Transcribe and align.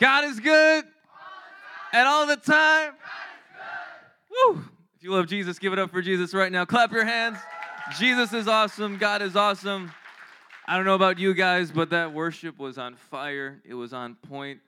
God 0.00 0.24
is 0.24 0.40
good. 0.40 0.84
And 1.92 2.08
all 2.08 2.26
the 2.26 2.36
time. 2.36 2.92
Woo! 4.30 4.64
If 4.96 5.04
you 5.04 5.12
love 5.12 5.26
Jesus, 5.26 5.58
give 5.58 5.72
it 5.72 5.78
up 5.78 5.90
for 5.90 6.00
Jesus 6.00 6.32
right 6.32 6.50
now. 6.50 6.64
Clap 6.64 6.92
your 6.92 7.04
hands. 7.04 7.38
Jesus 7.98 8.32
is 8.32 8.48
awesome. 8.48 8.96
God 8.96 9.20
is 9.22 9.36
awesome. 9.36 9.92
I 10.66 10.76
don't 10.76 10.86
know 10.86 10.94
about 10.94 11.18
you 11.18 11.34
guys, 11.34 11.70
but 11.70 11.90
that 11.90 12.12
worship 12.14 12.58
was 12.58 12.78
on 12.78 12.94
fire. 12.94 13.60
It 13.64 13.74
was 13.74 13.92
on 13.92 14.14
point. 14.14 14.60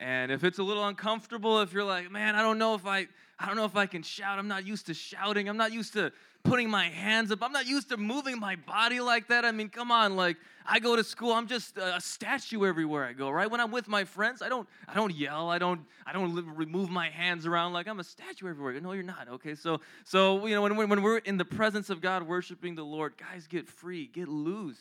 And 0.00 0.32
if 0.32 0.44
it's 0.44 0.58
a 0.58 0.62
little 0.62 0.86
uncomfortable, 0.86 1.60
if 1.60 1.72
you're 1.72 1.84
like, 1.84 2.10
man, 2.10 2.34
I 2.34 2.42
don't 2.42 2.58
know 2.58 2.74
if 2.74 2.86
I, 2.86 3.06
I 3.38 3.46
don't 3.46 3.56
know 3.56 3.64
if 3.64 3.76
I 3.76 3.86
can 3.86 4.02
shout. 4.02 4.38
I'm 4.38 4.48
not 4.48 4.66
used 4.66 4.86
to 4.86 4.94
shouting. 4.94 5.48
I'm 5.48 5.56
not 5.56 5.72
used 5.72 5.92
to 5.94 6.12
putting 6.44 6.68
my 6.68 6.88
hands 6.90 7.32
up. 7.32 7.42
I'm 7.42 7.52
not 7.52 7.66
used 7.66 7.88
to 7.88 7.96
moving 7.96 8.38
my 8.38 8.56
body 8.56 9.00
like 9.00 9.28
that. 9.28 9.44
I 9.44 9.52
mean, 9.52 9.70
come 9.70 9.90
on, 9.90 10.14
like 10.14 10.36
I 10.66 10.78
go 10.78 10.94
to 10.94 11.02
school, 11.02 11.32
I'm 11.32 11.46
just 11.46 11.76
a 11.78 12.00
statue 12.00 12.66
everywhere 12.66 13.04
I 13.04 13.12
go, 13.12 13.30
right? 13.30 13.50
When 13.50 13.60
I'm 13.60 13.70
with 13.70 13.88
my 13.88 14.04
friends, 14.04 14.42
I 14.42 14.48
don't 14.48 14.68
I 14.86 14.94
don't 14.94 15.14
yell, 15.14 15.48
I 15.48 15.58
don't 15.58 15.80
I 16.06 16.12
don't 16.12 16.34
remove 16.54 16.90
my 16.90 17.08
hands 17.08 17.46
around 17.46 17.72
like 17.72 17.88
I'm 17.88 17.98
a 17.98 18.04
statue 18.04 18.48
everywhere. 18.48 18.78
No, 18.80 18.92
you're 18.92 19.02
not. 19.02 19.28
Okay? 19.28 19.54
So 19.54 19.80
so 20.04 20.46
you 20.46 20.54
know 20.54 20.62
when 20.62 20.76
when 20.76 21.02
we're 21.02 21.18
in 21.18 21.38
the 21.38 21.44
presence 21.44 21.88
of 21.88 22.00
God 22.00 22.22
worshiping 22.22 22.74
the 22.74 22.84
Lord, 22.84 23.14
guys 23.16 23.46
get 23.46 23.66
free, 23.68 24.06
get 24.06 24.28
loose. 24.28 24.80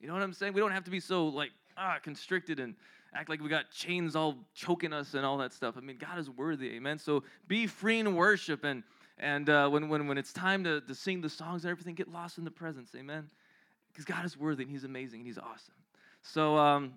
You 0.00 0.08
know 0.08 0.14
what 0.14 0.22
I'm 0.22 0.32
saying? 0.32 0.52
We 0.52 0.60
don't 0.60 0.72
have 0.72 0.84
to 0.84 0.90
be 0.90 1.00
so 1.00 1.28
like 1.28 1.52
ah 1.76 1.98
constricted 2.02 2.58
and 2.58 2.74
act 3.14 3.28
like 3.28 3.40
we 3.40 3.48
got 3.48 3.70
chains 3.70 4.16
all 4.16 4.36
choking 4.54 4.92
us 4.92 5.14
and 5.14 5.24
all 5.24 5.38
that 5.38 5.52
stuff. 5.52 5.76
I 5.76 5.80
mean, 5.80 5.98
God 5.98 6.18
is 6.18 6.28
worthy, 6.28 6.70
amen. 6.72 6.98
So 6.98 7.22
be 7.46 7.66
free 7.66 8.00
in 8.00 8.14
worship 8.14 8.64
and 8.64 8.82
and 9.18 9.48
uh, 9.48 9.68
when, 9.68 9.88
when, 9.88 10.08
when 10.08 10.18
it's 10.18 10.32
time 10.32 10.64
to, 10.64 10.80
to 10.80 10.94
sing 10.94 11.20
the 11.20 11.28
songs 11.28 11.64
and 11.64 11.70
everything, 11.70 11.94
get 11.94 12.10
lost 12.12 12.38
in 12.38 12.44
the 12.44 12.50
presence. 12.50 12.90
Amen. 12.96 13.28
Because 13.92 14.04
God 14.04 14.24
is 14.24 14.36
worthy 14.36 14.64
and 14.64 14.72
He's 14.72 14.84
amazing 14.84 15.20
and 15.20 15.26
He's 15.26 15.38
awesome. 15.38 15.74
So, 16.22 16.56
um, 16.56 16.94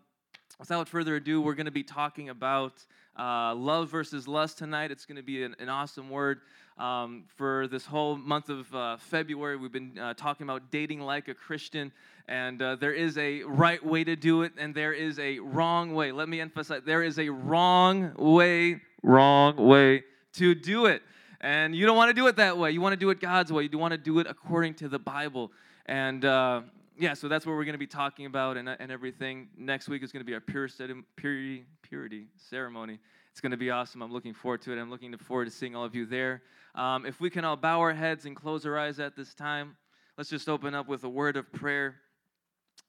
without 0.59 0.89
further 0.89 1.15
ado, 1.15 1.41
we're 1.41 1.53
going 1.53 1.65
to 1.65 1.71
be 1.71 1.83
talking 1.83 2.29
about 2.29 2.83
uh, 3.19 3.53
love 3.53 3.89
versus 3.89 4.27
lust 4.27 4.57
tonight. 4.57 4.89
It's 4.89 5.05
going 5.05 5.17
to 5.17 5.23
be 5.23 5.43
an, 5.43 5.55
an 5.59 5.69
awesome 5.69 6.09
word. 6.09 6.41
Um, 6.77 7.23
for 7.37 7.67
this 7.67 7.87
whole 7.87 8.15
month 8.15 8.49
of 8.49 8.73
uh, 8.73 8.97
February, 8.97 9.57
we've 9.57 9.71
been 9.71 9.97
uh, 9.97 10.13
talking 10.13 10.45
about 10.45 10.69
dating 10.69 11.01
like 11.01 11.27
a 11.27 11.33
Christian, 11.33 11.91
and 12.27 12.61
uh, 12.61 12.75
there 12.75 12.93
is 12.93 13.17
a 13.17 13.41
right 13.43 13.83
way 13.83 14.03
to 14.03 14.15
do 14.15 14.43
it, 14.43 14.51
and 14.59 14.75
there 14.75 14.93
is 14.93 15.17
a 15.17 15.39
wrong 15.39 15.95
way. 15.95 16.11
Let 16.11 16.29
me 16.29 16.39
emphasize 16.39 16.83
there 16.85 17.01
is 17.01 17.17
a 17.17 17.29
wrong 17.29 18.13
way, 18.15 18.81
wrong 19.01 19.55
way 19.55 20.03
to 20.33 20.53
do 20.53 20.85
it. 20.85 21.01
And 21.41 21.75
you 21.75 21.87
don't 21.87 21.97
want 21.97 22.09
to 22.09 22.13
do 22.13 22.27
it 22.27 22.35
that 22.35 22.59
way. 22.59 22.69
You 22.71 22.81
want 22.81 22.93
to 22.93 22.97
do 22.97 23.09
it 23.09 23.19
God's 23.19 23.51
way. 23.51 23.67
You 23.71 23.77
want 23.79 23.93
to 23.93 23.97
do 23.97 24.19
it 24.19 24.27
according 24.27 24.75
to 24.75 24.87
the 24.87 24.99
Bible. 24.99 25.51
And 25.87 26.23
uh, 26.25 26.61
yeah, 26.99 27.15
so 27.15 27.27
that's 27.27 27.45
what 27.45 27.53
we're 27.53 27.65
going 27.65 27.73
to 27.73 27.79
be 27.79 27.87
talking 27.87 28.27
about 28.27 28.57
and, 28.57 28.69
and 28.69 28.91
everything. 28.91 29.47
Next 29.57 29.87
week 29.87 30.03
is 30.03 30.11
going 30.11 30.21
to 30.21 30.25
be 30.25 30.33
our 30.35 30.41
purity, 30.41 31.65
purity 31.81 32.27
ceremony. 32.35 32.99
It's 33.37 33.41
going 33.43 33.51
to 33.51 33.57
be 33.57 33.69
awesome. 33.69 34.01
I'm 34.01 34.11
looking 34.11 34.33
forward 34.33 34.63
to 34.63 34.71
it. 34.71 34.81
I'm 34.81 34.89
looking 34.89 35.15
forward 35.15 35.45
to 35.45 35.51
seeing 35.51 35.75
all 35.75 35.83
of 35.83 35.93
you 35.93 36.07
there. 36.07 36.41
Um, 36.73 37.05
if 37.05 37.21
we 37.21 37.29
can 37.29 37.45
all 37.45 37.55
bow 37.55 37.79
our 37.81 37.93
heads 37.93 38.25
and 38.25 38.35
close 38.35 38.65
our 38.65 38.79
eyes 38.79 38.99
at 38.99 39.15
this 39.15 39.35
time, 39.35 39.77
let's 40.17 40.31
just 40.31 40.49
open 40.49 40.73
up 40.73 40.87
with 40.87 41.03
a 41.03 41.09
word 41.09 41.37
of 41.37 41.53
prayer. 41.53 41.97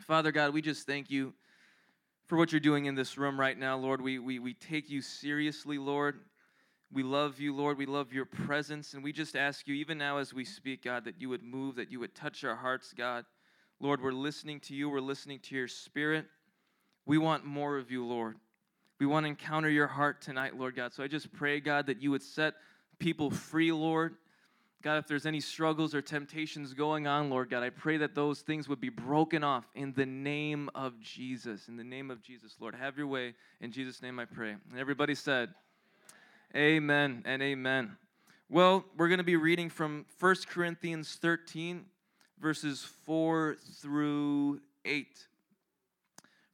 Father 0.00 0.32
God, 0.32 0.54
we 0.54 0.62
just 0.62 0.86
thank 0.86 1.10
you 1.10 1.34
for 2.24 2.38
what 2.38 2.50
you're 2.50 2.62
doing 2.62 2.86
in 2.86 2.94
this 2.94 3.18
room 3.18 3.38
right 3.38 3.58
now, 3.58 3.76
Lord. 3.76 4.00
We, 4.00 4.18
we, 4.20 4.38
we 4.38 4.54
take 4.54 4.88
you 4.88 5.02
seriously, 5.02 5.76
Lord. 5.76 6.18
We 6.90 7.02
love 7.02 7.38
you, 7.38 7.54
Lord. 7.54 7.76
We 7.76 7.84
love 7.84 8.14
your 8.14 8.24
presence. 8.24 8.94
And 8.94 9.04
we 9.04 9.12
just 9.12 9.36
ask 9.36 9.68
you, 9.68 9.74
even 9.74 9.98
now 9.98 10.16
as 10.16 10.32
we 10.32 10.46
speak, 10.46 10.84
God, 10.84 11.04
that 11.04 11.20
you 11.20 11.28
would 11.28 11.42
move, 11.42 11.76
that 11.76 11.92
you 11.92 12.00
would 12.00 12.14
touch 12.14 12.42
our 12.42 12.56
hearts, 12.56 12.94
God. 12.96 13.26
Lord, 13.80 14.02
we're 14.02 14.12
listening 14.12 14.60
to 14.60 14.74
you. 14.74 14.88
We're 14.88 15.00
listening 15.00 15.40
to 15.40 15.54
your 15.54 15.68
spirit. 15.68 16.24
We 17.04 17.18
want 17.18 17.44
more 17.44 17.76
of 17.76 17.90
you, 17.90 18.06
Lord. 18.06 18.36
We 18.98 19.06
want 19.06 19.24
to 19.24 19.28
encounter 19.28 19.70
your 19.70 19.86
heart 19.86 20.20
tonight, 20.20 20.58
Lord 20.58 20.74
God. 20.74 20.92
So 20.92 21.04
I 21.04 21.08
just 21.08 21.32
pray, 21.32 21.60
God, 21.60 21.86
that 21.86 22.02
you 22.02 22.10
would 22.10 22.22
set 22.22 22.54
people 22.98 23.30
free, 23.30 23.70
Lord. 23.70 24.16
God, 24.82 24.98
if 24.98 25.06
there's 25.06 25.26
any 25.26 25.40
struggles 25.40 25.94
or 25.94 26.00
temptations 26.00 26.72
going 26.72 27.06
on, 27.06 27.30
Lord 27.30 27.50
God, 27.50 27.62
I 27.62 27.70
pray 27.70 27.96
that 27.98 28.14
those 28.14 28.40
things 28.42 28.68
would 28.68 28.80
be 28.80 28.88
broken 28.88 29.42
off 29.44 29.64
in 29.74 29.92
the 29.92 30.06
name 30.06 30.70
of 30.74 31.00
Jesus. 31.00 31.68
In 31.68 31.76
the 31.76 31.84
name 31.84 32.10
of 32.10 32.22
Jesus, 32.22 32.56
Lord, 32.60 32.74
have 32.74 32.96
your 32.96 33.06
way. 33.06 33.34
In 33.60 33.72
Jesus' 33.72 34.02
name 34.02 34.18
I 34.18 34.24
pray. 34.24 34.50
And 34.70 34.78
everybody 34.78 35.14
said, 35.14 35.50
Amen 36.56 37.22
and 37.24 37.42
amen. 37.42 37.96
Well, 38.48 38.84
we're 38.96 39.08
going 39.08 39.18
to 39.18 39.24
be 39.24 39.36
reading 39.36 39.68
from 39.68 40.06
1 40.20 40.36
Corinthians 40.48 41.18
13, 41.20 41.84
verses 42.40 42.82
4 43.04 43.56
through 43.80 44.60
8. 44.84 45.06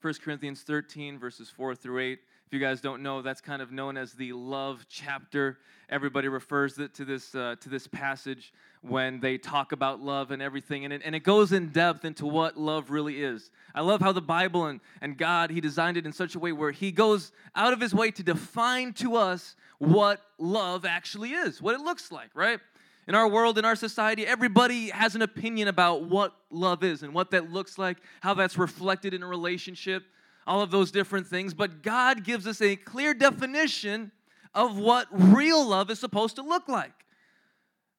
1 0.01 0.15
Corinthians 0.23 0.63
13, 0.63 1.19
verses 1.19 1.51
4 1.51 1.75
through 1.75 1.99
8. 1.99 2.19
If 2.47 2.53
you 2.53 2.60
guys 2.60 2.81
don't 2.81 3.03
know, 3.03 3.22
that's 3.22 3.41
kind 3.41 3.62
of 3.62 3.72
known 3.72 3.97
as 3.97 4.12
the 4.12 4.32
love 4.32 4.87
chapter. 4.88 5.59
Everybody 5.88 6.28
refers 6.28 6.75
to 6.75 7.05
this, 7.05 7.34
uh, 7.34 7.56
to 7.60 7.69
this 7.69 7.87
passage 7.87 8.53
when 8.82 9.19
they 9.21 9.38
talk 9.38 9.72
about 9.72 10.00
love 10.00 10.31
and 10.31 10.43
everything. 10.43 10.84
And 10.84 10.93
it, 10.93 11.03
and 11.05 11.15
it 11.15 11.21
goes 11.21 11.53
in 11.53 11.71
depth 11.71 12.05
into 12.05 12.27
what 12.27 12.56
love 12.59 12.91
really 12.91 13.22
is. 13.22 13.50
I 13.75 13.81
love 13.81 14.00
how 14.00 14.12
the 14.12 14.21
Bible 14.22 14.66
and, 14.66 14.81
and 15.00 15.16
God, 15.16 15.50
He 15.50 15.60
designed 15.60 15.97
it 15.97 16.05
in 16.05 16.12
such 16.12 16.34
a 16.34 16.38
way 16.38 16.53
where 16.53 16.71
He 16.71 16.93
goes 16.93 17.32
out 17.56 17.72
of 17.72 17.81
His 17.81 17.94
way 17.94 18.10
to 18.12 18.22
define 18.22 18.93
to 18.94 19.16
us 19.16 19.56
what 19.78 20.21
love 20.38 20.84
actually 20.84 21.31
is, 21.31 21.62
what 21.62 21.75
it 21.75 21.81
looks 21.81 22.12
like, 22.12 22.31
right? 22.34 22.61
In 23.09 23.15
our 23.15 23.28
world, 23.28 23.59
in 23.59 23.65
our 23.65 23.76
society, 23.76 24.26
everybody 24.26 24.88
has 24.91 25.15
an 25.15 25.22
opinion 25.22 25.69
about 25.69 26.05
what 26.05 26.34
love 26.50 26.82
is 26.84 27.03
and 27.03 27.12
what 27.12 27.31
that 27.32 27.50
looks 27.50 27.78
like, 27.78 27.99
how 28.21 28.34
that's 28.34 28.56
reflected 28.56 29.12
in 29.12 29.22
a 29.22 29.26
relationship, 29.26 30.05
all 30.47 30.60
of 30.60 30.71
those 30.71 30.91
different 30.91 31.27
things. 31.27 31.55
But 31.55 31.82
God 31.82 32.25
gives 32.25 32.47
us 32.47 32.60
a 32.60 32.77
clear 32.77 33.15
definition 33.15 34.12
of 34.55 34.78
what 34.78 35.09
real 35.10 35.66
love 35.66 35.91
is 35.91 35.99
supposed 35.99 36.37
to 36.37 36.43
look 36.43 36.69
like. 36.69 36.93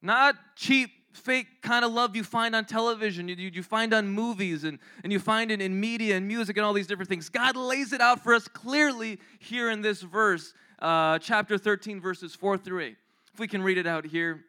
Not 0.01 0.35
cheap, 0.55 0.91
fake 1.13 1.47
kind 1.61 1.83
of 1.83 1.91
love 1.91 2.15
you 2.15 2.23
find 2.23 2.55
on 2.55 2.65
television, 2.65 3.27
you, 3.27 3.35
you 3.35 3.63
find 3.63 3.93
on 3.93 4.07
movies, 4.07 4.63
and, 4.63 4.79
and 5.03 5.11
you 5.11 5.19
find 5.19 5.51
it 5.51 5.61
in 5.61 5.79
media 5.79 6.15
and 6.15 6.27
music 6.27 6.57
and 6.57 6.65
all 6.65 6.73
these 6.73 6.87
different 6.87 7.09
things. 7.09 7.29
God 7.29 7.55
lays 7.55 7.93
it 7.93 8.01
out 8.01 8.23
for 8.23 8.33
us 8.33 8.47
clearly 8.47 9.19
here 9.39 9.69
in 9.69 9.81
this 9.81 10.01
verse 10.01 10.53
uh, 10.79 11.19
chapter 11.19 11.57
13, 11.57 11.99
verses 11.99 12.35
4 12.35 12.57
through 12.57 12.81
8. 12.81 12.97
If 13.33 13.39
we 13.39 13.47
can 13.47 13.63
read 13.63 13.77
it 13.77 13.87
out 13.87 14.05
here, 14.05 14.45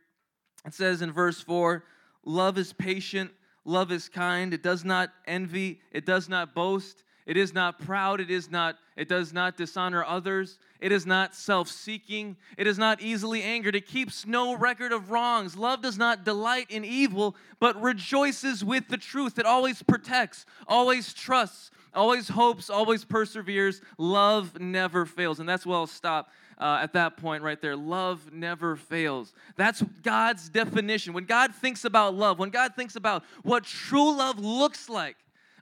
it 0.64 0.74
says 0.74 1.02
in 1.02 1.12
verse 1.12 1.40
4 1.40 1.84
Love 2.24 2.58
is 2.58 2.72
patient, 2.72 3.30
love 3.64 3.92
is 3.92 4.08
kind, 4.08 4.52
it 4.52 4.62
does 4.62 4.84
not 4.84 5.10
envy, 5.26 5.80
it 5.92 6.04
does 6.04 6.28
not 6.28 6.54
boast. 6.54 7.04
It 7.26 7.37
is 7.37 7.53
not 7.53 7.81
proud. 7.81 8.20
It 8.20 8.31
is 8.31 8.50
not. 8.50 8.76
It 8.97 9.09
does 9.09 9.32
not 9.32 9.56
dishonor 9.56 10.04
others. 10.04 10.59
It 10.81 10.92
is 10.92 11.04
not 11.04 11.34
self-seeking. 11.34 12.37
It 12.56 12.66
is 12.66 12.78
not 12.78 13.03
easily 13.03 13.42
angered. 13.42 13.75
It 13.75 13.87
keeps 13.87 14.26
no 14.26 14.56
record 14.56 14.92
of 14.92 15.10
wrongs. 15.10 15.56
Love 15.56 15.82
does 15.82 15.98
not 15.98 16.25
delight 16.25 16.66
in 16.70 16.84
evil, 16.84 17.37
but 17.59 17.81
rejoices 17.82 18.64
with 18.64 18.88
the 18.88 18.97
truth. 18.97 19.38
It 19.38 19.44
always 19.44 19.82
protects, 19.82 20.47
always 20.69 21.12
trusts, 21.12 21.70
always 21.92 22.28
hopes, 22.28 22.70
always 22.70 23.04
perseveres. 23.04 23.82
Love 23.98 24.60
never 24.60 25.04
fails. 25.04 25.41
And 25.41 25.48
that's 25.48 25.66
where 25.66 25.76
I'll 25.76 25.87
stop 25.87 26.31
uh, 26.58 26.78
at 26.81 26.93
that 26.93 27.16
point 27.16 27.43
right 27.43 27.60
there. 27.60 27.76
Love 27.76 28.32
never 28.32 28.76
fails. 28.76 29.34
That's 29.56 29.82
God's 30.03 30.48
definition. 30.48 31.12
When 31.12 31.25
God 31.25 31.54
thinks 31.54 31.84
about 31.84 32.14
love, 32.14 32.38
when 32.38 32.50
God 32.50 32.75
thinks 32.76 32.97
about 32.97 33.25
what 33.43 33.64
true 33.64 34.16
love 34.16 34.38
looks 34.38 34.88
like, 34.88 35.16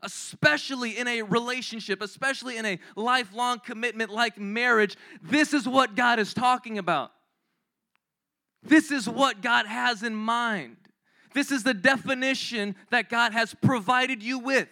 especially 0.04 0.98
in 0.98 1.08
a 1.08 1.22
relationship, 1.22 2.02
especially 2.02 2.58
in 2.58 2.66
a 2.66 2.78
lifelong 2.94 3.58
commitment 3.58 4.10
like 4.10 4.38
marriage, 4.38 4.96
this 5.22 5.52
is 5.52 5.66
what 5.66 5.96
God 5.96 6.18
is 6.18 6.34
talking 6.34 6.78
about. 6.78 7.10
This 8.62 8.90
is 8.90 9.08
what 9.08 9.42
God 9.42 9.66
has 9.66 10.02
in 10.02 10.14
mind. 10.14 10.76
This 11.34 11.50
is 11.50 11.64
the 11.64 11.74
definition 11.74 12.76
that 12.90 13.10
God 13.10 13.32
has 13.32 13.54
provided 13.54 14.22
you 14.22 14.38
with. 14.38 14.68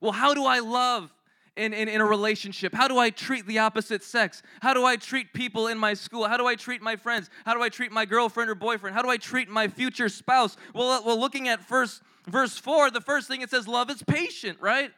Well, 0.00 0.12
how 0.12 0.34
do 0.34 0.44
I 0.44 0.60
love 0.60 1.10
in, 1.56 1.72
in, 1.72 1.88
in 1.88 2.00
a 2.00 2.04
relationship? 2.04 2.74
How 2.74 2.86
do 2.86 2.98
I 2.98 3.10
treat 3.10 3.46
the 3.46 3.58
opposite 3.58 4.04
sex? 4.04 4.42
How 4.60 4.72
do 4.74 4.84
I 4.84 4.96
treat 4.96 5.32
people 5.32 5.66
in 5.66 5.78
my 5.78 5.94
school? 5.94 6.28
How 6.28 6.36
do 6.36 6.46
I 6.46 6.54
treat 6.54 6.82
my 6.82 6.96
friends? 6.96 7.28
How 7.44 7.54
do 7.54 7.62
I 7.62 7.68
treat 7.68 7.92
my 7.92 8.04
girlfriend 8.04 8.50
or 8.50 8.54
boyfriend? 8.54 8.94
How 8.94 9.02
do 9.02 9.08
I 9.08 9.16
treat 9.16 9.48
my 9.48 9.68
future 9.68 10.08
spouse? 10.08 10.56
Well, 10.74 10.90
uh, 10.90 11.02
well 11.04 11.18
looking 11.18 11.48
at 11.48 11.62
first 11.62 12.02
verse 12.26 12.56
4, 12.58 12.90
the 12.90 13.00
first 13.00 13.28
thing 13.28 13.40
it 13.40 13.50
says, 13.50 13.66
love 13.68 13.90
is 13.90 14.02
patient, 14.02 14.58
right? 14.60 14.90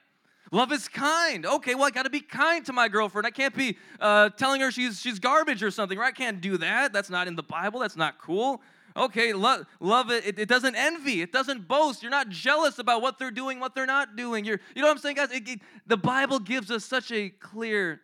Love 0.50 0.72
is 0.72 0.88
kind. 0.88 1.44
Okay, 1.44 1.75
well, 1.75 1.84
I 1.84 1.90
got 1.90 2.04
to 2.04 2.10
be 2.10 2.20
kind 2.20 2.64
to 2.66 2.72
my 2.72 2.88
girlfriend. 2.88 3.26
I 3.26 3.30
can't 3.30 3.54
be 3.54 3.76
uh, 4.00 4.30
telling 4.30 4.60
her 4.62 4.70
she's, 4.70 5.00
she's 5.00 5.19
garbage 5.19 5.62
or 5.62 5.70
something, 5.70 5.98
right? 5.98 6.08
I 6.08 6.16
can't 6.16 6.40
do 6.40 6.56
that. 6.58 6.92
That's 6.92 7.10
not 7.10 7.28
in 7.28 7.36
the 7.36 7.42
Bible. 7.42 7.80
That's 7.80 7.96
not 7.96 8.19
cool. 8.19 8.62
Okay, 8.96 9.32
love, 9.32 9.66
love 9.78 10.10
it. 10.10 10.26
it. 10.26 10.38
it. 10.38 10.48
doesn't 10.48 10.75
envy. 10.75 11.20
It 11.20 11.32
doesn't 11.32 11.69
boast. 11.69 12.02
You're 12.02 12.10
not 12.10 12.30
jealous 12.30 12.78
about 12.78 13.02
what 13.02 13.19
they're 13.19 13.30
doing, 13.30 13.60
what 13.60 13.75
they're 13.75 13.86
not 13.86 14.16
doing. 14.16 14.44
You're, 14.44 14.60
you 14.75 14.82
know 14.82 14.88
what 14.88 14.96
I'm 14.96 14.98
saying, 14.98 15.16
guys? 15.16 15.30
It, 15.30 15.48
it, 15.48 15.60
the 15.86 15.96
Bible 15.96 16.38
gives 16.38 16.70
us 16.70 16.84
such 16.84 17.12
a 17.12 17.28
clear 17.28 18.00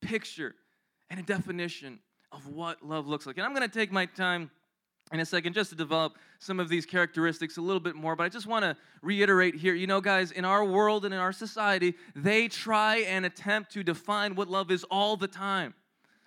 picture 0.00 0.54
and 1.10 1.20
a 1.20 1.22
definition 1.22 2.00
of 2.32 2.48
what 2.48 2.84
love 2.84 3.06
looks 3.06 3.26
like. 3.26 3.36
And 3.36 3.46
I'm 3.46 3.54
going 3.54 3.68
to 3.68 3.72
take 3.72 3.92
my 3.92 4.06
time 4.06 4.50
in 5.12 5.20
a 5.20 5.26
second 5.26 5.52
just 5.52 5.70
to 5.70 5.76
develop 5.76 6.18
some 6.38 6.58
of 6.58 6.68
these 6.68 6.86
characteristics 6.86 7.56
a 7.56 7.60
little 7.60 7.80
bit 7.80 7.94
more, 7.94 8.16
but 8.16 8.24
I 8.24 8.28
just 8.28 8.46
want 8.46 8.64
to 8.64 8.76
reiterate 9.02 9.54
here 9.54 9.74
you 9.74 9.86
know, 9.86 10.00
guys, 10.00 10.30
in 10.30 10.44
our 10.44 10.64
world 10.64 11.04
and 11.04 11.12
in 11.12 11.20
our 11.20 11.32
society, 11.32 11.94
they 12.16 12.48
try 12.48 12.98
and 12.98 13.26
attempt 13.26 13.72
to 13.72 13.82
define 13.82 14.34
what 14.34 14.48
love 14.48 14.70
is 14.70 14.84
all 14.90 15.16
the 15.16 15.28
time. 15.28 15.74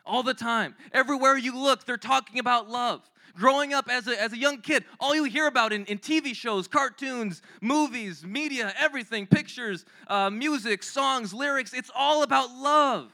all 0.05 0.23
the 0.23 0.33
time. 0.33 0.73
Everywhere 0.93 1.37
you 1.37 1.53
look, 1.57 1.85
they're 1.85 1.97
talking 1.97 2.39
about 2.39 2.69
love. 2.69 3.01
Growing 3.35 3.73
up 3.73 3.89
as 3.89 4.07
a, 4.07 4.19
as 4.21 4.31
a 4.31 4.37
young 4.37 4.61
kid, 4.61 4.85
all 5.01 5.13
you 5.13 5.25
hear 5.25 5.47
about 5.47 5.73
in, 5.73 5.83
in 5.85 5.99
TV 5.99 6.33
shows, 6.33 6.65
cartoons, 6.65 7.41
movies, 7.61 8.25
media, 8.25 8.73
everything, 8.79 9.27
pictures, 9.27 9.83
uh, 10.07 10.29
music, 10.29 10.81
songs, 10.81 11.33
lyrics, 11.33 11.73
it's 11.73 11.91
all 11.93 12.23
about 12.23 12.51
love. 12.51 13.11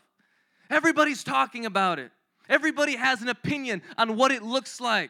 Everybody's 0.69 1.23
talking 1.23 1.65
about 1.65 1.97
it. 1.97 2.11
Everybody 2.47 2.95
has 2.95 3.23
an 3.23 3.29
opinion 3.29 3.81
on 3.97 4.15
what 4.15 4.31
it 4.31 4.43
looks 4.43 4.79
like 4.79 5.09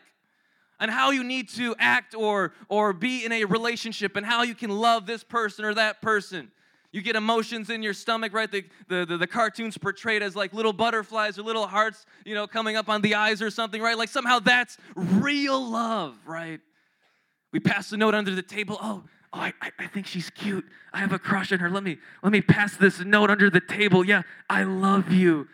and 0.79 0.91
how 0.91 1.11
you 1.11 1.23
need 1.23 1.49
to 1.49 1.75
act 1.79 2.15
or, 2.15 2.53
or 2.69 2.93
be 2.93 3.25
in 3.25 3.31
a 3.31 3.45
relationship 3.45 4.15
and 4.15 4.25
how 4.25 4.43
you 4.43 4.55
can 4.55 4.69
love 4.69 5.05
this 5.05 5.23
person 5.23 5.65
or 5.65 5.73
that 5.73 6.01
person. 6.01 6.51
You 6.91 7.01
get 7.01 7.15
emotions 7.15 7.71
in 7.71 7.81
your 7.81 7.93
stomach, 7.93 8.33
right? 8.33 8.51
The, 8.51 8.65
the, 8.87 9.05
the, 9.05 9.17
the, 9.17 9.27
cartoons 9.27 9.77
portrayed 9.79 10.21
as 10.21 10.35
like 10.35 10.53
little 10.53 10.73
butterflies 10.73 11.39
or 11.39 11.41
little 11.41 11.65
hearts, 11.65 12.05
you 12.23 12.35
know, 12.35 12.45
coming 12.45 12.75
up 12.75 12.87
on 12.87 13.01
the 13.01 13.15
eyes 13.15 13.41
or 13.41 13.49
something, 13.49 13.81
right? 13.81 13.97
Like 13.97 14.09
somehow 14.09 14.37
that's 14.37 14.77
real 14.95 15.59
love, 15.59 16.15
right? 16.25 16.61
We 17.51 17.59
pass 17.59 17.89
the 17.89 17.97
note 17.97 18.13
under 18.13 18.35
the 18.35 18.43
table. 18.43 18.77
Oh, 18.79 19.03
oh 19.33 19.39
I, 19.39 19.53
I 19.79 19.87
think 19.87 20.05
she's 20.05 20.29
cute. 20.29 20.65
I 20.93 20.99
have 20.99 21.13
a 21.13 21.19
crush 21.19 21.51
on 21.51 21.57
her. 21.59 21.69
Let 21.69 21.83
me 21.83 21.97
let 22.21 22.31
me 22.31 22.41
pass 22.41 22.77
this 22.77 22.99
note 22.99 23.31
under 23.31 23.49
the 23.49 23.61
table. 23.61 24.05
Yeah, 24.05 24.21
I 24.47 24.63
love 24.63 25.11
you. 25.11 25.47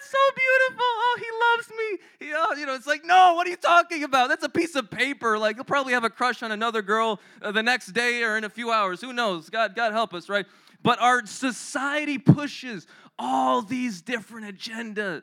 Oh, 0.00 0.02
it's 0.02 0.10
so 0.10 0.18
beautiful. 0.36 0.84
Oh, 0.84 1.18
he 1.18 1.26
loves 1.46 1.70
me. 1.70 2.28
Yeah, 2.28 2.60
you 2.60 2.66
know, 2.66 2.74
it's 2.74 2.86
like, 2.86 3.04
no, 3.04 3.34
what 3.34 3.46
are 3.46 3.50
you 3.50 3.56
talking 3.56 4.04
about? 4.04 4.28
That's 4.28 4.44
a 4.44 4.48
piece 4.48 4.74
of 4.74 4.90
paper. 4.90 5.38
Like, 5.38 5.56
you'll 5.56 5.64
probably 5.64 5.92
have 5.92 6.04
a 6.04 6.10
crush 6.10 6.42
on 6.42 6.52
another 6.52 6.82
girl 6.82 7.20
uh, 7.42 7.52
the 7.52 7.62
next 7.62 7.88
day 7.88 8.22
or 8.22 8.36
in 8.36 8.44
a 8.44 8.50
few 8.50 8.70
hours. 8.70 9.00
Who 9.00 9.12
knows? 9.12 9.50
God, 9.50 9.74
God 9.74 9.92
help 9.92 10.14
us, 10.14 10.28
right? 10.28 10.46
But 10.82 11.00
our 11.00 11.26
society 11.26 12.18
pushes 12.18 12.86
all 13.18 13.62
these 13.62 14.00
different 14.00 14.56
agendas, 14.56 15.22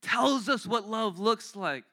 tells 0.00 0.48
us 0.48 0.66
what 0.66 0.88
love 0.88 1.18
looks 1.18 1.56
like, 1.56 1.84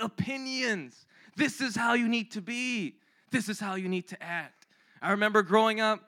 opinions. 0.00 1.06
This 1.36 1.60
is 1.60 1.76
how 1.76 1.94
you 1.94 2.08
need 2.08 2.32
to 2.32 2.40
be, 2.40 2.96
this 3.30 3.48
is 3.48 3.60
how 3.60 3.76
you 3.76 3.88
need 3.88 4.08
to 4.08 4.22
act. 4.22 4.66
I 5.00 5.12
remember 5.12 5.42
growing 5.42 5.80
up 5.80 6.00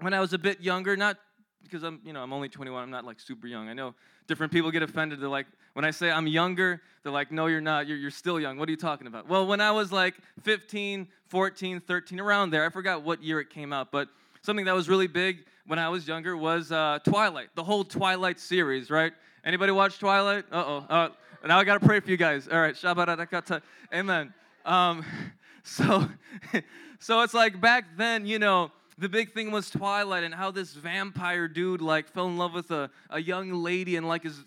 when 0.00 0.12
I 0.12 0.20
was 0.20 0.32
a 0.32 0.38
bit 0.38 0.60
younger, 0.60 0.96
not 0.96 1.16
because 1.62 1.82
I'm, 1.82 2.00
you 2.04 2.12
know, 2.12 2.22
I'm 2.22 2.32
only 2.32 2.48
21, 2.48 2.82
I'm 2.82 2.90
not 2.90 3.04
like 3.04 3.20
super 3.20 3.46
young. 3.46 3.68
I 3.68 3.72
know 3.74 3.94
different 4.28 4.52
people 4.52 4.70
get 4.70 4.82
offended. 4.82 5.20
They're 5.20 5.28
like, 5.28 5.46
when 5.72 5.84
I 5.84 5.90
say 5.90 6.10
I'm 6.10 6.26
younger, 6.26 6.80
they're 7.02 7.12
like, 7.12 7.32
no, 7.32 7.46
you're 7.46 7.60
not. 7.60 7.88
You're, 7.88 7.96
you're 7.96 8.10
still 8.10 8.38
young. 8.38 8.58
What 8.58 8.68
are 8.68 8.70
you 8.70 8.76
talking 8.76 9.06
about? 9.06 9.28
Well, 9.28 9.46
when 9.46 9.60
I 9.60 9.72
was 9.72 9.90
like 9.90 10.14
15, 10.42 11.08
14, 11.28 11.80
13, 11.80 12.20
around 12.20 12.50
there, 12.50 12.64
I 12.64 12.68
forgot 12.68 13.02
what 13.02 13.22
year 13.22 13.40
it 13.40 13.50
came 13.50 13.72
out, 13.72 13.90
but 13.90 14.08
something 14.42 14.66
that 14.66 14.74
was 14.74 14.88
really 14.88 15.06
big 15.06 15.44
when 15.66 15.78
I 15.78 15.88
was 15.88 16.06
younger 16.06 16.36
was 16.36 16.70
uh, 16.70 16.98
Twilight, 17.04 17.48
the 17.54 17.64
whole 17.64 17.84
Twilight 17.84 18.38
series, 18.38 18.90
right? 18.90 19.12
Anybody 19.44 19.72
watch 19.72 19.98
Twilight? 19.98 20.44
Uh-oh. 20.50 20.86
Uh, 20.88 21.08
now 21.46 21.58
I 21.58 21.64
got 21.64 21.80
to 21.80 21.86
pray 21.86 22.00
for 22.00 22.10
you 22.10 22.16
guys. 22.16 22.48
All 22.48 22.60
right, 22.60 22.74
Shabbat 22.74 23.62
Amen. 23.92 24.34
Um, 24.64 25.04
so, 25.62 26.08
so 26.98 27.20
it's 27.22 27.34
like 27.34 27.60
back 27.60 27.84
then, 27.96 28.26
you 28.26 28.38
know, 28.38 28.72
the 28.98 29.08
big 29.08 29.32
thing 29.32 29.50
was 29.50 29.70
Twilight 29.70 30.24
and 30.24 30.34
how 30.34 30.50
this 30.50 30.74
vampire 30.74 31.46
dude 31.46 31.80
like 31.80 32.08
fell 32.08 32.26
in 32.26 32.36
love 32.36 32.52
with 32.52 32.70
a, 32.70 32.90
a 33.10 33.20
young 33.20 33.52
lady 33.52 33.96
and 33.96 34.06
like 34.06 34.24
his 34.24 34.44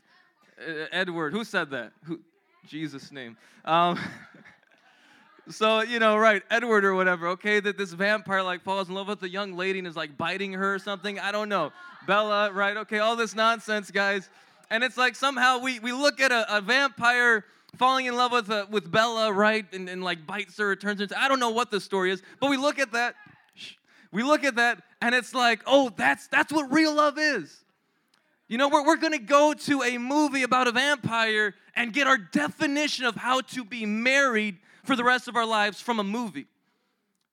uh, 0.59 0.85
Edward. 0.91 1.33
Who 1.33 1.43
said 1.43 1.71
that? 1.71 1.93
Who? 2.03 2.19
Jesus' 2.67 3.11
name. 3.11 3.37
Um, 3.65 3.97
so 5.49 5.81
you 5.81 5.99
know 5.99 6.15
right 6.15 6.43
edward 6.51 6.85
or 6.85 6.93
whatever 6.93 7.29
okay 7.29 7.59
that 7.59 7.77
this 7.77 7.91
vampire 7.93 8.43
like 8.43 8.61
falls 8.61 8.89
in 8.89 8.93
love 8.93 9.07
with 9.07 9.21
a 9.23 9.29
young 9.29 9.53
lady 9.53 9.79
and 9.79 9.87
is 9.87 9.95
like 9.95 10.15
biting 10.15 10.53
her 10.53 10.75
or 10.75 10.79
something 10.79 11.19
i 11.19 11.31
don't 11.31 11.49
know 11.49 11.71
bella 12.05 12.51
right 12.51 12.77
okay 12.77 12.99
all 12.99 13.15
this 13.15 13.33
nonsense 13.33 13.89
guys 13.89 14.29
and 14.69 14.83
it's 14.83 14.97
like 14.97 15.15
somehow 15.15 15.57
we, 15.57 15.79
we 15.79 15.91
look 15.91 16.21
at 16.21 16.31
a, 16.31 16.57
a 16.57 16.61
vampire 16.61 17.43
falling 17.75 18.05
in 18.05 18.15
love 18.15 18.31
with 18.31 18.49
uh, 18.51 18.67
with 18.69 18.91
bella 18.91 19.33
right 19.33 19.65
and, 19.73 19.89
and 19.89 20.03
like 20.03 20.25
bites 20.27 20.57
her 20.57 20.75
turns 20.75 21.01
into 21.01 21.19
i 21.19 21.27
don't 21.27 21.39
know 21.39 21.49
what 21.49 21.71
the 21.71 21.81
story 21.81 22.11
is 22.11 22.21
but 22.39 22.49
we 22.49 22.55
look 22.55 22.77
at 22.77 22.91
that 22.91 23.15
we 24.11 24.23
look 24.23 24.43
at 24.43 24.55
that 24.55 24.81
and 25.01 25.15
it's 25.15 25.33
like 25.33 25.61
oh 25.65 25.91
that's 25.95 26.27
that's 26.27 26.51
what 26.51 26.71
real 26.71 26.93
love 26.93 27.17
is 27.17 27.63
you 28.47 28.57
know 28.57 28.69
we're, 28.69 28.85
we're 28.85 28.97
gonna 28.97 29.17
go 29.17 29.53
to 29.53 29.83
a 29.83 29.97
movie 29.97 30.43
about 30.43 30.67
a 30.67 30.71
vampire 30.71 31.53
and 31.75 31.93
get 31.93 32.07
our 32.07 32.17
definition 32.17 33.05
of 33.05 33.15
how 33.15 33.41
to 33.41 33.63
be 33.63 33.85
married 33.85 34.57
for 34.83 34.95
the 34.95 35.03
rest 35.03 35.27
of 35.27 35.35
our 35.35 35.45
lives 35.45 35.79
from 35.79 35.99
a 35.99 36.03
movie 36.03 36.47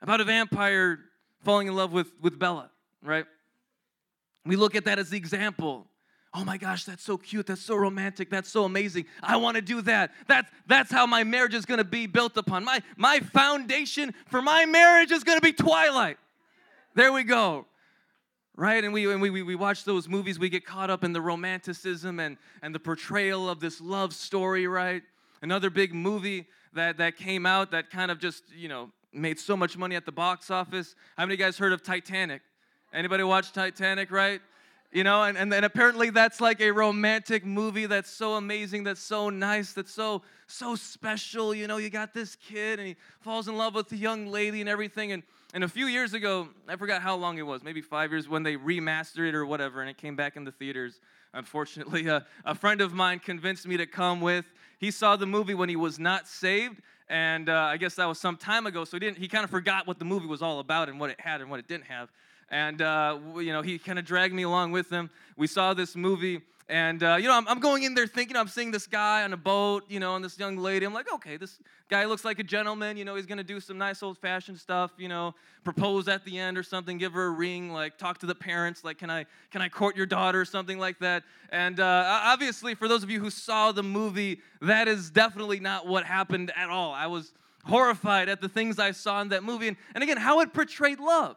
about 0.01 0.21
a 0.21 0.25
vampire 0.25 1.01
falling 1.45 1.67
in 1.67 1.75
love 1.75 1.93
with, 1.93 2.13
with 2.21 2.39
Bella, 2.39 2.71
right? 3.03 3.27
We 4.45 4.57
look 4.57 4.75
at 4.75 4.85
that 4.85 4.99
as 4.99 5.11
the 5.11 5.17
example. 5.17 5.87
Oh 6.35 6.45
my 6.45 6.59
gosh, 6.59 6.85
that's 6.85 7.03
so 7.03 7.17
cute. 7.17 7.47
That's 7.47 7.63
so 7.63 7.75
romantic. 7.75 8.31
That's 8.31 8.51
so 8.51 8.65
amazing. 8.65 9.07
I 9.23 9.37
want 9.37 9.57
to 9.57 9.63
do 9.63 9.83
that. 9.83 10.13
That's, 10.27 10.51
that's 10.67 10.93
how 10.93 11.07
my 11.07 11.25
marriage 11.25 11.55
is 11.55 11.65
going 11.65 11.79
to 11.79 11.85
be 11.85 12.07
built 12.07 12.37
upon. 12.37 12.65
My, 12.65 12.83
my 12.97 13.21
foundation 13.21 14.15
for 14.27 14.43
my 14.43 14.67
marriage 14.67 15.11
is 15.11 15.25
going 15.25 15.39
to 15.39 15.45
be 15.45 15.53
Twilight. 15.53 16.19
There 16.99 17.13
we 17.13 17.23
go. 17.23 17.65
Right? 18.57 18.83
And, 18.83 18.93
we, 18.93 19.09
and 19.09 19.23
we, 19.23 19.31
we 19.31 19.55
watch 19.55 19.85
those 19.85 20.09
movies, 20.09 20.37
we 20.37 20.49
get 20.49 20.67
caught 20.67 20.91
up 20.91 21.05
in 21.05 21.13
the 21.13 21.21
romanticism 21.21 22.19
and, 22.19 22.37
and 22.61 22.75
the 22.75 22.81
portrayal 22.81 23.49
of 23.49 23.61
this 23.61 23.81
love 23.81 24.13
story, 24.13 24.67
right? 24.67 25.05
Another 25.41 25.71
big 25.71 25.95
movie 25.95 26.47
that, 26.73 26.99
that 26.99 27.17
came 27.17 27.47
out 27.47 27.71
that 27.71 27.89
kind 27.89 28.11
of 28.11 28.19
just, 28.19 28.43
you 28.53 28.69
know, 28.69 28.91
made 29.13 29.39
so 29.39 29.57
much 29.57 29.79
money 29.79 29.95
at 29.95 30.07
the 30.07 30.11
box 30.11 30.51
office. 30.51 30.97
How 31.17 31.25
many 31.25 31.37
guys 31.37 31.57
heard 31.57 31.73
of 31.73 31.85
Titanic? 31.85 32.43
Anybody 32.93 33.23
watch 33.23 33.53
Titanic, 33.53 34.11
right? 34.11 34.41
You 34.91 35.05
know, 35.05 35.23
and, 35.25 35.37
and, 35.37 35.53
and 35.53 35.67
apparently 35.67 36.09
that's 36.09 36.41
like 36.41 36.63
a 36.63 36.71
romantic 36.71 37.45
movie 37.45 37.85
that's 37.85 38.11
so 38.11 38.35
amazing, 38.35 38.85
that's 38.85 39.03
so 39.03 39.29
nice, 39.29 39.75
that's 39.75 39.93
so, 39.93 40.23
so 40.47 40.77
special. 40.77 41.55
You 41.55 41.67
know, 41.67 41.77
you 41.77 41.91
got 41.91 42.15
this 42.15 42.37
kid 42.37 42.79
and 42.79 42.89
he 42.89 42.97
falls 43.21 43.49
in 43.49 43.57
love 43.59 43.75
with 43.75 43.91
the 43.91 43.99
young 43.99 44.29
lady 44.29 44.61
and 44.61 44.69
everything. 44.69 45.13
And, 45.13 45.23
and 45.53 45.63
a 45.63 45.69
few 45.69 45.89
years 45.89 46.15
ago, 46.15 46.49
I 46.67 46.77
forgot 46.77 47.03
how 47.03 47.17
long 47.17 47.37
it 47.37 47.43
was, 47.43 47.63
maybe 47.63 47.83
five 47.83 48.13
years, 48.13 48.31
when 48.31 48.43
they 48.43 48.57
remastered 48.57 49.29
it 49.29 49.35
or 49.35 49.45
whatever, 49.45 49.83
and 49.83 49.91
it 49.91 49.99
came 49.99 50.17
back 50.17 50.37
in 50.37 50.45
the 50.45 50.53
theaters. 50.53 51.01
Unfortunately, 51.35 52.09
uh, 52.09 52.21
a 52.47 52.55
friend 52.55 52.81
of 52.81 52.95
mine 52.95 53.19
convinced 53.19 53.67
me 53.67 53.77
to 53.77 53.87
come 53.87 54.23
with. 54.23 54.47
He 54.79 54.91
saw 54.91 55.17
the 55.17 55.27
movie 55.27 55.55
when 55.55 55.69
he 55.69 55.77
was 55.77 55.99
not 55.99 56.27
saved, 56.27 56.81
and 57.11 57.51
uh, 57.51 57.53
I 57.53 57.77
guess 57.77 57.95
that 57.97 58.07
was 58.07 58.19
some 58.19 58.39
time 58.39 58.67
ago. 58.67 58.85
So 58.85 58.97
he 58.97 59.01
didn't. 59.01 59.19
He 59.19 59.29
kind 59.29 59.45
of 59.45 59.51
forgot 59.51 59.87
what 59.87 59.99
the 59.99 60.07
movie 60.07 60.27
was 60.27 60.41
all 60.41 60.61
about 60.61 60.89
and 60.89 60.99
what 60.99 61.11
it 61.11 61.21
had 61.21 61.43
and 61.43 61.51
what 61.51 61.61
it 61.61 61.69
didn't 61.69 61.85
have. 61.85 62.11
And 62.51 62.81
uh, 62.81 63.19
you 63.37 63.53
know, 63.53 63.63
he 63.63 63.79
kind 63.79 63.99
of 63.99 64.05
dragged 64.05 64.35
me 64.35 64.43
along 64.43 64.73
with 64.73 64.91
him. 64.91 65.11
We 65.37 65.47
saw 65.47 65.75
this 65.75 65.95
movie 65.95 66.43
and, 66.71 67.03
uh, 67.03 67.17
you 67.17 67.29
know, 67.29 67.35
I'm, 67.35 67.49
I'm, 67.49 67.61
going 67.61 67.85
in 67.85 67.95
there 67.95 68.07
thinking 68.07 68.37
I'm 68.37 68.47
seeing 68.47 68.71
this 68.71 68.87
guy 68.87 69.25
on 69.25 69.33
a 69.33 69.39
boat, 69.39 69.85
you 69.89 70.01
know, 70.01 70.17
and 70.17 70.25
this 70.25 70.39
young 70.39 70.59
lady. 70.59 70.85
I'm 70.85 70.93
like, 70.93 71.11
okay, 71.15 71.39
this 71.39 71.59
guy 71.89 72.05
looks 72.05 72.27
like 72.27 72.41
a 72.41 72.43
gentleman. 72.43 72.99
You 72.99 73.07
know, 73.07 73.15
he's 73.15 73.25
going 73.25 73.39
to 73.39 73.45
do 73.45 73.59
some 73.59 73.79
nice 73.79 74.03
old 74.03 74.19
fashioned 74.19 74.59
stuff, 74.59 74.91
you 74.99 75.09
know, 75.09 75.35
propose 75.65 76.09
at 76.09 76.27
the 76.27 76.39
end 76.39 76.59
or 76.59 76.63
something, 76.63 76.99
give 76.99 77.15
her 77.15 77.27
a 77.27 77.31
ring, 77.31 77.73
like 77.73 77.97
talk 77.97 78.19
to 78.19 78.27
the 78.27 78.35
parents, 78.35 78.85
like, 78.85 78.99
can 78.99 79.09
I, 79.09 79.25
can 79.51 79.63
I 79.63 79.71
court 79.71 79.97
your 79.97 80.05
daughter 80.05 80.43
or 80.43 80.45
something 80.45 80.79
like 80.79 80.99
that. 80.99 81.23
And 81.49 81.81
uh, 81.81 82.21
obviously, 82.25 82.75
for 82.75 82.87
those 82.87 83.03
of 83.03 83.09
you 83.09 83.19
who 83.19 83.31
saw 83.31 83.73
the 83.73 83.83
movie, 83.83 84.43
that 84.61 84.89
is 84.89 85.11
definitely 85.11 85.61
not 85.61 85.87
what 85.87 86.05
happened 86.05 86.53
at 86.55 86.69
all. 86.69 86.93
I 86.93 87.07
was 87.07 87.33
horrified 87.65 88.29
at 88.29 88.43
the 88.43 88.49
things 88.49 88.79
I 88.79 88.91
saw 88.91 89.23
in 89.23 89.31
that 89.31 89.43
movie. 89.43 89.69
And, 89.69 89.79
and 89.95 90.05
again, 90.05 90.19
how 90.19 90.41
it 90.41 90.53
portrayed 90.53 91.01
love, 91.01 91.37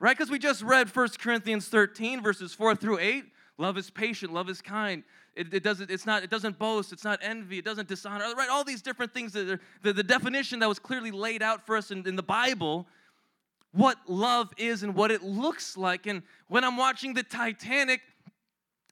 right? 0.00 0.16
Because 0.16 0.30
we 0.30 0.38
just 0.38 0.62
read 0.62 0.94
1 0.94 1.08
Corinthians 1.20 1.68
13, 1.68 2.22
verses 2.22 2.52
4 2.52 2.74
through 2.74 2.98
8 2.98 3.24
Love 3.60 3.76
is 3.76 3.90
patient, 3.90 4.32
love 4.32 4.48
is 4.48 4.62
kind. 4.62 5.02
It, 5.36 5.52
it, 5.52 5.62
doesn't, 5.62 5.90
it's 5.90 6.06
not, 6.06 6.22
it 6.22 6.30
doesn't 6.30 6.58
boast, 6.58 6.94
it's 6.94 7.04
not 7.04 7.18
envy, 7.22 7.58
it 7.58 7.64
doesn't 7.64 7.88
dishonor, 7.88 8.24
right? 8.34 8.48
All 8.48 8.64
these 8.64 8.80
different 8.80 9.12
things 9.12 9.34
that 9.34 9.50
are, 9.50 9.60
the, 9.82 9.92
the 9.92 10.02
definition 10.02 10.60
that 10.60 10.68
was 10.68 10.78
clearly 10.78 11.10
laid 11.10 11.42
out 11.42 11.66
for 11.66 11.76
us 11.76 11.90
in, 11.90 12.08
in 12.08 12.16
the 12.16 12.22
Bible, 12.22 12.86
what 13.72 13.98
love 14.08 14.50
is 14.56 14.82
and 14.82 14.94
what 14.94 15.10
it 15.10 15.22
looks 15.22 15.76
like. 15.76 16.06
And 16.06 16.22
when 16.48 16.64
I'm 16.64 16.78
watching 16.78 17.12
the 17.12 17.22
Titanic, 17.22 18.00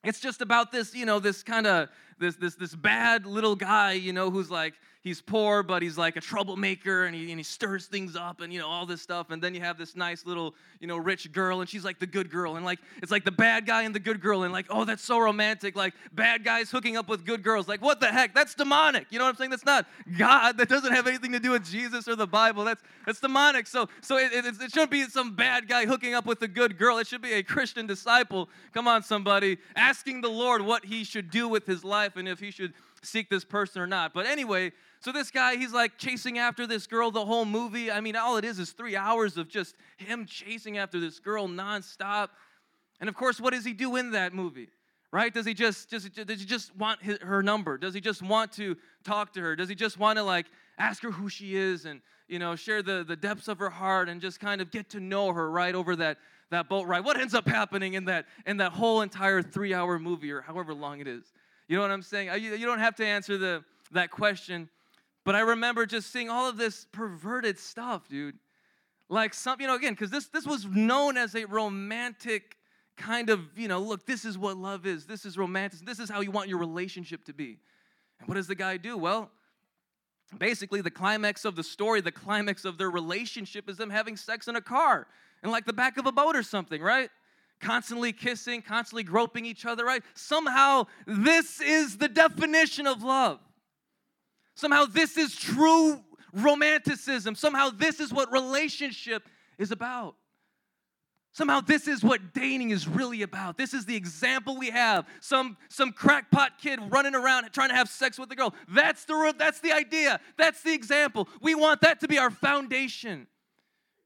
it's 0.04 0.20
just 0.20 0.42
about 0.42 0.70
this, 0.70 0.94
you 0.94 1.06
know, 1.06 1.18
this 1.18 1.42
kind 1.42 1.66
of 1.66 1.88
this 2.18 2.36
this 2.36 2.54
this 2.54 2.74
bad 2.74 3.24
little 3.24 3.56
guy, 3.56 3.92
you 3.92 4.12
know, 4.12 4.30
who's 4.30 4.50
like 4.50 4.74
he's 5.08 5.22
poor, 5.22 5.62
but 5.62 5.82
he's 5.82 5.96
like 5.96 6.16
a 6.16 6.20
troublemaker 6.20 7.06
and 7.06 7.14
he, 7.14 7.30
and 7.30 7.40
he 7.40 7.42
stirs 7.42 7.86
things 7.86 8.14
up 8.14 8.40
and, 8.42 8.52
you 8.52 8.58
know, 8.58 8.68
all 8.68 8.84
this 8.84 9.00
stuff. 9.00 9.30
And 9.30 9.42
then 9.42 9.54
you 9.54 9.60
have 9.62 9.78
this 9.78 9.96
nice 9.96 10.26
little, 10.26 10.54
you 10.80 10.86
know, 10.86 10.98
rich 10.98 11.32
girl 11.32 11.60
and 11.60 11.68
she's 11.68 11.84
like 11.84 11.98
the 11.98 12.06
good 12.06 12.30
girl. 12.30 12.56
And 12.56 12.64
like, 12.64 12.78
it's 13.02 13.10
like 13.10 13.24
the 13.24 13.32
bad 13.32 13.66
guy 13.66 13.82
and 13.82 13.94
the 13.94 14.00
good 14.00 14.20
girl. 14.20 14.42
And 14.42 14.52
like, 14.52 14.66
oh, 14.68 14.84
that's 14.84 15.02
so 15.02 15.18
romantic. 15.18 15.74
Like, 15.74 15.94
bad 16.12 16.44
guys 16.44 16.70
hooking 16.70 16.96
up 16.96 17.08
with 17.08 17.24
good 17.24 17.42
girls. 17.42 17.66
Like, 17.66 17.80
what 17.80 18.00
the 18.00 18.06
heck? 18.06 18.34
That's 18.34 18.54
demonic. 18.54 19.06
You 19.10 19.18
know 19.18 19.24
what 19.24 19.30
I'm 19.30 19.36
saying? 19.36 19.50
That's 19.50 19.64
not 19.64 19.86
God. 20.18 20.58
That 20.58 20.68
doesn't 20.68 20.92
have 20.92 21.06
anything 21.06 21.32
to 21.32 21.40
do 21.40 21.52
with 21.52 21.64
Jesus 21.64 22.06
or 22.06 22.14
the 22.14 22.26
Bible. 22.26 22.64
That's, 22.64 22.82
that's 23.06 23.20
demonic. 23.20 23.66
So, 23.66 23.88
so 24.02 24.18
it, 24.18 24.32
it, 24.32 24.44
it 24.46 24.70
shouldn't 24.70 24.90
be 24.90 25.04
some 25.04 25.34
bad 25.34 25.68
guy 25.68 25.86
hooking 25.86 26.14
up 26.14 26.26
with 26.26 26.42
a 26.42 26.48
good 26.48 26.78
girl. 26.78 26.98
It 26.98 27.06
should 27.06 27.22
be 27.22 27.32
a 27.32 27.42
Christian 27.42 27.86
disciple. 27.86 28.50
Come 28.74 28.86
on, 28.86 29.02
somebody. 29.02 29.56
Asking 29.74 30.20
the 30.20 30.28
Lord 30.28 30.60
what 30.60 30.84
he 30.84 31.02
should 31.02 31.30
do 31.30 31.48
with 31.48 31.66
his 31.66 31.82
life 31.82 32.16
and 32.16 32.28
if 32.28 32.40
he 32.40 32.50
should 32.50 32.74
seek 33.02 33.30
this 33.30 33.44
person 33.44 33.82
or 33.82 33.86
not. 33.86 34.12
But 34.12 34.26
anyway, 34.26 34.72
so 35.00 35.12
this 35.12 35.31
guy, 35.31 35.57
he's 35.57 35.73
like 35.73 35.99
chasing 35.99 36.38
after 36.38 36.67
this 36.67 36.87
girl 36.87 37.11
the 37.11 37.25
whole 37.25 37.45
movie. 37.45 37.90
I 37.90 38.00
mean, 38.00 38.17
all 38.17 38.37
it 38.37 38.45
is 38.45 38.59
is 38.59 38.73
three 38.73 38.97
hours 38.97 39.37
of 39.37 39.49
just 39.49 39.76
him 39.97 40.26
chasing 40.26 40.78
after 40.78 40.99
this 40.99 41.21
girl 41.21 41.49
nonstop. 41.49 42.28
And 43.00 43.09
of 43.09 43.14
course, 43.14 43.40
what 43.40 43.52
does 43.52 43.64
he 43.64 43.73
do 43.73 43.97
in 43.97 44.12
that 44.12 44.35
movie? 44.35 44.69
right? 45.12 45.33
Does 45.33 45.47
he 45.47 45.55
just, 45.55 45.90
just 45.90 46.14
does 46.14 46.40
he 46.40 46.47
just 46.47 46.75
want 46.76 47.02
his, 47.02 47.19
her 47.19 47.43
number? 47.43 47.78
Does 47.78 47.95
he 47.95 48.00
just 48.00 48.23
want 48.23 48.52
to 48.52 48.76
talk 49.05 49.33
to 49.35 49.40
her? 49.40 49.57
Does 49.57 49.69
he 49.69 49.75
just 49.75 49.99
want 49.99 50.19
to 50.19 50.23
like 50.23 50.47
ask 50.78 51.02
her 51.02 51.11
who 51.11 51.28
she 51.28 51.57
is 51.57 51.87
and 51.87 52.00
you 52.28 52.38
know 52.38 52.57
share 52.57 52.83
the, 52.83 53.05
the 53.07 53.17
depths 53.17 53.49
of 53.49 53.59
her 53.59 53.71
heart 53.71 54.09
and 54.09 54.21
just 54.21 54.40
kind 54.40 54.61
of 54.61 54.71
get 54.71 54.90
to 54.90 55.00
know 55.00 55.33
her 55.33 55.50
right 55.50 55.75
over 55.75 55.97
that 55.97 56.19
that 56.50 56.69
boat 56.69 56.87
ride? 56.87 57.05
What 57.05 57.19
ends 57.19 57.35
up 57.35 57.49
happening 57.49 57.95
in 57.95 58.05
that 58.07 58.26
in 58.47 58.59
that 58.59 58.73
whole 58.73 59.00
entire 59.00 59.43
three 59.43 59.73
hour 59.73 59.99
movie 59.99 60.31
or 60.31 60.40
however 60.40 60.75
long 60.75 61.00
it 61.00 61.07
is? 61.07 61.33
You 61.69 61.76
know 61.76 61.83
what 61.83 61.90
I'm 61.90 62.02
saying? 62.02 62.28
You, 62.43 62.55
you 62.55 62.67
don't 62.67 62.78
have 62.78 62.97
to 62.97 63.07
answer 63.07 63.38
the 63.38 63.64
that 63.93 64.11
question, 64.11 64.69
but 65.28 65.35
I 65.35 65.40
remember 65.40 65.85
just 65.85 66.11
seeing 66.11 66.30
all 66.30 66.49
of 66.49 66.56
this 66.56 66.87
perverted 66.90 67.58
stuff, 67.58 68.08
dude. 68.08 68.38
Like 69.11 69.35
some, 69.35 69.61
you 69.61 69.66
know, 69.66 69.75
again, 69.75 69.92
because 69.92 70.11
this 70.11 70.28
this 70.28 70.47
was 70.47 70.64
known 70.64 71.18
as 71.18 71.35
a 71.35 71.44
romantic 71.44 72.56
kind 72.97 73.28
of, 73.28 73.40
you 73.54 73.68
know, 73.68 73.78
look, 73.78 74.06
this 74.06 74.25
is 74.25 74.38
what 74.38 74.56
love 74.56 74.87
is. 74.87 75.04
This 75.04 75.26
is 75.26 75.37
romantic. 75.37 75.80
This 75.80 75.99
is 75.99 76.08
how 76.08 76.23
you 76.23 76.30
want 76.30 76.49
your 76.49 76.56
relationship 76.56 77.25
to 77.25 77.35
be. 77.35 77.58
And 78.20 78.26
what 78.26 78.37
does 78.37 78.47
the 78.47 78.54
guy 78.54 78.78
do? 78.78 78.97
Well, 78.97 79.30
basically, 80.38 80.80
the 80.80 80.90
climax 80.90 81.44
of 81.44 81.56
the 81.56 81.62
story, 81.62 82.00
the 82.00 82.11
climax 82.11 82.64
of 82.64 82.78
their 82.78 82.90
relationship 82.90 83.68
is 83.68 83.76
them 83.76 83.90
having 83.90 84.16
sex 84.16 84.49
in 84.49 84.56
a 84.56 84.62
car 84.62 85.08
and 85.42 85.52
like 85.52 85.66
the 85.66 85.75
back 85.75 85.99
of 85.99 86.06
a 86.06 86.12
boat 86.12 86.37
or 86.37 86.42
something, 86.42 86.80
right? 86.80 87.11
Constantly 87.61 88.14
kissing, 88.14 88.62
constantly 88.62 89.02
groping 89.02 89.44
each 89.44 89.66
other, 89.66 89.85
right? 89.85 90.02
Somehow, 90.14 90.87
this 91.06 91.61
is 91.61 91.99
the 91.99 92.08
definition 92.08 92.87
of 92.87 93.02
love. 93.02 93.40
Somehow, 94.58 94.86
this 94.86 95.16
is 95.16 95.36
true 95.36 96.00
romanticism. 96.32 97.36
Somehow, 97.36 97.70
this 97.70 98.00
is 98.00 98.12
what 98.12 98.32
relationship 98.32 99.28
is 99.56 99.70
about. 99.70 100.16
Somehow 101.30 101.60
this 101.60 101.86
is 101.86 102.02
what 102.02 102.34
dating 102.34 102.70
is 102.70 102.88
really 102.88 103.22
about. 103.22 103.56
This 103.56 103.72
is 103.72 103.84
the 103.84 103.94
example 103.94 104.58
we 104.58 104.70
have. 104.70 105.06
Some, 105.20 105.56
some 105.68 105.92
crackpot 105.92 106.58
kid 106.58 106.80
running 106.88 107.14
around 107.14 107.48
trying 107.52 107.68
to 107.68 107.76
have 107.76 107.88
sex 107.88 108.18
with 108.18 108.32
a 108.32 108.34
girl. 108.34 108.52
That's 108.68 109.04
the, 109.04 109.32
that's 109.38 109.60
the 109.60 109.70
idea. 109.70 110.18
That's 110.36 110.60
the 110.62 110.74
example. 110.74 111.28
We 111.40 111.54
want 111.54 111.80
that 111.82 112.00
to 112.00 112.08
be 112.08 112.18
our 112.18 112.32
foundation 112.32 113.28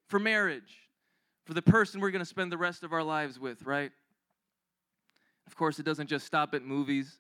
for 0.09 0.19
marriage, 0.19 0.81
for 1.47 1.55
the 1.55 1.63
person 1.63 1.99
we're 2.03 2.11
going 2.11 2.21
to 2.21 2.27
spend 2.27 2.53
the 2.53 2.59
rest 2.59 2.83
of 2.83 2.93
our 2.93 3.03
lives 3.03 3.39
with, 3.39 3.63
right? 3.63 3.93
Of 5.47 5.57
course, 5.57 5.79
it 5.79 5.85
doesn't 5.85 6.09
just 6.09 6.27
stop 6.27 6.53
at 6.53 6.63
movies. 6.63 7.17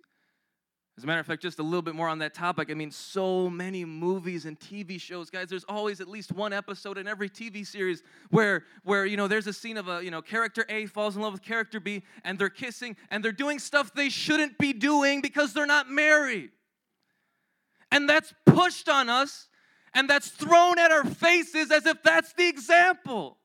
As 0.98 1.04
a 1.04 1.06
matter 1.06 1.20
of 1.20 1.26
fact, 1.26 1.40
just 1.40 1.58
a 1.58 1.62
little 1.62 1.80
bit 1.80 1.94
more 1.94 2.08
on 2.08 2.18
that 2.18 2.34
topic. 2.34 2.70
I 2.70 2.74
mean, 2.74 2.90
so 2.90 3.48
many 3.48 3.82
movies 3.84 4.44
and 4.44 4.60
TV 4.60 5.00
shows, 5.00 5.30
guys. 5.30 5.48
There's 5.48 5.64
always 5.64 6.02
at 6.02 6.08
least 6.08 6.32
one 6.32 6.52
episode 6.52 6.98
in 6.98 7.08
every 7.08 7.30
TV 7.30 7.66
series 7.66 8.02
where, 8.28 8.64
where 8.84 9.06
you 9.06 9.16
know, 9.16 9.26
there's 9.26 9.46
a 9.46 9.54
scene 9.54 9.78
of 9.78 9.88
a, 9.88 10.04
you 10.04 10.10
know, 10.10 10.20
character 10.20 10.66
A 10.68 10.84
falls 10.84 11.16
in 11.16 11.22
love 11.22 11.32
with 11.32 11.42
character 11.42 11.80
B, 11.80 12.02
and 12.24 12.38
they're 12.38 12.50
kissing, 12.50 12.94
and 13.10 13.24
they're 13.24 13.32
doing 13.32 13.58
stuff 13.58 13.94
they 13.94 14.10
shouldn't 14.10 14.58
be 14.58 14.74
doing 14.74 15.22
because 15.22 15.54
they're 15.54 15.64
not 15.64 15.88
married. 15.88 16.50
And 17.90 18.06
that's 18.06 18.34
pushed 18.44 18.90
on 18.90 19.08
us, 19.08 19.48
and 19.94 20.10
that's 20.10 20.28
thrown 20.28 20.78
at 20.78 20.90
our 20.90 21.04
faces 21.04 21.70
as 21.70 21.86
if 21.86 22.02
that's 22.02 22.34
the 22.34 22.48
example, 22.48 23.38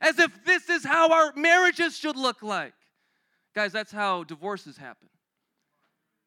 as 0.00 0.18
if 0.18 0.44
this 0.44 0.68
is 0.68 0.84
how 0.84 1.12
our 1.12 1.32
marriages 1.36 1.96
should 1.96 2.16
look 2.16 2.42
like. 2.42 2.74
Guys, 3.54 3.70
that's 3.70 3.92
how 3.92 4.24
divorces 4.24 4.76
happen. 4.76 5.08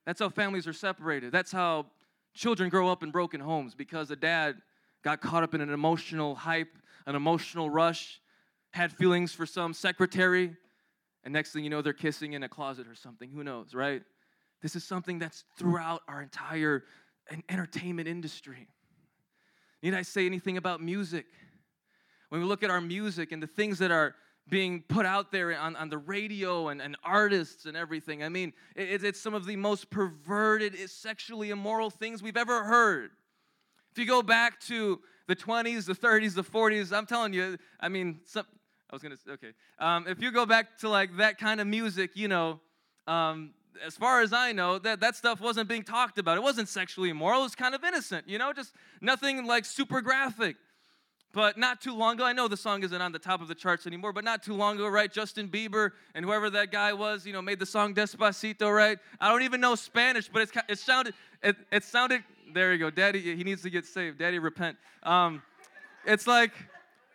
That's 0.06 0.20
how 0.20 0.30
families 0.30 0.68
are 0.68 0.74
separated. 0.74 1.32
That's 1.32 1.52
how 1.52 1.88
children 2.34 2.70
grow 2.70 2.90
up 2.90 3.02
in 3.04 3.12
broken 3.12 3.40
homes 3.40 3.74
because 3.76 4.12
a 4.12 4.16
dad 4.16 4.58
got 5.04 5.22
caught 5.22 5.44
up 5.44 5.54
in 5.54 5.62
an 5.62 5.70
emotional 5.70 6.36
hype, 6.36 6.78
an 7.06 7.16
emotional 7.16 7.70
rush, 7.70 8.22
had 8.72 8.92
feelings 8.92 9.34
for 9.34 9.46
some 9.46 9.74
secretary, 9.74 10.56
and 11.24 11.34
next 11.34 11.54
thing 11.54 11.64
you 11.64 11.70
know, 11.70 11.82
they're 11.82 11.94
kissing 11.94 12.34
in 12.34 12.44
a 12.44 12.50
closet 12.50 12.88
or 12.88 12.96
something. 12.96 13.30
Who 13.30 13.44
knows, 13.44 13.74
right? 13.74 14.04
This 14.62 14.76
is 14.76 14.84
something 14.84 15.18
that's 15.18 15.44
throughout 15.58 16.02
our 16.08 16.22
entire 16.22 16.84
entertainment 17.50 18.08
industry. 18.08 18.68
Need 19.82 19.94
I 19.94 20.02
say 20.02 20.26
anything 20.26 20.58
about 20.58 20.82
music? 20.82 21.26
When 22.30 22.42
we 22.42 22.48
look 22.48 22.64
at 22.64 22.70
our 22.70 22.82
music 22.82 23.32
and 23.32 23.42
the 23.42 23.48
things 23.48 23.80
that 23.80 23.92
are 23.92 24.16
being 24.48 24.84
put 24.88 25.06
out 25.06 25.32
there 25.32 25.58
on, 25.58 25.76
on 25.76 25.90
the 25.90 25.98
radio 25.98 26.68
and, 26.68 26.82
and 26.82 26.96
artists 27.04 27.66
and 27.66 27.76
everything. 27.76 28.24
I 28.24 28.30
mean, 28.30 28.54
it, 28.76 29.04
it's 29.04 29.20
some 29.20 29.34
of 29.34 29.46
the 29.46 29.56
most 29.56 29.90
perverted, 29.90 30.78
sexually 30.90 31.50
immoral 31.50 31.90
things 31.90 32.22
we've 32.22 32.38
ever 32.38 32.64
heard. 32.64 33.12
If 33.92 33.98
you 33.98 34.06
go 34.06 34.22
back 34.22 34.60
to 34.62 35.00
the 35.28 35.36
20s, 35.36 35.86
the 35.86 35.94
30s, 35.96 36.36
the 36.36 36.44
40s, 36.44 36.96
I'm 36.96 37.06
telling 37.06 37.34
you, 37.34 37.58
I 37.80 37.90
mean, 37.90 38.20
some, 38.26 38.46
I 38.90 38.96
was 38.96 39.02
gonna 39.02 39.16
okay. 39.30 39.54
Um, 39.80 40.06
if 40.08 40.22
you 40.22 40.32
go 40.32 40.46
back 40.46 40.78
to 40.80 40.90
like 40.90 41.18
that 41.18 41.40
kind 41.40 41.60
of 41.60 41.66
music, 41.66 42.12
you 42.14 42.28
know, 42.28 42.60
um, 43.08 43.54
as 43.86 43.96
far 43.96 44.22
as 44.22 44.32
I 44.32 44.52
know, 44.52 44.80
that, 44.80 45.00
that 45.00 45.16
stuff 45.16 45.42
wasn't 45.42 45.68
being 45.68 45.84
talked 45.84 46.18
about. 46.18 46.38
It 46.38 46.44
wasn't 46.44 46.70
sexually 46.70 47.10
immoral. 47.10 47.42
It 47.42 47.44
was 47.44 47.56
kind 47.56 47.76
of 47.76 47.84
innocent, 47.84 48.28
you 48.28 48.38
know, 48.38 48.54
just 48.54 48.74
nothing 49.02 49.46
like 49.46 49.66
super 49.66 50.02
graphic. 50.02 50.56
But 51.36 51.58
not 51.58 51.82
too 51.82 51.94
long 51.94 52.16
ago, 52.16 52.24
I 52.24 52.32
know 52.32 52.48
the 52.48 52.56
song 52.56 52.82
isn't 52.84 53.02
on 53.02 53.12
the 53.12 53.20
top 53.20 53.42
of 53.42 53.50
the 53.50 53.56
charts 53.56 53.86
anymore, 53.86 54.14
but 54.14 54.24
not 54.24 54.42
too 54.42 54.54
long 54.54 54.78
ago, 54.78 54.88
right? 54.88 55.12
Justin 55.12 55.50
Bieber 55.50 55.92
and 56.14 56.24
whoever 56.24 56.50
that 56.52 56.72
guy 56.72 56.94
was, 56.94 57.28
you 57.28 57.34
know, 57.34 57.42
made 57.42 57.60
the 57.60 57.66
song 57.66 57.94
Despacito, 57.94 58.74
right? 58.74 58.98
I 59.20 59.30
don't 59.30 59.42
even 59.42 59.60
know 59.60 59.76
Spanish, 59.76 60.30
but 60.30 60.44
it's, 60.44 60.54
it 60.70 60.80
sounded, 60.80 61.14
it, 61.44 61.58
it 61.74 61.84
sounded, 61.84 62.24
there 62.54 62.72
you 62.72 62.80
go, 62.80 62.90
Daddy, 62.90 63.20
he 63.20 63.44
needs 63.44 63.64
to 63.64 63.70
get 63.70 63.86
saved. 63.86 64.18
Daddy, 64.18 64.40
repent. 64.40 64.78
Um, 65.04 65.44
it's 66.06 66.26
like, 66.26 66.54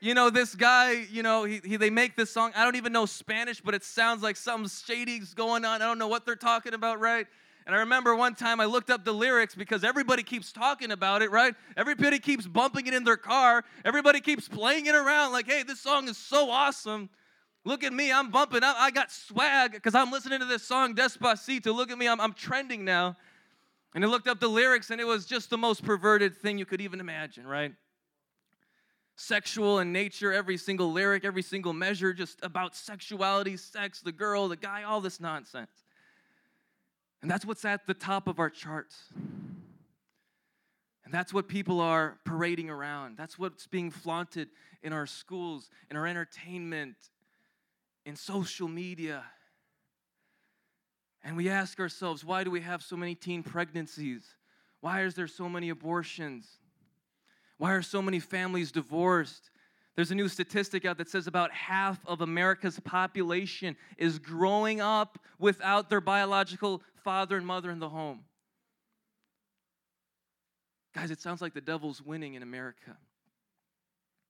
you 0.00 0.12
know, 0.12 0.28
this 0.28 0.54
guy, 0.54 1.06
you 1.10 1.22
know, 1.22 1.44
he, 1.44 1.62
he, 1.64 1.76
they 1.78 1.88
make 1.88 2.14
this 2.14 2.30
song. 2.30 2.52
I 2.54 2.62
don't 2.62 2.76
even 2.76 2.92
know 2.92 3.06
Spanish, 3.06 3.62
but 3.62 3.74
it 3.74 3.84
sounds 3.84 4.22
like 4.22 4.36
something 4.36 4.68
shady's 4.68 5.32
going 5.32 5.64
on. 5.64 5.80
I 5.80 5.86
don't 5.86 5.98
know 5.98 6.08
what 6.08 6.26
they're 6.26 6.36
talking 6.36 6.74
about, 6.74 7.00
right? 7.00 7.26
And 7.66 7.74
I 7.74 7.80
remember 7.80 8.16
one 8.16 8.34
time 8.34 8.60
I 8.60 8.64
looked 8.64 8.90
up 8.90 9.04
the 9.04 9.12
lyrics 9.12 9.54
because 9.54 9.84
everybody 9.84 10.22
keeps 10.22 10.52
talking 10.52 10.90
about 10.90 11.22
it, 11.22 11.30
right? 11.30 11.54
Everybody 11.76 12.18
keeps 12.18 12.46
bumping 12.46 12.86
it 12.86 12.94
in 12.94 13.04
their 13.04 13.16
car. 13.16 13.64
Everybody 13.84 14.20
keeps 14.20 14.48
playing 14.48 14.86
it 14.86 14.94
around 14.94 15.32
like, 15.32 15.46
hey, 15.46 15.62
this 15.62 15.80
song 15.80 16.08
is 16.08 16.16
so 16.16 16.50
awesome. 16.50 17.10
Look 17.64 17.84
at 17.84 17.92
me, 17.92 18.10
I'm 18.10 18.30
bumping. 18.30 18.64
I, 18.64 18.74
I 18.78 18.90
got 18.90 19.12
swag 19.12 19.72
because 19.72 19.94
I'm 19.94 20.10
listening 20.10 20.40
to 20.40 20.46
this 20.46 20.62
song, 20.62 20.94
Despacito. 20.94 21.74
Look 21.74 21.90
at 21.90 21.98
me, 21.98 22.08
I'm, 22.08 22.20
I'm 22.20 22.32
trending 22.32 22.84
now. 22.84 23.16
And 23.94 24.04
I 24.04 24.08
looked 24.08 24.28
up 24.28 24.40
the 24.40 24.48
lyrics, 24.48 24.90
and 24.90 25.00
it 25.00 25.06
was 25.06 25.26
just 25.26 25.50
the 25.50 25.58
most 25.58 25.84
perverted 25.84 26.36
thing 26.36 26.58
you 26.58 26.64
could 26.64 26.80
even 26.80 27.00
imagine, 27.00 27.46
right? 27.46 27.74
Sexual 29.16 29.80
in 29.80 29.92
nature, 29.92 30.32
every 30.32 30.56
single 30.56 30.92
lyric, 30.92 31.24
every 31.24 31.42
single 31.42 31.72
measure, 31.72 32.12
just 32.14 32.38
about 32.42 32.74
sexuality, 32.74 33.56
sex, 33.56 34.00
the 34.00 34.12
girl, 34.12 34.48
the 34.48 34.56
guy, 34.56 34.84
all 34.84 35.00
this 35.00 35.20
nonsense. 35.20 35.70
And 37.22 37.30
that's 37.30 37.44
what's 37.44 37.64
at 37.64 37.86
the 37.86 37.94
top 37.94 38.28
of 38.28 38.38
our 38.38 38.50
charts. 38.50 39.04
And 41.04 41.12
that's 41.12 41.34
what 41.34 41.48
people 41.48 41.80
are 41.80 42.18
parading 42.24 42.70
around. 42.70 43.16
That's 43.16 43.38
what's 43.38 43.66
being 43.66 43.90
flaunted 43.90 44.48
in 44.82 44.92
our 44.92 45.06
schools, 45.06 45.68
in 45.90 45.96
our 45.96 46.06
entertainment, 46.06 46.96
in 48.06 48.16
social 48.16 48.68
media. 48.68 49.24
And 51.22 51.36
we 51.36 51.48
ask 51.50 51.78
ourselves, 51.80 52.24
why 52.24 52.44
do 52.44 52.50
we 52.50 52.60
have 52.60 52.82
so 52.82 52.96
many 52.96 53.14
teen 53.14 53.42
pregnancies? 53.42 54.22
Why 54.80 55.02
is 55.02 55.14
there 55.14 55.26
so 55.26 55.48
many 55.48 55.68
abortions? 55.68 56.48
Why 57.58 57.72
are 57.72 57.82
so 57.82 58.00
many 58.00 58.20
families 58.20 58.72
divorced? 58.72 59.50
There's 60.00 60.10
a 60.10 60.14
new 60.14 60.28
statistic 60.28 60.86
out 60.86 60.96
that 60.96 61.10
says 61.10 61.26
about 61.26 61.52
half 61.52 61.98
of 62.06 62.22
America's 62.22 62.80
population 62.80 63.76
is 63.98 64.18
growing 64.18 64.80
up 64.80 65.18
without 65.38 65.90
their 65.90 66.00
biological 66.00 66.82
father 67.04 67.36
and 67.36 67.46
mother 67.46 67.70
in 67.70 67.80
the 67.80 67.88
home. 67.90 68.20
Guys, 70.94 71.10
it 71.10 71.20
sounds 71.20 71.42
like 71.42 71.52
the 71.52 71.60
devil's 71.60 72.00
winning 72.00 72.32
in 72.32 72.42
America. 72.42 72.96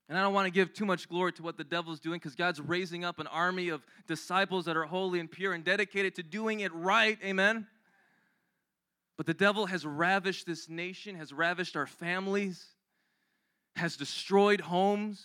And 0.09 0.19
I 0.19 0.23
don't 0.23 0.35
want 0.35 0.47
to 0.47 0.51
give 0.51 0.73
too 0.73 0.87
much 0.87 1.09
glory 1.09 1.35
to 1.35 1.43
what 1.45 1.57
the 1.57 1.63
devil's 1.63 2.01
doing 2.01 2.19
because 2.19 2.35
God's 2.35 2.61
raising 2.61 3.05
up 3.05 3.21
an 3.21 3.29
army 3.29 3.69
of 3.69 3.87
disciples 4.09 4.65
that 4.65 4.77
are 4.77 4.87
holy 4.87 5.21
and 5.21 5.31
pure 5.31 5.53
and 5.53 5.63
dedicated 5.63 6.17
to 6.17 6.25
doing 6.25 6.59
it 6.59 6.75
right. 6.75 7.17
Amen. 7.25 7.69
But 9.17 9.27
the 9.27 9.35
devil 9.35 9.67
has 9.67 9.87
ravished 9.87 10.47
this 10.47 10.69
nation, 10.69 11.15
has 11.15 11.33
ravished 11.33 11.77
our 11.77 11.87
families, 11.87 12.67
has 13.77 13.97
destroyed 13.97 14.63
homes, 14.63 15.25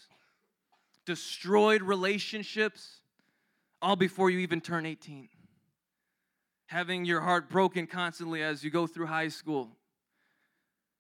destroyed 1.05 1.81
relationships, 1.81 3.01
all 3.81 3.95
before 3.95 4.29
you 4.29 4.39
even 4.39 4.61
turn 4.61 4.85
18 4.85 5.29
having 6.67 7.05
your 7.05 7.21
heart 7.21 7.49
broken 7.49 7.87
constantly 7.87 8.41
as 8.41 8.63
you 8.63 8.69
go 8.69 8.87
through 8.87 9.05
high 9.05 9.27
school. 9.27 9.69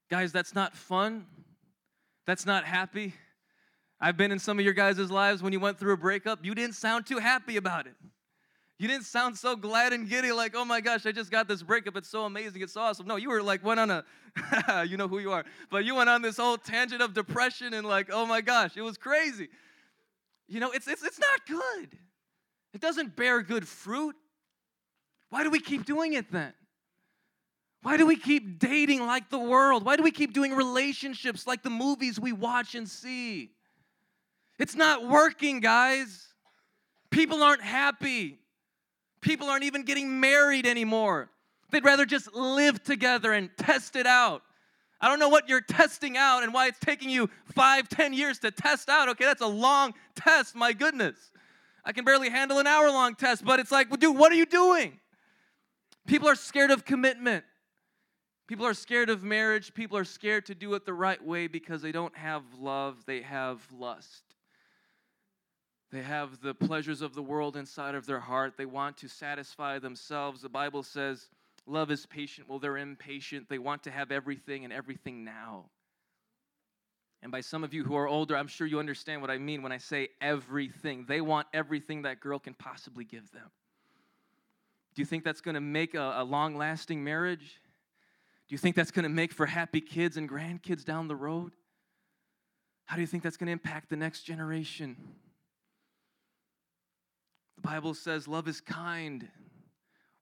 Guys, 0.09 0.31
that's 0.31 0.53
not 0.53 0.75
fun. 0.75 1.25
That's 2.25 2.45
not 2.45 2.65
happy. 2.65 3.13
I've 3.99 4.17
been 4.17 4.31
in 4.31 4.39
some 4.39 4.59
of 4.59 4.65
your 4.65 4.73
guys' 4.73 5.09
lives 5.09 5.41
when 5.41 5.53
you 5.53 5.59
went 5.59 5.79
through 5.79 5.93
a 5.93 5.97
breakup, 5.97 6.43
you 6.43 6.53
didn't 6.53 6.75
sound 6.75 7.05
too 7.05 7.17
happy 7.17 7.57
about 7.57 7.87
it. 7.87 7.95
You 8.77 8.89
didn't 8.89 9.05
sound 9.05 9.37
so 9.37 9.55
glad 9.55 9.93
and 9.93 10.07
giddy, 10.07 10.33
like, 10.33 10.53
oh 10.53 10.65
my 10.65 10.81
gosh, 10.81 11.05
I 11.05 11.13
just 11.13 11.31
got 11.31 11.47
this 11.47 11.63
breakup. 11.63 11.95
It's 11.95 12.09
so 12.09 12.25
amazing. 12.25 12.61
It's 12.61 12.73
so 12.73 12.81
awesome. 12.81 13.07
No, 13.07 13.15
you 13.15 13.29
were 13.29 13.41
like, 13.41 13.63
went 13.63 13.79
on 13.79 13.89
a, 13.89 14.03
you 14.85 14.97
know 14.97 15.07
who 15.07 15.19
you 15.19 15.31
are, 15.31 15.45
but 15.71 15.85
you 15.85 15.95
went 15.95 16.09
on 16.09 16.21
this 16.21 16.37
whole 16.37 16.57
tangent 16.57 17.01
of 17.01 17.13
depression 17.13 17.73
and 17.73 17.87
like, 17.87 18.09
oh 18.11 18.25
my 18.25 18.41
gosh, 18.41 18.75
it 18.75 18.81
was 18.81 18.97
crazy. 18.97 19.47
You 20.47 20.59
know, 20.59 20.71
it's, 20.71 20.87
it's, 20.87 21.03
it's 21.03 21.19
not 21.19 21.47
good. 21.47 21.97
It 22.73 22.81
doesn't 22.81 23.15
bear 23.15 23.41
good 23.41 23.67
fruit. 23.67 24.15
Why 25.29 25.43
do 25.43 25.49
we 25.49 25.59
keep 25.59 25.85
doing 25.85 26.13
it 26.13 26.31
then? 26.31 26.53
Why 27.81 27.97
do 27.97 28.05
we 28.05 28.15
keep 28.15 28.59
dating 28.59 29.05
like 29.05 29.29
the 29.29 29.39
world? 29.39 29.85
Why 29.85 29.95
do 29.95 30.03
we 30.03 30.11
keep 30.11 30.33
doing 30.33 30.53
relationships 30.53 31.45
like 31.45 31.61
the 31.61 31.69
movies 31.69 32.19
we 32.19 32.31
watch 32.31 32.73
and 32.73 32.89
see? 32.89 33.51
It's 34.57 34.75
not 34.75 35.07
working, 35.07 35.59
guys. 35.59 36.27
People 37.11 37.43
aren't 37.43 37.61
happy. 37.61 38.39
People 39.21 39.49
aren't 39.49 39.63
even 39.63 39.83
getting 39.83 40.19
married 40.19 40.65
anymore. 40.65 41.29
They'd 41.71 41.83
rather 41.83 42.05
just 42.05 42.33
live 42.33 42.83
together 42.83 43.33
and 43.33 43.49
test 43.57 43.95
it 43.95 44.07
out. 44.07 44.43
I 45.05 45.07
don't 45.07 45.19
know 45.19 45.29
what 45.29 45.47
you're 45.47 45.61
testing 45.61 46.17
out 46.17 46.41
and 46.41 46.51
why 46.51 46.65
it's 46.65 46.79
taking 46.79 47.11
you 47.11 47.29
five, 47.53 47.87
ten 47.87 48.11
years 48.11 48.39
to 48.39 48.49
test 48.49 48.89
out. 48.89 49.07
Okay, 49.09 49.23
that's 49.23 49.39
a 49.39 49.45
long 49.47 49.93
test, 50.15 50.55
my 50.55 50.73
goodness. 50.73 51.29
I 51.83 51.91
can 51.91 52.05
barely 52.05 52.31
handle 52.31 52.57
an 52.57 52.65
hour 52.65 52.89
long 52.89 53.13
test, 53.13 53.45
but 53.45 53.59
it's 53.59 53.71
like, 53.71 53.91
well, 53.91 53.97
dude, 53.97 54.17
what 54.17 54.31
are 54.31 54.35
you 54.35 54.47
doing? 54.47 54.99
People 56.07 56.27
are 56.27 56.33
scared 56.33 56.71
of 56.71 56.85
commitment. 56.85 57.45
People 58.47 58.65
are 58.65 58.73
scared 58.73 59.11
of 59.11 59.21
marriage. 59.23 59.75
People 59.75 59.95
are 59.95 60.05
scared 60.05 60.47
to 60.47 60.55
do 60.55 60.73
it 60.73 60.87
the 60.87 60.93
right 60.93 61.23
way 61.23 61.45
because 61.45 61.83
they 61.83 61.91
don't 61.91 62.17
have 62.17 62.41
love, 62.59 63.03
they 63.05 63.21
have 63.21 63.61
lust. 63.71 64.23
They 65.91 66.01
have 66.01 66.41
the 66.41 66.55
pleasures 66.55 67.03
of 67.03 67.13
the 67.13 67.21
world 67.21 67.57
inside 67.57 67.93
of 67.93 68.07
their 68.07 68.21
heart. 68.21 68.55
They 68.57 68.65
want 68.65 68.97
to 68.97 69.07
satisfy 69.07 69.77
themselves. 69.77 70.41
The 70.41 70.49
Bible 70.49 70.81
says, 70.81 71.27
Love 71.67 71.89
is 71.91 72.05
patient. 72.05 72.47
Well, 72.47 72.59
they're 72.59 72.77
impatient. 72.77 73.49
They 73.49 73.57
want 73.57 73.83
to 73.83 73.91
have 73.91 74.11
everything 74.11 74.63
and 74.63 74.73
everything 74.73 75.23
now. 75.23 75.65
And 77.23 77.31
by 77.31 77.41
some 77.41 77.63
of 77.63 77.73
you 77.73 77.83
who 77.83 77.95
are 77.95 78.07
older, 78.07 78.37
I'm 78.37 78.47
sure 78.47 78.67
you 78.67 78.77
understand 78.77 79.21
what 79.21 79.31
I 79.31 79.39
mean 79.39 79.63
when 79.63 79.71
I 79.71 79.79
say 79.79 80.09
everything. 80.21 81.05
They 81.07 81.21
want 81.21 81.47
everything 81.53 82.03
that 82.03 82.19
girl 82.19 82.37
can 82.37 82.53
possibly 82.53 83.03
give 83.03 83.31
them. 83.31 83.49
Do 84.93 85.01
you 85.01 85.05
think 85.05 85.23
that's 85.23 85.41
going 85.41 85.55
to 85.55 85.61
make 85.61 85.95
a, 85.95 86.15
a 86.17 86.23
long 86.23 86.55
lasting 86.55 87.03
marriage? 87.03 87.59
Do 88.47 88.53
you 88.53 88.59
think 88.59 88.75
that's 88.75 88.91
going 88.91 89.03
to 89.03 89.09
make 89.09 89.33
for 89.33 89.47
happy 89.47 89.81
kids 89.81 90.17
and 90.17 90.29
grandkids 90.29 90.85
down 90.85 91.07
the 91.07 91.15
road? 91.15 91.53
How 92.85 92.95
do 92.95 93.01
you 93.01 93.07
think 93.07 93.23
that's 93.23 93.37
going 93.37 93.47
to 93.47 93.53
impact 93.53 93.89
the 93.89 93.95
next 93.95 94.21
generation? 94.21 94.95
The 97.55 97.61
Bible 97.61 97.95
says 97.95 98.27
love 98.27 98.47
is 98.47 98.61
kind. 98.61 99.27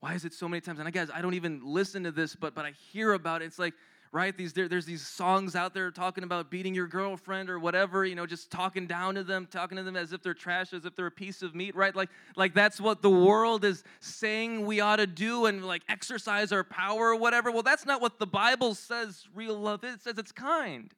Why 0.03 0.15
is 0.15 0.25
it 0.25 0.33
so 0.33 0.50
many 0.50 0.60
times? 0.60 0.79
And 0.79 0.88
I 0.88 0.91
guess 0.91 1.07
I 1.15 1.22
don't 1.22 1.33
even 1.33 1.62
listen 1.63 2.03
to 2.03 2.12
this, 2.12 2.36
but 2.36 2.53
but 2.53 2.65
I 2.65 2.72
hear 2.91 3.13
about 3.13 3.41
it. 3.41 3.45
It's 3.45 3.57
like 3.57 3.74
right 4.12 4.36
these 4.36 4.51
there, 4.51 4.67
there's 4.67 4.86
these 4.86 5.07
songs 5.07 5.55
out 5.55 5.74
there 5.74 5.91
talking 5.91 6.25
about 6.25 6.51
beating 6.51 6.75
your 6.75 6.88
girlfriend 6.88 7.50
or 7.50 7.57
whatever 7.57 8.03
you 8.05 8.13
know 8.13 8.25
just 8.25 8.51
talking 8.51 8.86
down 8.86 9.15
to 9.15 9.24
them 9.24 9.48
talking 9.50 9.77
to 9.77 9.83
them 9.83 9.95
as 9.95 10.12
if 10.12 10.22
they're 10.22 10.33
trash 10.33 10.74
as 10.74 10.83
if 10.83 10.93
they're 10.98 11.07
a 11.07 11.12
piece 11.12 11.41
of 11.41 11.55
meat 11.55 11.74
right? 11.74 11.95
Like 11.95 12.10
like 12.36 12.53
that's 12.53 12.81
what 12.81 13.01
the 13.01 13.10
world 13.10 13.63
is 13.63 13.86
saying 14.01 14.65
we 14.65 14.81
ought 14.81 14.98
to 14.98 15.07
do 15.07 15.45
and 15.45 15.63
like 15.63 15.83
exercise 15.88 16.51
our 16.51 16.65
power 16.65 17.12
or 17.12 17.15
whatever. 17.15 17.50
Well 17.50 17.63
that's 17.63 17.86
not 17.86 18.01
what 18.01 18.19
the 18.19 18.27
bible 18.27 18.75
says 18.75 19.25
real 19.33 19.57
love 19.57 19.86
is. 19.86 19.95
It 19.95 20.01
says 20.01 20.17
it's 20.17 20.33
kind. 20.33 20.93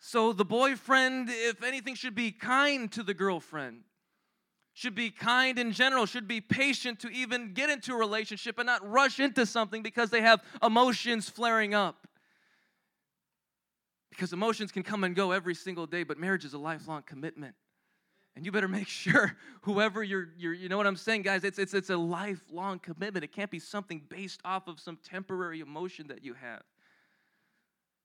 So 0.00 0.32
the 0.32 0.46
boyfriend 0.46 1.28
if 1.28 1.62
anything 1.62 1.96
should 1.96 2.14
be 2.14 2.30
kind 2.30 2.90
to 2.92 3.02
the 3.02 3.12
girlfriend 3.12 3.82
should 4.78 4.94
be 4.94 5.10
kind 5.10 5.58
in 5.58 5.72
general, 5.72 6.06
should 6.06 6.28
be 6.28 6.40
patient 6.40 7.00
to 7.00 7.08
even 7.08 7.52
get 7.52 7.68
into 7.68 7.92
a 7.92 7.96
relationship 7.96 8.60
and 8.60 8.66
not 8.66 8.88
rush 8.88 9.18
into 9.18 9.44
something 9.44 9.82
because 9.82 10.08
they 10.10 10.20
have 10.20 10.40
emotions 10.62 11.28
flaring 11.28 11.74
up. 11.74 12.06
Because 14.10 14.32
emotions 14.32 14.70
can 14.70 14.84
come 14.84 15.02
and 15.02 15.16
go 15.16 15.32
every 15.32 15.56
single 15.56 15.84
day, 15.84 16.04
but 16.04 16.16
marriage 16.16 16.44
is 16.44 16.54
a 16.54 16.58
lifelong 16.58 17.02
commitment. 17.02 17.56
And 18.36 18.46
you 18.46 18.52
better 18.52 18.68
make 18.68 18.86
sure 19.04 19.36
whoever 19.62 20.04
you're, 20.04 20.28
you're 20.38 20.54
you 20.54 20.68
know 20.68 20.76
what 20.76 20.86
I'm 20.86 20.94
saying, 20.94 21.22
guys, 21.22 21.42
it's, 21.42 21.58
it's, 21.58 21.74
it's 21.74 21.90
a 21.90 21.96
lifelong 21.96 22.78
commitment. 22.78 23.24
It 23.24 23.32
can't 23.32 23.50
be 23.50 23.58
something 23.58 24.00
based 24.08 24.40
off 24.44 24.68
of 24.68 24.78
some 24.78 24.96
temporary 25.02 25.58
emotion 25.58 26.06
that 26.06 26.24
you 26.24 26.34
have. 26.34 26.62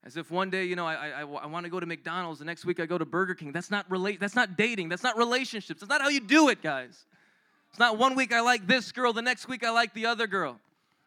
As 0.06 0.18
if 0.18 0.30
one 0.30 0.50
day, 0.50 0.66
you 0.66 0.76
know, 0.76 0.86
I, 0.86 1.10
I, 1.10 1.22
I 1.22 1.46
want 1.46 1.66
to 1.66 1.70
go 1.70 1.80
to 1.80 1.86
McDonald's, 1.86 2.40
the 2.40 2.46
next 2.46 2.66
week 2.66 2.80
I 2.80 2.86
go 2.86 2.98
to 2.98 3.06
Burger 3.06 3.36
King. 3.36 3.54
That's 3.54 3.72
not 3.72 3.90
relate. 3.90 4.20
That's 4.20 4.36
not 4.36 4.58
dating. 4.58 4.90
That's 4.90 5.04
not 5.04 5.18
relationships. 5.18 5.80
That's 5.80 5.90
not 5.90 6.02
how 6.02 6.10
you 6.10 6.20
do 6.20 6.50
it, 6.50 6.62
guys. 6.62 7.06
It's 7.70 7.80
not 7.80 7.98
one 7.98 8.16
week 8.16 8.34
I 8.34 8.42
like 8.42 8.68
this 8.68 8.92
girl, 8.92 9.14
the 9.14 9.22
next 9.22 9.48
week 9.48 9.64
I 9.64 9.72
like 9.72 9.94
the 9.94 10.06
other 10.06 10.28
girl. 10.28 10.60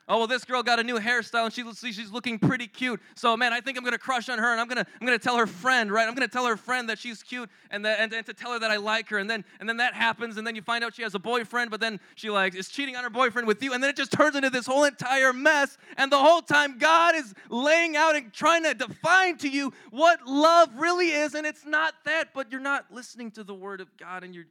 Oh 0.08 0.18
well, 0.18 0.26
this 0.28 0.44
girl 0.44 0.62
got 0.62 0.78
a 0.78 0.84
new 0.84 1.00
hairstyle 1.00 1.46
and 1.46 1.52
she, 1.52 1.92
she's 1.92 2.12
looking 2.12 2.38
pretty 2.38 2.68
cute. 2.68 3.00
So 3.16 3.36
man, 3.36 3.52
I 3.52 3.60
think 3.60 3.76
I'm 3.76 3.82
gonna 3.82 3.98
crush 3.98 4.28
on 4.28 4.38
her 4.38 4.52
and 4.52 4.60
I'm 4.60 4.68
gonna 4.68 4.86
I'm 5.00 5.04
gonna 5.04 5.18
tell 5.18 5.36
her 5.36 5.48
friend, 5.48 5.90
right? 5.90 6.06
I'm 6.06 6.14
gonna 6.14 6.28
tell 6.28 6.46
her 6.46 6.56
friend 6.56 6.88
that 6.88 7.00
she's 7.00 7.24
cute 7.24 7.50
and 7.72 7.84
that 7.84 7.98
and, 7.98 8.12
and 8.12 8.24
to 8.26 8.32
tell 8.32 8.52
her 8.52 8.60
that 8.60 8.70
I 8.70 8.76
like 8.76 9.08
her. 9.08 9.18
And 9.18 9.28
then 9.28 9.44
and 9.58 9.68
then 9.68 9.78
that 9.78 9.94
happens 9.94 10.36
and 10.36 10.46
then 10.46 10.54
you 10.54 10.62
find 10.62 10.84
out 10.84 10.94
she 10.94 11.02
has 11.02 11.16
a 11.16 11.18
boyfriend, 11.18 11.72
but 11.72 11.80
then 11.80 11.98
she 12.14 12.30
like 12.30 12.54
is 12.54 12.68
cheating 12.68 12.94
on 12.94 13.02
her 13.02 13.10
boyfriend 13.10 13.48
with 13.48 13.60
you, 13.64 13.72
and 13.72 13.82
then 13.82 13.90
it 13.90 13.96
just 13.96 14.12
turns 14.12 14.36
into 14.36 14.48
this 14.48 14.64
whole 14.64 14.84
entire 14.84 15.32
mess. 15.32 15.76
And 15.96 16.12
the 16.12 16.18
whole 16.18 16.40
time 16.40 16.78
God 16.78 17.16
is 17.16 17.34
laying 17.50 17.96
out 17.96 18.14
and 18.14 18.32
trying 18.32 18.62
to 18.62 18.74
define 18.74 19.38
to 19.38 19.48
you 19.48 19.72
what 19.90 20.24
love 20.24 20.68
really 20.76 21.10
is, 21.10 21.34
and 21.34 21.44
it's 21.44 21.66
not 21.66 21.94
that, 22.04 22.28
but 22.32 22.52
you're 22.52 22.60
not 22.60 22.86
listening 22.92 23.32
to 23.32 23.42
the 23.42 23.54
word 23.54 23.80
of 23.80 23.88
God 23.96 24.22
and 24.22 24.36
you're 24.36 24.46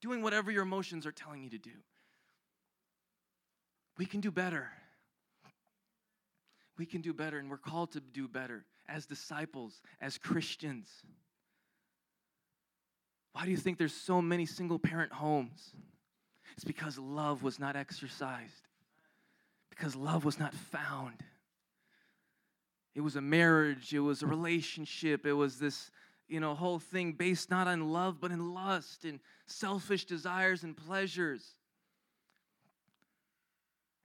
doing 0.00 0.22
whatever 0.22 0.52
your 0.52 0.62
emotions 0.62 1.04
are 1.04 1.12
telling 1.12 1.42
you 1.42 1.50
to 1.50 1.58
do. 1.58 1.72
We 3.98 4.06
can 4.06 4.20
do 4.20 4.30
better 4.30 4.70
we 6.80 6.86
can 6.86 7.02
do 7.02 7.12
better, 7.12 7.38
and 7.38 7.50
we're 7.50 7.58
called 7.58 7.92
to 7.92 8.00
do 8.00 8.26
better 8.26 8.64
as 8.88 9.04
disciples, 9.04 9.82
as 10.00 10.16
Christians. 10.16 10.88
Why 13.34 13.44
do 13.44 13.50
you 13.50 13.58
think 13.58 13.76
there's 13.76 13.92
so 13.92 14.22
many 14.22 14.46
single 14.46 14.78
parent 14.78 15.12
homes? 15.12 15.74
It's 16.54 16.64
because 16.64 16.98
love 16.98 17.42
was 17.42 17.58
not 17.58 17.76
exercised, 17.76 18.66
because 19.68 19.94
love 19.94 20.24
was 20.24 20.38
not 20.38 20.54
found. 20.54 21.22
It 22.94 23.02
was 23.02 23.14
a 23.14 23.20
marriage, 23.20 23.92
it 23.92 24.00
was 24.00 24.22
a 24.22 24.26
relationship, 24.26 25.26
it 25.26 25.34
was 25.34 25.58
this, 25.58 25.90
you 26.28 26.40
know, 26.40 26.54
whole 26.54 26.78
thing 26.78 27.12
based 27.12 27.50
not 27.50 27.68
on 27.68 27.92
love, 27.92 28.22
but 28.22 28.30
in 28.30 28.54
lust 28.54 29.04
and 29.04 29.20
selfish 29.44 30.06
desires 30.06 30.64
and 30.64 30.74
pleasures. 30.74 31.56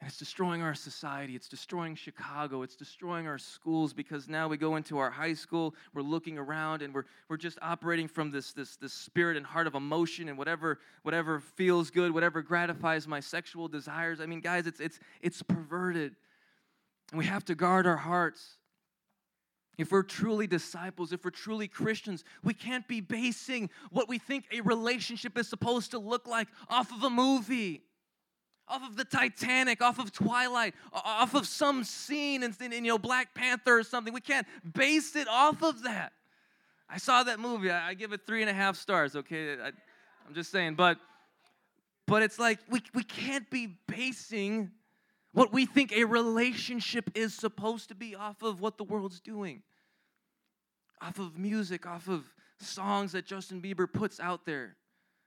And 0.06 0.12
it's 0.12 0.20
destroying 0.20 0.62
our 0.62 0.76
society. 0.76 1.36
It's 1.36 1.48
destroying 1.48 1.96
Chicago. 1.96 2.62
It's 2.62 2.76
destroying 2.76 3.26
our 3.26 3.40
schools 3.40 3.92
because 3.92 4.30
now 4.30 4.48
we 4.48 4.56
go 4.56 4.76
into 4.76 5.00
our 5.00 5.10
high 5.10 5.34
school, 5.34 5.74
we're 5.96 6.04
looking 6.04 6.38
around 6.38 6.84
and 6.84 6.94
we're, 6.94 7.06
we're 7.28 7.38
just 7.38 7.58
operating 7.60 8.08
from 8.08 8.30
this, 8.30 8.54
this, 8.54 8.76
this 8.76 8.94
spirit 8.94 9.36
and 9.36 9.44
heart 9.44 9.66
of 9.66 9.74
emotion 9.74 10.30
and 10.30 10.38
whatever, 10.38 10.78
whatever 11.02 11.40
feels 11.40 11.90
good, 11.90 12.12
whatever 12.12 12.44
gratifies 12.44 13.08
my 13.08 13.20
sexual 13.20 13.68
desires. 13.68 14.22
I 14.22 14.28
mean, 14.28 14.42
guys, 14.42 14.68
it's, 14.68 14.80
it's, 14.80 15.00
it's 15.24 15.42
perverted. 15.42 16.16
And 17.12 17.18
we 17.18 17.26
have 17.26 17.44
to 17.46 17.56
guard 17.56 17.88
our 17.88 17.98
hearts. 17.98 18.58
If 19.80 19.92
we're 19.92 20.04
truly 20.04 20.46
disciples, 20.46 21.14
if 21.14 21.26
we're 21.26 21.32
truly 21.32 21.68
Christians, 21.68 22.24
we 22.44 22.54
can't 22.54 22.88
be 22.88 23.02
basing 23.02 23.72
what 23.90 24.08
we 24.08 24.20
think 24.20 24.46
a 24.54 24.62
relationship 24.62 25.36
is 25.36 25.48
supposed 25.48 25.90
to 25.92 25.98
look 25.98 26.28
like 26.28 26.48
off 26.70 26.92
of 26.92 27.02
a 27.02 27.10
movie 27.10 27.82
off 28.68 28.88
of 28.88 28.96
the 28.96 29.06
Titanic, 29.06 29.82
off 29.82 30.00
of 30.00 30.12
Twilight, 30.12 30.74
off 30.92 31.36
of 31.36 31.48
some 31.48 31.84
scene 31.84 32.44
in, 32.44 32.56
in, 32.60 32.72
you 32.72 32.92
know 32.92 32.98
Black 32.98 33.34
Panther 33.34 33.80
or 33.80 33.84
something. 33.84 34.14
We 34.14 34.22
can't 34.22 34.48
base 34.74 35.16
it 35.16 35.28
off 35.28 35.62
of 35.64 35.84
that. 35.84 36.14
I 36.90 36.98
saw 36.98 37.24
that 37.24 37.40
movie. 37.40 37.72
I, 37.72 37.90
I 37.90 37.94
give 37.94 38.14
it 38.14 38.22
three 38.26 38.42
and 38.42 38.50
a 38.50 38.54
half 38.54 38.76
stars. 38.76 39.16
Okay, 39.16 39.54
I, 39.54 39.68
I'm 39.68 40.34
just 40.34 40.52
saying, 40.52 40.76
but 40.76 40.98
but 42.08 42.24
it's 42.24 42.40
like 42.40 42.60
we 42.70 42.82
we 42.94 43.04
can't 43.04 43.50
be 43.50 43.78
basing 43.88 44.72
what 45.34 45.52
we 45.52 45.66
think 45.66 45.92
a 45.92 46.06
relationship 46.06 47.12
is 47.14 47.34
supposed 47.34 47.90
to 47.90 47.96
be 47.96 48.16
off 48.16 48.42
of 48.42 48.62
what 48.62 48.78
the 48.78 48.86
world's 48.86 49.20
doing, 49.20 49.64
off 51.02 51.20
of 51.20 51.38
music, 51.38 51.86
off 51.86 52.08
of 52.08 52.24
songs 52.60 53.12
that 53.12 53.26
Justin 53.26 53.62
Bieber 53.62 53.92
puts 53.92 54.20
out 54.20 54.46
there. 54.46 54.78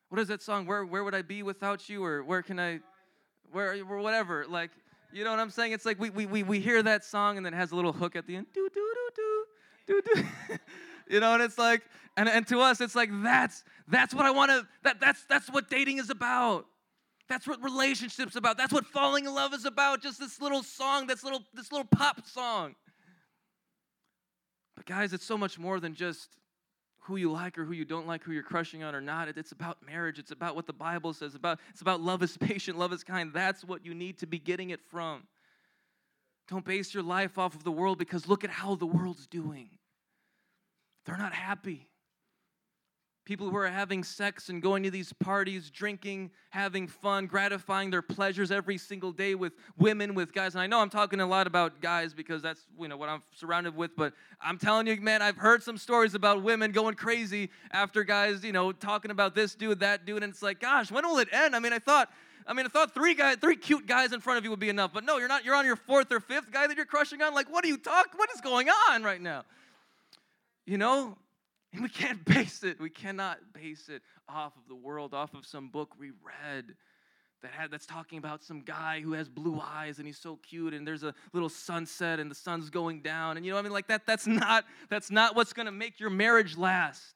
What 0.08 0.18
is 0.18 0.28
that 0.28 0.40
song? 0.40 0.66
Where 0.66 0.84
where 0.86 1.04
would 1.04 1.14
I 1.14 1.22
be 1.22 1.42
without 1.42 1.88
you? 1.88 2.02
Or 2.04 2.24
where 2.24 2.42
can 2.42 2.58
I? 2.58 2.80
Where 3.52 3.74
or 3.88 4.00
whatever. 4.00 4.46
Like, 4.48 4.70
you 5.12 5.24
know 5.24 5.30
what 5.30 5.40
I'm 5.40 5.50
saying? 5.50 5.72
It's 5.72 5.86
like 5.86 5.98
we, 5.98 6.10
we, 6.10 6.26
we, 6.26 6.42
we 6.42 6.60
hear 6.60 6.82
that 6.82 7.04
song 7.04 7.36
and 7.36 7.46
then 7.46 7.54
it 7.54 7.56
has 7.56 7.72
a 7.72 7.76
little 7.76 7.92
hook 7.92 8.16
at 8.16 8.26
the 8.26 8.36
end. 8.36 8.46
Do, 8.52 8.68
do, 8.72 8.94
do, 8.94 9.44
do, 9.86 10.02
do, 10.02 10.14
do. 10.14 10.58
you 11.14 11.20
know, 11.20 11.34
and 11.34 11.42
it's 11.42 11.58
like, 11.58 11.82
and, 12.16 12.28
and 12.28 12.46
to 12.48 12.60
us, 12.60 12.80
it's 12.80 12.94
like 12.94 13.10
that's 13.22 13.64
that's 13.86 14.12
what 14.12 14.26
I 14.26 14.30
want 14.30 14.50
to, 14.50 14.66
that, 14.82 15.00
that's 15.00 15.24
that's 15.28 15.48
what 15.50 15.70
dating 15.70 15.98
is 15.98 16.10
about. 16.10 16.66
That's 17.28 17.46
what 17.46 17.62
relationships 17.62 18.36
about. 18.36 18.56
That's 18.56 18.72
what 18.72 18.86
falling 18.86 19.26
in 19.26 19.34
love 19.34 19.52
is 19.52 19.66
about. 19.66 20.02
Just 20.02 20.18
this 20.18 20.40
little 20.40 20.62
song, 20.62 21.06
this 21.06 21.22
little, 21.22 21.42
this 21.52 21.70
little 21.70 21.86
pop 21.86 22.26
song. 22.26 22.74
But 24.74 24.86
guys, 24.86 25.12
it's 25.12 25.26
so 25.26 25.36
much 25.36 25.58
more 25.58 25.78
than 25.78 25.94
just 25.94 26.30
who 27.08 27.16
you 27.16 27.32
like 27.32 27.56
or 27.56 27.64
who 27.64 27.72
you 27.72 27.86
don't 27.86 28.06
like, 28.06 28.22
who 28.22 28.32
you're 28.32 28.42
crushing 28.42 28.84
on 28.84 28.94
or 28.94 29.00
not. 29.00 29.28
It's 29.28 29.52
about 29.52 29.78
marriage. 29.84 30.18
It's 30.18 30.30
about 30.30 30.54
what 30.54 30.66
the 30.66 30.74
Bible 30.74 31.14
says. 31.14 31.34
About 31.34 31.58
it's 31.70 31.80
about 31.80 32.02
love 32.02 32.22
is 32.22 32.36
patient, 32.40 32.78
love 32.78 32.92
is 32.92 33.02
kind. 33.02 33.32
That's 33.32 33.64
what 33.64 33.84
you 33.84 33.94
need 33.94 34.18
to 34.18 34.26
be 34.26 34.38
getting 34.38 34.70
it 34.70 34.80
from. 34.90 35.24
Don't 36.48 36.64
base 36.64 36.92
your 36.92 37.02
life 37.02 37.38
off 37.38 37.54
of 37.54 37.64
the 37.64 37.72
world 37.72 37.98
because 37.98 38.28
look 38.28 38.44
at 38.44 38.50
how 38.50 38.74
the 38.74 38.86
world's 38.86 39.26
doing. 39.26 39.70
They're 41.06 41.16
not 41.16 41.32
happy. 41.32 41.87
People 43.28 43.50
who 43.50 43.58
are 43.58 43.68
having 43.68 44.02
sex 44.02 44.48
and 44.48 44.62
going 44.62 44.82
to 44.84 44.90
these 44.90 45.12
parties, 45.12 45.68
drinking, 45.68 46.30
having 46.48 46.88
fun, 46.88 47.26
gratifying 47.26 47.90
their 47.90 48.00
pleasures 48.00 48.50
every 48.50 48.78
single 48.78 49.12
day 49.12 49.34
with 49.34 49.52
women, 49.76 50.14
with 50.14 50.32
guys. 50.32 50.54
And 50.54 50.62
I 50.62 50.66
know 50.66 50.80
I'm 50.80 50.88
talking 50.88 51.20
a 51.20 51.26
lot 51.26 51.46
about 51.46 51.82
guys 51.82 52.14
because 52.14 52.40
that's 52.40 52.64
you 52.80 52.88
know 52.88 52.96
what 52.96 53.10
I'm 53.10 53.22
surrounded 53.34 53.76
with, 53.76 53.94
but 53.98 54.14
I'm 54.40 54.56
telling 54.56 54.86
you, 54.86 54.98
man, 55.02 55.20
I've 55.20 55.36
heard 55.36 55.62
some 55.62 55.76
stories 55.76 56.14
about 56.14 56.42
women 56.42 56.72
going 56.72 56.94
crazy 56.94 57.50
after 57.70 58.02
guys, 58.02 58.42
you 58.42 58.52
know, 58.52 58.72
talking 58.72 59.10
about 59.10 59.34
this 59.34 59.54
dude, 59.54 59.80
that 59.80 60.06
dude, 60.06 60.22
and 60.22 60.32
it's 60.32 60.40
like, 60.40 60.58
gosh, 60.58 60.90
when 60.90 61.06
will 61.06 61.18
it 61.18 61.28
end? 61.30 61.54
I 61.54 61.58
mean, 61.58 61.74
I 61.74 61.80
thought 61.80 62.10
I 62.46 62.54
mean, 62.54 62.64
I 62.64 62.70
thought 62.70 62.94
three 62.94 63.12
guys, 63.12 63.36
three 63.36 63.56
cute 63.56 63.86
guys 63.86 64.14
in 64.14 64.20
front 64.20 64.38
of 64.38 64.44
you 64.44 64.48
would 64.48 64.58
be 64.58 64.70
enough, 64.70 64.94
but 64.94 65.04
no, 65.04 65.18
you're 65.18 65.28
not. 65.28 65.44
You're 65.44 65.54
on 65.54 65.66
your 65.66 65.76
fourth 65.76 66.10
or 66.10 66.20
fifth 66.20 66.50
guy 66.50 66.66
that 66.66 66.78
you're 66.78 66.86
crushing 66.86 67.20
on. 67.20 67.34
Like, 67.34 67.52
what 67.52 67.62
are 67.62 67.68
you 67.68 67.76
talking? 67.76 68.12
What 68.16 68.30
is 68.34 68.40
going 68.40 68.70
on 68.88 69.02
right 69.02 69.20
now? 69.20 69.44
You 70.64 70.78
know, 70.78 71.18
and 71.72 71.82
we 71.82 71.88
can't 71.88 72.24
base 72.24 72.62
it. 72.62 72.80
We 72.80 72.90
cannot 72.90 73.38
base 73.52 73.88
it 73.88 74.02
off 74.28 74.56
of 74.56 74.68
the 74.68 74.74
world, 74.74 75.14
off 75.14 75.34
of 75.34 75.46
some 75.46 75.68
book 75.68 75.94
we 75.98 76.10
read 76.10 76.74
that 77.42 77.52
had 77.52 77.70
that's 77.70 77.86
talking 77.86 78.18
about 78.18 78.42
some 78.42 78.62
guy 78.62 79.00
who 79.00 79.12
has 79.12 79.28
blue 79.28 79.60
eyes 79.62 79.98
and 79.98 80.06
he's 80.06 80.18
so 80.18 80.36
cute 80.42 80.74
and 80.74 80.86
there's 80.86 81.04
a 81.04 81.14
little 81.32 81.48
sunset 81.48 82.18
and 82.18 82.28
the 82.28 82.34
sun's 82.34 82.68
going 82.68 83.00
down 83.00 83.36
and 83.36 83.46
you 83.46 83.52
know 83.52 83.58
I 83.58 83.62
mean 83.62 83.70
like 83.70 83.86
that 83.86 84.04
that's 84.06 84.26
not 84.26 84.64
that's 84.90 85.08
not 85.08 85.36
what's 85.36 85.52
going 85.52 85.66
to 85.66 85.72
make 85.72 86.00
your 86.00 86.10
marriage 86.10 86.56
last. 86.56 87.14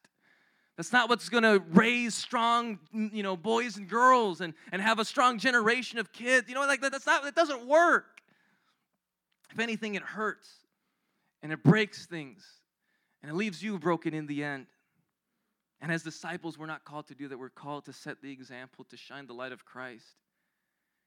That's 0.76 0.92
not 0.92 1.08
what's 1.08 1.28
going 1.28 1.42
to 1.42 1.62
raise 1.72 2.14
strong, 2.14 2.78
you 2.92 3.22
know, 3.22 3.36
boys 3.36 3.76
and 3.76 3.86
girls 3.86 4.40
and, 4.40 4.54
and 4.72 4.80
have 4.80 4.98
a 4.98 5.04
strong 5.04 5.38
generation 5.38 5.98
of 5.98 6.12
kids. 6.12 6.48
You 6.48 6.54
know, 6.54 6.62
like 6.62 6.80
that, 6.80 6.92
that's 6.92 7.04
not, 7.04 7.26
it 7.26 7.34
doesn't 7.34 7.66
work. 7.66 8.22
If 9.52 9.58
anything, 9.58 9.96
it 9.96 10.02
hurts 10.02 10.48
and 11.42 11.52
it 11.52 11.62
breaks 11.62 12.06
things 12.06 12.42
and 13.22 13.30
it 13.30 13.34
leaves 13.34 13.62
you 13.62 13.78
broken 13.78 14.14
in 14.14 14.26
the 14.26 14.42
end. 14.42 14.66
And 15.80 15.90
as 15.90 16.02
disciples, 16.02 16.58
we're 16.58 16.66
not 16.66 16.84
called 16.84 17.08
to 17.08 17.14
do 17.14 17.28
that. 17.28 17.38
We're 17.38 17.48
called 17.48 17.86
to 17.86 17.92
set 17.92 18.22
the 18.22 18.30
example, 18.30 18.84
to 18.90 18.96
shine 18.96 19.26
the 19.26 19.32
light 19.32 19.52
of 19.52 19.64
Christ. 19.64 20.06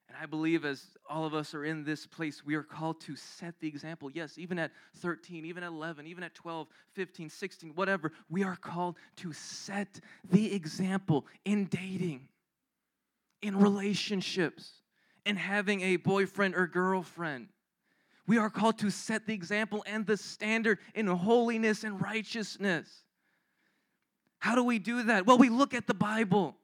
And 0.08 0.16
I 0.20 0.26
believe 0.26 0.64
as 0.64 0.84
all 1.08 1.24
of 1.24 1.34
us 1.34 1.52
are 1.54 1.64
in 1.64 1.82
this 1.82 2.06
place, 2.06 2.44
we 2.44 2.54
are 2.54 2.62
called 2.62 3.00
to 3.02 3.16
set 3.16 3.58
the 3.58 3.66
example. 3.66 4.10
Yes, 4.10 4.38
even 4.38 4.58
at 4.58 4.70
13, 4.98 5.44
even 5.44 5.64
at 5.64 5.68
11, 5.68 6.06
even 6.06 6.22
at 6.22 6.34
12, 6.34 6.68
15, 6.92 7.28
16, 7.28 7.70
whatever, 7.74 8.12
we 8.28 8.44
are 8.44 8.56
called 8.56 8.96
to 9.16 9.32
set 9.32 10.00
the 10.30 10.54
example 10.54 11.26
in 11.44 11.64
dating, 11.64 12.28
in 13.42 13.58
relationships, 13.58 14.82
in 15.24 15.36
having 15.36 15.80
a 15.80 15.96
boyfriend 15.96 16.54
or 16.54 16.68
girlfriend. 16.68 17.48
We 18.26 18.38
are 18.38 18.50
called 18.50 18.78
to 18.78 18.90
set 18.90 19.26
the 19.26 19.34
example 19.34 19.84
and 19.86 20.06
the 20.06 20.16
standard 20.16 20.78
in 20.94 21.06
holiness 21.06 21.84
and 21.84 22.00
righteousness. 22.00 22.88
How 24.38 24.54
do 24.54 24.64
we 24.64 24.78
do 24.78 25.04
that? 25.04 25.26
Well, 25.26 25.38
we 25.38 25.48
look 25.48 25.74
at 25.74 25.86
the 25.86 25.94
Bible. 25.94 26.56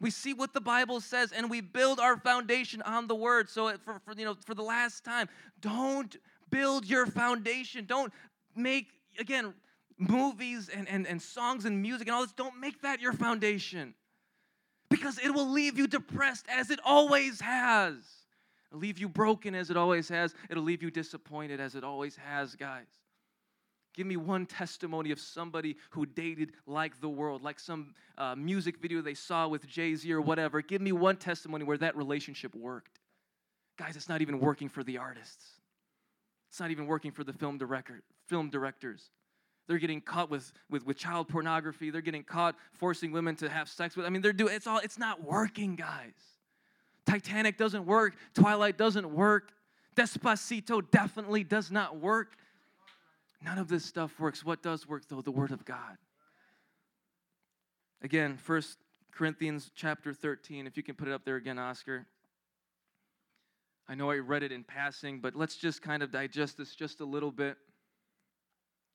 We 0.00 0.10
see 0.10 0.32
what 0.32 0.54
the 0.54 0.60
Bible 0.60 1.00
says 1.00 1.32
and 1.32 1.50
we 1.50 1.60
build 1.60 2.00
our 2.00 2.16
foundation 2.16 2.80
on 2.82 3.06
the 3.06 3.14
word. 3.14 3.50
So 3.50 3.76
for, 3.84 4.00
for 4.04 4.14
you 4.16 4.24
know 4.24 4.36
for 4.46 4.54
the 4.54 4.62
last 4.62 5.04
time, 5.04 5.28
don't 5.60 6.16
build 6.50 6.86
your 6.86 7.06
foundation. 7.06 7.84
Don't 7.84 8.12
make 8.56 8.88
again 9.18 9.52
movies 10.00 10.70
and, 10.74 10.88
and, 10.88 11.06
and 11.06 11.20
songs 11.20 11.66
and 11.66 11.80
music 11.80 12.08
and 12.08 12.14
all 12.14 12.22
this, 12.22 12.32
don't 12.32 12.58
make 12.58 12.80
that 12.82 13.00
your 13.00 13.12
foundation. 13.12 13.94
Because 14.88 15.18
it 15.18 15.32
will 15.32 15.48
leave 15.48 15.78
you 15.78 15.86
depressed 15.86 16.46
as 16.48 16.70
it 16.70 16.80
always 16.84 17.40
has. 17.40 17.94
It'll 18.70 18.80
leave 18.80 18.98
you 18.98 19.08
broken 19.08 19.54
as 19.54 19.70
it 19.70 19.76
always 19.76 20.08
has. 20.08 20.34
It'll 20.48 20.62
leave 20.62 20.82
you 20.82 20.90
disappointed 20.90 21.60
as 21.60 21.74
it 21.74 21.84
always 21.84 22.16
has, 22.16 22.54
guys. 22.54 22.86
Give 23.94 24.06
me 24.06 24.16
one 24.16 24.46
testimony 24.46 25.10
of 25.10 25.18
somebody 25.18 25.76
who 25.90 26.06
dated 26.06 26.52
like 26.66 27.00
the 27.00 27.08
world, 27.08 27.42
like 27.42 27.58
some 27.58 27.94
uh, 28.16 28.36
music 28.36 28.78
video 28.78 29.02
they 29.02 29.14
saw 29.14 29.48
with 29.48 29.66
Jay 29.66 29.94
Z 29.96 30.12
or 30.12 30.20
whatever. 30.20 30.62
Give 30.62 30.80
me 30.80 30.92
one 30.92 31.16
testimony 31.16 31.64
where 31.64 31.78
that 31.78 31.96
relationship 31.96 32.54
worked. 32.54 33.00
Guys, 33.76 33.96
it's 33.96 34.08
not 34.08 34.22
even 34.22 34.38
working 34.38 34.68
for 34.68 34.84
the 34.84 34.98
artists. 34.98 35.44
It's 36.50 36.60
not 36.60 36.70
even 36.70 36.86
working 36.86 37.10
for 37.10 37.24
the 37.24 37.32
film 37.32 37.58
director, 37.58 38.02
film 38.28 38.50
directors. 38.50 39.10
They're 39.66 39.78
getting 39.78 40.00
caught 40.00 40.30
with, 40.30 40.52
with, 40.68 40.84
with 40.84 40.96
child 40.96 41.28
pornography. 41.28 41.90
They're 41.90 42.00
getting 42.00 42.24
caught 42.24 42.56
forcing 42.72 43.12
women 43.12 43.36
to 43.36 43.48
have 43.48 43.68
sex 43.68 43.96
with. 43.96 44.06
I 44.06 44.08
mean, 44.08 44.22
they're 44.22 44.32
doing 44.32 44.54
it's 44.54 44.66
all 44.66 44.78
it's 44.78 44.98
not 44.98 45.22
working, 45.22 45.76
guys. 45.76 46.14
Titanic 47.06 47.56
doesn't 47.56 47.86
work. 47.86 48.14
Twilight 48.34 48.76
doesn't 48.76 49.10
work. 49.10 49.52
Despacito 49.96 50.82
definitely 50.90 51.44
does 51.44 51.70
not 51.70 51.98
work. 51.98 52.36
None 53.42 53.58
of 53.58 53.68
this 53.68 53.84
stuff 53.84 54.18
works. 54.18 54.44
What 54.44 54.62
does 54.62 54.86
work, 54.86 55.04
though? 55.08 55.22
The 55.22 55.30
Word 55.30 55.50
of 55.50 55.64
God. 55.64 55.96
Again, 58.02 58.36
First 58.36 58.78
Corinthians 59.12 59.70
chapter 59.74 60.12
13. 60.14 60.66
If 60.66 60.76
you 60.76 60.82
can 60.82 60.94
put 60.94 61.08
it 61.08 61.12
up 61.14 61.24
there 61.24 61.36
again, 61.36 61.58
Oscar. 61.58 62.06
I 63.88 63.94
know 63.94 64.10
I 64.10 64.16
read 64.16 64.42
it 64.42 64.52
in 64.52 64.62
passing, 64.62 65.20
but 65.20 65.34
let's 65.34 65.56
just 65.56 65.82
kind 65.82 66.02
of 66.02 66.12
digest 66.12 66.56
this 66.58 66.74
just 66.74 67.00
a 67.00 67.04
little 67.04 67.32
bit. 67.32 67.56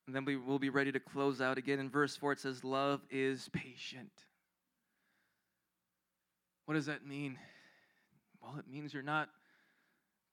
And 0.07 0.15
then 0.15 0.23
we 0.25 0.37
will 0.37 0.59
be 0.59 0.69
ready 0.69 0.91
to 0.91 0.99
close 0.99 1.41
out 1.41 1.57
again. 1.57 1.79
In 1.79 1.89
verse 1.89 2.15
4, 2.15 2.33
it 2.33 2.39
says, 2.39 2.63
Love 2.63 3.01
is 3.09 3.49
patient. 3.51 4.11
What 6.65 6.75
does 6.75 6.85
that 6.85 7.05
mean? 7.05 7.37
Well, 8.45 8.59
it 8.59 8.71
means 8.71 8.93
you're 8.93 9.03
not 9.03 9.29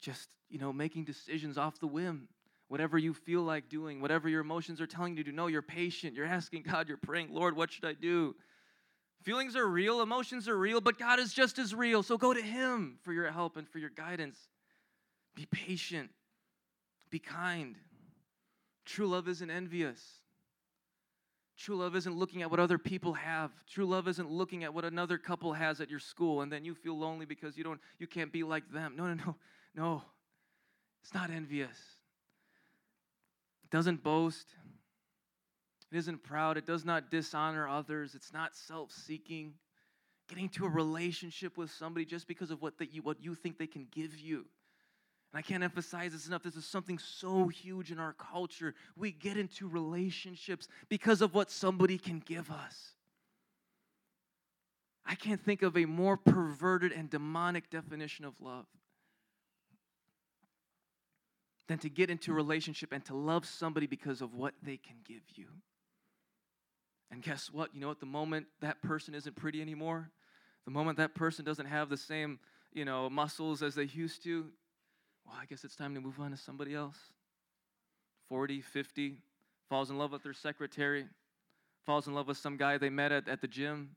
just, 0.01 0.29
you 0.51 0.59
know, 0.59 0.73
making 0.73 1.05
decisions 1.05 1.57
off 1.57 1.81
the 1.81 1.87
whim 1.87 2.29
whatever 2.73 2.97
you 2.97 3.13
feel 3.13 3.43
like 3.43 3.69
doing, 3.69 4.01
whatever 4.01 4.31
your 4.31 4.41
emotions 4.41 4.81
are 4.81 4.87
telling 4.87 5.15
you 5.15 5.23
to 5.23 5.31
do. 5.31 5.37
No, 5.37 5.47
you're 5.47 5.61
patient. 5.61 6.15
You're 6.15 6.25
asking 6.25 6.63
God, 6.63 6.89
you're 6.89 6.97
praying, 6.97 7.29
Lord, 7.31 7.55
what 7.55 7.71
should 7.71 7.85
I 7.85 7.93
do? 7.93 8.35
Feelings 9.25 9.57
are 9.57 9.67
real, 9.67 10.01
emotions 10.01 10.49
are 10.49 10.57
real, 10.57 10.81
but 10.81 10.99
God 10.99 11.19
is 11.19 11.35
just 11.35 11.59
as 11.59 11.75
real. 11.75 12.03
So 12.03 12.17
go 12.17 12.33
to 12.33 12.41
Him 12.41 12.99
for 13.03 13.13
your 13.13 13.31
help 13.31 13.59
and 13.59 13.69
for 13.69 13.79
your 13.79 13.91
guidance. 13.91 14.39
Be 15.35 15.45
patient, 15.45 16.09
be 17.11 17.19
kind. 17.19 17.77
True 18.87 19.07
love 19.07 19.29
isn't 19.29 19.51
envious. 19.51 20.01
True 21.63 21.77
love 21.77 21.95
isn't 21.95 22.17
looking 22.17 22.43
at 22.43 22.51
what 22.51 22.59
other 22.59 22.77
people 22.77 23.13
have. 23.15 23.53
True 23.69 23.87
love 23.87 24.09
isn't 24.09 24.29
looking 24.29 24.65
at 24.65 24.75
what 24.75 24.85
another 24.85 25.17
couple 25.17 25.53
has 25.53 25.81
at 25.81 25.89
your 25.89 26.01
school 26.01 26.41
and 26.41 26.51
then 26.51 26.65
you 26.65 26.75
feel 26.75 26.99
lonely 26.99 27.25
because 27.25 27.57
you 27.57 27.63
don't 27.63 27.81
you 28.01 28.09
can't 28.09 28.33
be 28.33 28.43
like 28.43 28.69
them. 28.73 28.95
No, 28.97 29.07
no, 29.07 29.15
no. 29.15 29.37
No. 29.75 30.03
It's 31.03 31.15
not 31.15 31.31
envious 31.31 31.79
It 33.63 33.71
doesn't 33.71 34.03
boast, 34.03 34.49
it 35.91 35.99
isn't 35.99 36.25
proud, 36.25 36.57
it 36.57 36.67
does 36.67 36.85
not 36.85 37.13
dishonor 37.13 37.69
others, 37.69 38.17
it's 38.17 38.33
not 38.33 38.57
self 38.57 38.91
seeking. 38.91 39.55
Getting 40.29 40.49
to 40.51 40.65
a 40.65 40.69
relationship 40.69 41.57
with 41.57 41.71
somebody 41.71 42.05
just 42.07 42.27
because 42.27 42.51
of 42.51 42.61
what, 42.61 42.75
you, 42.91 43.03
what 43.03 43.23
you 43.23 43.35
think 43.37 43.59
they 43.59 43.67
can 43.69 43.87
give 43.93 44.19
you. 44.19 44.47
And 45.33 45.39
I 45.39 45.43
can't 45.43 45.63
emphasize 45.63 46.13
this 46.13 46.27
enough. 46.27 46.43
This 46.43 46.57
is 46.57 46.67
something 46.67 46.99
so 46.99 47.49
huge 47.49 47.91
in 47.91 47.99
our 47.99 48.13
culture. 48.13 48.75
We 48.97 49.13
get 49.13 49.37
into 49.37 49.67
relationships 49.67 50.69
because 50.89 51.23
of 51.23 51.35
what 51.35 51.51
somebody 51.51 51.97
can 51.97 52.21
give 52.21 52.51
us. 52.51 52.93
I 55.07 55.15
can't 55.15 55.43
think 55.43 55.63
of 55.63 55.77
a 55.77 55.87
more 55.87 56.17
perverted 56.17 56.93
and 56.93 57.11
demonic 57.11 57.71
definition 57.71 58.25
of 58.25 58.41
love 58.41 58.67
than 61.67 61.79
to 61.79 61.89
get 61.89 62.11
into 62.11 62.33
a 62.33 62.35
relationship 62.35 62.93
and 62.93 63.05
to 63.07 63.15
love 63.15 63.47
somebody 63.47 63.87
because 63.87 64.21
of 64.21 64.35
what 64.35 64.55
they 64.63 64.77
can 64.77 64.97
give 65.07 65.23
you. 65.35 65.47
And 67.11 67.23
guess 67.23 67.51
what? 67.51 67.75
You 67.75 67.81
know, 67.81 67.91
at 67.91 68.01
the 68.01 68.07
moment 68.07 68.47
that 68.61 68.83
person 68.83 69.15
isn't 69.15 69.37
pretty 69.37 69.61
anymore, 69.61 70.11
the 70.67 70.71
moment 70.71 70.99
that 70.99 71.15
person 71.15 71.45
doesn't 71.45 71.67
have 71.67 71.89
the 71.89 71.97
same, 71.97 72.39
you 72.73 72.85
know, 72.85 73.11
muscles 73.11 73.63
as 73.63 73.75
they 73.75 73.85
used 73.85 74.23
to, 74.25 74.47
well, 75.25 75.37
I 75.41 75.47
guess 75.47 75.65
it's 75.65 75.77
time 75.77 75.95
to 75.95 76.01
move 76.01 76.21
on 76.21 76.31
to 76.31 76.37
somebody 76.37 76.75
else. 76.75 76.97
40, 78.29 78.61
50, 78.61 79.17
falls 79.69 79.91
in 79.91 79.99
love 79.99 80.13
with 80.13 80.23
their 80.23 80.33
secretary, 80.33 81.07
falls 81.85 82.07
in 82.07 82.15
love 82.15 82.29
with 82.29 82.39
some 82.39 82.57
guy 82.57 82.79
they 82.79 82.91
met 82.91 83.13
at, 83.13 83.29
at 83.29 83.41
the 83.41 83.49
gym, 83.49 83.97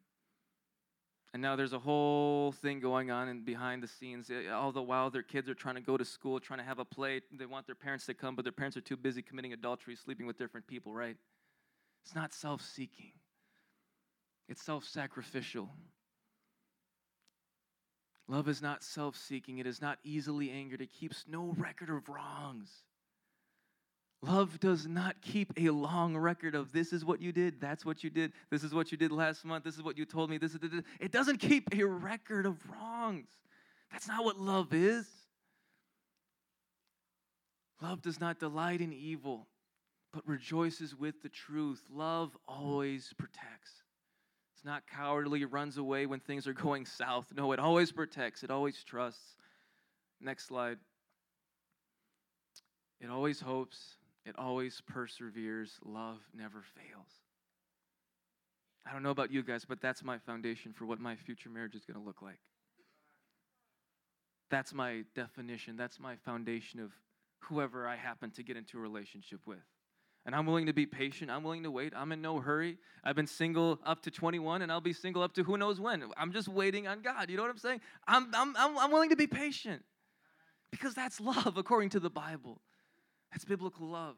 and 1.35 1.41
now 1.41 1.57
there's 1.57 1.73
a 1.73 1.79
whole 1.79 2.53
thing 2.53 2.79
going 2.79 3.11
on 3.11 3.27
and 3.27 3.43
behind 3.43 3.83
the 3.83 3.89
scenes. 3.89 4.29
Eh, 4.29 4.49
all 4.49 4.71
the 4.71 4.81
while 4.81 5.09
their 5.09 5.21
kids 5.21 5.49
are 5.49 5.53
trying 5.53 5.75
to 5.75 5.81
go 5.81 5.97
to 5.97 6.05
school, 6.05 6.39
trying 6.39 6.59
to 6.59 6.65
have 6.65 6.79
a 6.79 6.85
play. 6.85 7.19
They 7.29 7.45
want 7.45 7.65
their 7.65 7.75
parents 7.75 8.05
to 8.05 8.13
come, 8.13 8.37
but 8.37 8.45
their 8.45 8.53
parents 8.53 8.77
are 8.77 8.81
too 8.81 8.95
busy 8.95 9.21
committing 9.21 9.51
adultery, 9.51 9.97
sleeping 9.97 10.27
with 10.27 10.37
different 10.37 10.65
people, 10.65 10.93
right? 10.93 11.17
It's 12.05 12.15
not 12.15 12.33
self 12.33 12.61
seeking, 12.61 13.11
it's 14.47 14.61
self 14.61 14.85
sacrificial. 14.85 15.69
Love 18.27 18.47
is 18.49 18.61
not 18.61 18.83
self 18.83 19.15
seeking, 19.15 19.59
it 19.59 19.67
is 19.67 19.81
not 19.81 19.99
easily 20.03 20.49
angered, 20.49 20.81
it 20.81 20.91
keeps 20.91 21.25
no 21.27 21.53
record 21.57 21.89
of 21.89 22.09
wrongs. 22.09 22.71
Love 24.21 24.59
does 24.59 24.87
not 24.87 25.21
keep 25.21 25.53
a 25.57 25.69
long 25.69 26.17
record 26.17 26.55
of 26.55 26.71
this 26.71 26.91
is 26.91 27.05
what 27.05 27.21
you 27.21 27.31
did, 27.31 27.61
that's 27.61 27.85
what 27.85 28.03
you 28.03 28.09
did, 28.09 28.33
this 28.49 28.63
is 28.63 28.73
what 28.73 28.91
you 28.91 28.97
did 28.97 29.11
last 29.11 29.45
month, 29.45 29.63
this 29.63 29.75
is 29.75 29.83
what 29.83 29.97
you 29.97 30.05
told 30.05 30.31
me, 30.31 30.37
this 30.39 30.55
is 30.55 30.59
it 30.99 31.11
doesn't 31.11 31.37
keep 31.37 31.73
a 31.75 31.83
record 31.83 32.47
of 32.47 32.57
wrongs. 32.69 33.27
That's 33.91 34.07
not 34.07 34.25
what 34.25 34.39
love 34.39 34.73
is. 34.73 35.07
Love 37.81 38.01
does 38.01 38.19
not 38.19 38.39
delight 38.39 38.81
in 38.81 38.91
evil, 38.91 39.47
but 40.11 40.27
rejoices 40.27 40.95
with 40.95 41.21
the 41.21 41.29
truth. 41.29 41.83
Love 41.93 42.35
always 42.47 43.13
protects. 43.17 43.83
Not 44.65 44.83
cowardly, 44.87 45.45
runs 45.45 45.77
away 45.77 46.07
when 46.07 46.19
things 46.19 46.47
are 46.47 46.53
going 46.53 46.85
south. 46.97 47.27
No, 47.35 47.51
it 47.51 47.59
always 47.59 47.91
protects, 47.91 48.43
it 48.43 48.49
always 48.49 48.83
trusts. 48.83 49.35
Next 50.19 50.47
slide. 50.47 50.79
It 52.99 53.09
always 53.09 53.39
hopes, 53.39 53.77
it 54.25 54.35
always 54.39 54.81
perseveres. 54.87 55.77
Love 55.85 56.17
never 56.33 56.63
fails. 56.75 57.11
I 58.87 58.93
don't 58.93 59.03
know 59.03 59.11
about 59.11 59.31
you 59.31 59.43
guys, 59.43 59.65
but 59.65 59.81
that's 59.81 60.03
my 60.03 60.17
foundation 60.17 60.73
for 60.73 60.85
what 60.85 60.99
my 60.99 61.15
future 61.15 61.49
marriage 61.49 61.75
is 61.75 61.85
going 61.85 61.99
to 61.99 62.05
look 62.05 62.21
like. 62.21 62.39
That's 64.49 64.73
my 64.73 65.03
definition. 65.15 65.75
That's 65.75 65.99
my 65.99 66.15
foundation 66.17 66.79
of 66.79 66.91
whoever 67.39 67.87
I 67.87 67.95
happen 67.95 68.31
to 68.31 68.43
get 68.43 68.57
into 68.57 68.77
a 68.77 68.81
relationship 68.81 69.41
with. 69.45 69.59
And 70.25 70.33
I'm 70.33 70.47
willing 70.47 70.65
to 70.65 70.73
be 70.73 70.87
patient. 70.87 71.29
I'm 71.29 71.43
willing 71.43 71.63
to 71.63 71.71
wait. 71.71 71.93
I'm 71.95 72.11
in 72.11 72.21
no 72.21 72.39
hurry. 72.39 72.77
I've 73.03 73.15
been 73.15 73.27
single 73.27 73.79
up 73.85 74.01
to 74.03 74.11
21 74.11 74.63
and 74.63 74.71
I'll 74.71 74.81
be 74.81 74.93
single 74.93 75.21
up 75.21 75.33
to 75.33 75.43
who 75.43 75.55
knows 75.55 75.79
when. 75.79 76.03
I'm 76.17 76.33
just 76.33 76.47
waiting 76.47 76.87
on 76.87 77.01
God. 77.01 77.29
You 77.29 77.37
know 77.37 77.43
what 77.43 77.51
I'm 77.51 77.57
saying? 77.59 77.81
I'm, 78.07 78.33
I'm, 78.33 78.55
I'm, 78.57 78.77
I'm 78.77 78.91
willing 78.91 79.11
to 79.11 79.15
be 79.15 79.27
patient 79.27 79.83
because 80.71 80.95
that's 80.95 81.21
love 81.21 81.57
according 81.57 81.89
to 81.89 81.99
the 81.99 82.09
Bible. 82.09 82.59
That's 83.31 83.45
biblical 83.45 83.87
love. 83.87 84.15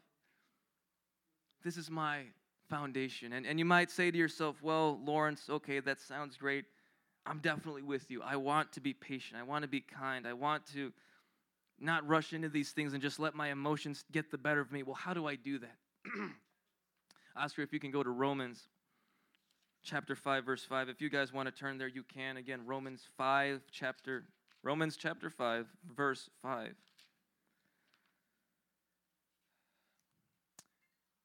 This 1.64 1.76
is 1.76 1.90
my 1.90 2.22
foundation. 2.70 3.34
And, 3.34 3.46
and 3.46 3.60
you 3.60 3.66
might 3.66 3.92
say 3.92 4.10
to 4.10 4.18
yourself, 4.18 4.62
well, 4.62 5.00
Lawrence, 5.04 5.50
okay, 5.50 5.80
that 5.82 6.00
sounds 6.00 6.38
great. 6.38 6.66
I'm 7.26 7.40
definitely 7.40 7.82
with 7.82 8.10
you. 8.10 8.22
I 8.22 8.38
want 8.38 8.72
to 8.74 8.82
be 8.82 8.94
patient. 8.94 9.40
I 9.40 9.44
want 9.44 9.64
to 9.64 9.68
be 9.68 9.82
kind. 9.82 10.26
I 10.26 10.34
want 10.34 10.66
to 10.74 10.94
not 11.80 12.08
rush 12.08 12.32
into 12.32 12.48
these 12.48 12.72
things 12.72 12.94
and 12.94 13.02
just 13.02 13.20
let 13.20 13.36
my 13.36 13.50
emotions 13.50 14.06
get 14.12 14.32
the 14.32 14.38
better 14.38 14.62
of 14.62 14.72
me. 14.72 14.84
Well, 14.84 14.96
how 14.96 15.14
do 15.14 15.28
I 15.28 15.36
do 15.36 15.60
that? 15.60 15.76
Oscar, 17.38 17.62
if 17.62 17.74
you 17.74 17.80
can 17.80 17.92
go 17.92 18.04
to 18.04 18.10
Romans 18.10 18.68
chapter 19.88 20.16
5 20.16 20.44
verse 20.44 20.66
5 20.66 20.90
if 20.90 21.02
you 21.02 21.10
guys 21.10 21.32
want 21.32 21.48
to 21.48 21.52
turn 21.58 21.78
there 21.78 21.88
you 21.88 22.04
can. 22.04 22.36
Again 22.36 22.66
romans 22.66 23.04
5 23.18 23.62
chapter 23.72 24.26
romans 24.62 24.98
chapter 24.98 25.30
5 25.30 25.66
verse 25.96 26.30
5 26.42 26.74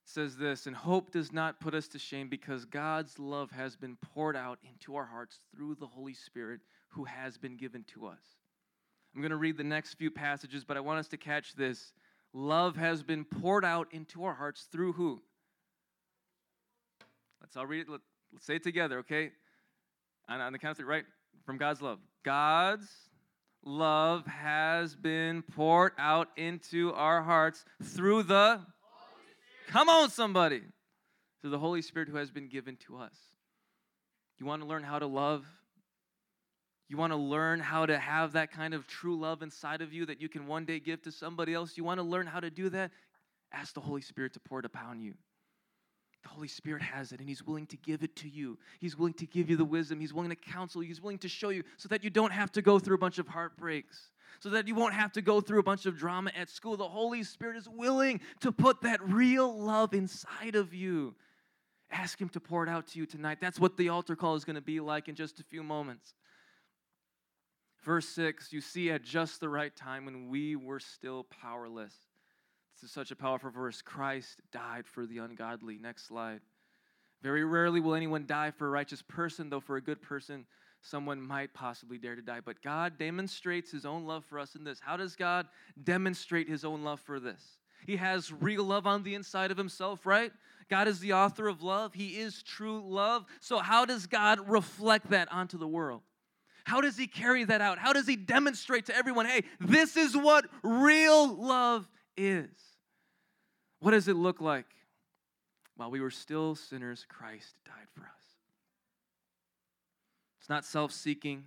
says 0.05 0.37
this 0.37 0.66
and 0.66 0.77
hope 0.77 1.11
does 1.11 1.33
not 1.33 1.59
put 1.59 1.75
us 1.75 1.88
to 1.88 1.99
shame 1.99 2.29
because 2.29 2.64
god's 2.66 3.18
love 3.18 3.51
has 3.51 3.75
been 3.75 3.97
poured 3.97 4.37
out 4.37 4.61
into 4.62 4.95
our 4.95 5.07
hearts 5.07 5.40
through 5.53 5.75
the 5.75 5.87
holy 5.87 6.14
spirit 6.14 6.61
who 6.88 7.05
has 7.05 7.38
been 7.38 7.57
given 7.57 7.83
to 7.85 8.07
us. 8.07 8.21
I'm 9.14 9.23
going 9.23 9.31
to 9.31 9.37
read 9.37 9.57
the 9.57 9.64
next 9.64 9.95
few 9.95 10.11
passages 10.11 10.62
but 10.62 10.77
i 10.77 10.81
want 10.81 11.01
us 11.01 11.09
to 11.09 11.16
catch 11.16 11.57
this 11.57 11.92
love 12.33 12.77
has 12.77 13.03
been 13.03 13.25
poured 13.25 13.64
out 13.64 13.88
into 13.92 14.25
our 14.25 14.35
hearts 14.35 14.66
through 14.71 14.92
who? 14.92 15.21
Let's 17.40 17.57
all 17.57 17.66
read 17.66 17.83
it. 17.83 17.88
Let, 17.88 18.01
us 18.37 18.45
say 18.45 18.57
it 18.57 18.62
together, 18.62 18.99
okay? 19.01 19.31
On, 20.29 20.40
on 20.40 20.53
the 20.53 20.59
count 20.59 20.73
of 20.73 20.77
three, 20.79 20.87
right? 20.87 21.05
From 21.45 21.59
God's 21.59 21.83
love. 21.83 21.99
God's 22.25 22.88
love 23.64 24.27
has 24.27 24.95
been 24.95 25.42
poured 25.42 25.92
out 25.99 26.29
into 26.37 26.92
our 26.92 27.23
hearts 27.23 27.64
through 27.83 28.25
the. 28.25 28.61
Come 29.68 29.88
on, 29.88 30.11
somebody. 30.11 30.62
Through 31.40 31.51
the 31.51 31.59
Holy 31.59 31.83
Spirit 31.83 32.09
who 32.09 32.16
has 32.16 32.31
been 32.31 32.49
given 32.49 32.77
to 32.87 32.97
us. 32.97 33.14
You 34.38 34.47
want 34.47 34.62
to 34.62 34.68
learn 34.68 34.83
how 34.83 34.99
to 34.99 35.07
love? 35.07 35.45
You 36.88 36.97
want 36.97 37.12
to 37.12 37.16
learn 37.16 37.61
how 37.61 37.87
to 37.87 37.99
have 37.99 38.33
that 38.33 38.53
kind 38.53 38.75
of 38.75 38.87
true 38.87 39.18
love 39.18 39.42
inside 39.42 39.81
of 39.81 39.92
you 39.92 40.05
that 40.07 40.21
you 40.21 40.29
can 40.29 40.47
one 40.47 40.64
day 40.64 40.79
give 40.79 41.03
to 41.03 41.12
somebody 41.12 41.55
else? 41.55 41.77
You 41.77 41.85
want 41.85 41.99
to 41.99 42.05
learn 42.05 42.27
how 42.27 42.40
to 42.40 42.51
do 42.51 42.68
that? 42.71 42.90
Ask 43.53 43.75
the 43.75 43.81
Holy 43.81 44.03
Spirit 44.03 44.35
to 44.35 44.40
pour 44.40 44.59
it 44.59 44.64
upon 44.64 45.01
you. 45.01 45.14
The 46.23 46.29
Holy 46.29 46.49
Spirit 46.49 46.83
has 46.83 47.12
it 47.12 47.21
and 47.21 47.29
He's 47.29 47.42
willing 47.45 47.66
to 47.66 47.77
give 47.77 48.03
it 48.03 48.14
to 48.16 48.29
you. 48.29 48.59
He's 48.81 48.97
willing 48.97 49.14
to 49.14 49.27
give 49.27 49.51
you 49.51 49.57
the 49.57 49.64
wisdom. 49.64 50.01
He's 50.01 50.14
willing 50.14 50.31
to 50.31 50.37
counsel 50.37 50.83
you. 50.83 50.88
He's 50.88 51.01
willing 51.01 51.18
to 51.18 51.29
show 51.29 51.49
you 51.49 51.64
so 51.77 51.88
that 51.88 52.05
you 52.05 52.11
don't 52.11 52.33
have 52.33 52.53
to 52.53 52.62
go 52.62 52.79
through 52.79 52.95
a 52.95 52.99
bunch 52.99 53.18
of 53.18 53.27
heartbreaks, 53.27 54.11
so 54.40 54.51
that 54.51 54.68
you 54.68 54.75
won't 54.75 54.95
have 54.95 55.12
to 55.12 55.23
go 55.23 55.40
through 55.40 55.61
a 55.61 55.64
bunch 55.64 55.87
of 55.87 55.99
drama 55.99 56.31
at 56.37 56.49
school. 56.49 56.77
The 56.77 56.88
Holy 56.88 57.25
Spirit 57.25 57.57
is 57.57 57.68
willing 57.68 58.21
to 58.40 58.53
put 58.53 58.83
that 58.83 59.01
real 59.03 59.59
love 59.59 59.95
inside 59.95 60.55
of 60.55 60.73
you. 60.73 61.14
Ask 61.90 62.21
Him 62.21 62.29
to 62.31 62.40
pour 62.40 62.62
it 62.62 62.68
out 62.68 62.87
to 62.88 62.99
you 62.99 63.07
tonight. 63.07 63.38
That's 63.40 63.59
what 63.59 63.77
the 63.77 63.88
altar 63.88 64.16
call 64.16 64.37
is 64.37 64.45
going 64.45 64.57
to 64.57 64.62
be 64.62 64.81
like 64.81 65.09
in 65.09 65.14
just 65.14 65.40
a 65.40 65.45
few 65.45 65.62
moments. 65.62 66.14
Verse 67.83 68.09
6, 68.11 68.53
you 68.53 68.61
see, 68.61 68.90
at 68.90 69.03
just 69.03 69.40
the 69.40 69.49
right 69.49 69.75
time 69.75 70.05
when 70.05 70.29
we 70.29 70.55
were 70.55 70.79
still 70.79 71.25
powerless. 71.25 71.95
This 72.77 72.88
is 72.88 72.95
such 72.95 73.11
a 73.11 73.16
powerful 73.16 73.51
verse. 73.51 73.83
Christ 73.83 74.40
died 74.53 74.87
for 74.87 75.05
the 75.05 75.18
ungodly. 75.18 75.79
Next 75.79 76.07
slide. 76.07 76.40
Very 77.23 77.45
rarely 77.45 77.81
will 77.81 77.95
anyone 77.95 78.27
die 78.27 78.51
for 78.51 78.66
a 78.66 78.71
righteous 78.71 79.03
person, 79.03 79.51
though 79.51 79.61
for 79.61 79.77
a 79.77 79.81
good 79.81 80.01
person, 80.01 80.47
someone 80.81 81.21
might 81.21 81.55
possibly 81.55 81.99
dare 81.99 82.16
to 82.16 82.23
die. 82.23 82.40
But 82.45 82.62
God 82.62 82.99
demonstrates 82.99 83.71
his 83.71 83.85
own 83.85 84.05
love 84.05 84.25
for 84.25 84.38
us 84.38 84.55
in 84.55 84.64
this. 84.64 84.81
How 84.81 84.97
does 84.97 85.16
God 85.16 85.47
demonstrate 85.83 86.49
his 86.49 86.64
own 86.64 86.83
love 86.83 87.01
for 87.01 87.21
this? 87.21 87.59
He 87.87 87.97
has 87.97 88.33
real 88.33 88.64
love 88.64 88.87
on 88.87 89.03
the 89.03 89.14
inside 89.14 89.51
of 89.51 89.57
himself, 89.57 90.07
right? 90.07 90.33
God 90.68 90.87
is 90.87 91.01
the 91.01 91.14
author 91.14 91.49
of 91.49 91.62
love. 91.62 91.95
He 91.95 92.18
is 92.18 92.42
true 92.42 92.81
love. 92.85 93.25
So, 93.40 93.59
how 93.59 93.85
does 93.85 94.07
God 94.07 94.49
reflect 94.49 95.11
that 95.11 95.31
onto 95.33 95.59
the 95.59 95.66
world? 95.66 96.03
How 96.64 96.81
does 96.81 96.96
he 96.96 97.07
carry 97.07 97.44
that 97.44 97.61
out? 97.61 97.79
How 97.79 97.92
does 97.92 98.07
he 98.07 98.16
demonstrate 98.16 98.87
to 98.87 98.96
everyone, 98.96 99.27
hey, 99.27 99.42
this 99.61 99.96
is 99.96 100.16
what 100.16 100.46
real 100.62 101.35
love 101.35 101.88
is? 102.16 102.51
What 103.81 103.92
does 103.92 104.09
it 104.09 104.16
look 104.16 104.40
like? 104.40 104.66
While 105.77 105.90
we 105.90 106.01
were 106.01 106.11
still 106.11 106.55
sinners, 106.55 107.05
Christ 107.09 107.55
died 107.64 107.88
for 107.94 108.03
us. 108.03 108.09
It's 110.40 110.48
not 110.48 110.64
self 110.64 110.92
seeking, 110.92 111.44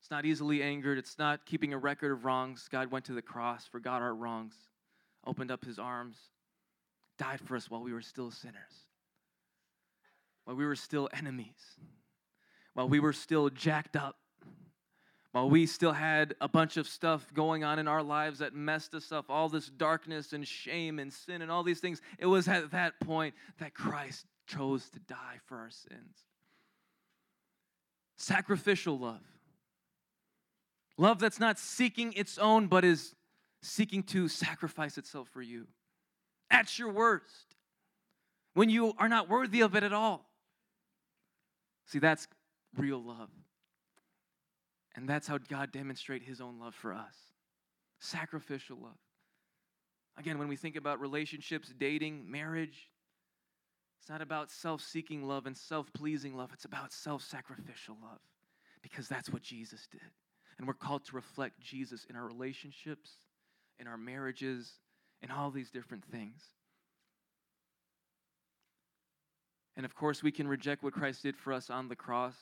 it's 0.00 0.10
not 0.10 0.24
easily 0.24 0.62
angered, 0.62 0.98
it's 0.98 1.18
not 1.18 1.44
keeping 1.46 1.72
a 1.72 1.78
record 1.78 2.12
of 2.12 2.24
wrongs. 2.24 2.68
God 2.70 2.90
went 2.90 3.06
to 3.06 3.12
the 3.12 3.22
cross, 3.22 3.66
forgot 3.66 4.02
our 4.02 4.14
wrongs, 4.14 4.54
opened 5.26 5.50
up 5.50 5.64
his 5.64 5.78
arms, 5.78 6.16
died 7.18 7.40
for 7.40 7.56
us 7.56 7.70
while 7.70 7.82
we 7.82 7.92
were 7.92 8.02
still 8.02 8.30
sinners, 8.30 8.86
while 10.44 10.56
we 10.56 10.64
were 10.64 10.76
still 10.76 11.08
enemies 11.12 11.76
while 12.76 12.90
we 12.90 13.00
were 13.00 13.14
still 13.14 13.48
jacked 13.48 13.96
up, 13.96 14.18
while 15.32 15.48
we 15.48 15.64
still 15.64 15.92
had 15.92 16.34
a 16.42 16.48
bunch 16.48 16.76
of 16.76 16.86
stuff 16.86 17.32
going 17.32 17.64
on 17.64 17.78
in 17.78 17.88
our 17.88 18.02
lives 18.02 18.40
that 18.40 18.54
messed 18.54 18.94
us 18.94 19.10
up, 19.12 19.30
all 19.30 19.48
this 19.48 19.66
darkness 19.66 20.34
and 20.34 20.46
shame 20.46 20.98
and 20.98 21.10
sin 21.10 21.40
and 21.40 21.50
all 21.50 21.62
these 21.62 21.80
things, 21.80 22.02
it 22.18 22.26
was 22.26 22.46
at 22.48 22.72
that 22.72 23.00
point 23.00 23.34
that 23.60 23.72
Christ 23.72 24.26
chose 24.46 24.90
to 24.90 24.98
die 24.98 25.38
for 25.46 25.56
our 25.56 25.70
sins. 25.70 26.18
Sacrificial 28.18 28.98
love. 28.98 29.24
Love 30.98 31.18
that's 31.18 31.40
not 31.40 31.58
seeking 31.58 32.12
its 32.12 32.36
own, 32.36 32.66
but 32.66 32.84
is 32.84 33.14
seeking 33.62 34.02
to 34.02 34.28
sacrifice 34.28 34.98
itself 34.98 35.28
for 35.32 35.40
you. 35.40 35.66
At 36.50 36.78
your 36.78 36.90
worst, 36.92 37.56
when 38.52 38.68
you 38.68 38.92
are 38.98 39.08
not 39.08 39.30
worthy 39.30 39.62
of 39.62 39.74
it 39.74 39.82
at 39.82 39.94
all. 39.94 40.28
See, 41.86 42.00
that's 42.00 42.26
real 42.76 43.02
love. 43.02 43.30
And 44.94 45.08
that's 45.08 45.26
how 45.26 45.38
God 45.38 45.72
demonstrate 45.72 46.22
his 46.22 46.40
own 46.40 46.58
love 46.58 46.74
for 46.74 46.92
us. 46.92 47.14
Sacrificial 47.98 48.78
love. 48.80 48.98
Again, 50.18 50.38
when 50.38 50.48
we 50.48 50.56
think 50.56 50.76
about 50.76 51.00
relationships, 51.00 51.72
dating, 51.78 52.30
marriage, 52.30 52.90
it's 54.00 54.08
not 54.08 54.22
about 54.22 54.50
self-seeking 54.50 55.26
love 55.26 55.46
and 55.46 55.56
self-pleasing 55.56 56.36
love. 56.36 56.50
It's 56.52 56.64
about 56.64 56.92
self-sacrificial 56.92 57.96
love 58.02 58.20
because 58.82 59.08
that's 59.08 59.28
what 59.30 59.42
Jesus 59.42 59.86
did. 59.90 60.00
And 60.58 60.66
we're 60.66 60.74
called 60.74 61.04
to 61.06 61.16
reflect 61.16 61.60
Jesus 61.60 62.06
in 62.08 62.16
our 62.16 62.26
relationships, 62.26 63.10
in 63.78 63.86
our 63.86 63.98
marriages, 63.98 64.78
in 65.20 65.30
all 65.30 65.50
these 65.50 65.70
different 65.70 66.04
things. 66.04 66.42
And 69.76 69.84
of 69.84 69.94
course, 69.94 70.22
we 70.22 70.32
can 70.32 70.48
reject 70.48 70.82
what 70.82 70.94
Christ 70.94 71.22
did 71.22 71.36
for 71.36 71.52
us 71.52 71.68
on 71.68 71.88
the 71.88 71.96
cross. 71.96 72.36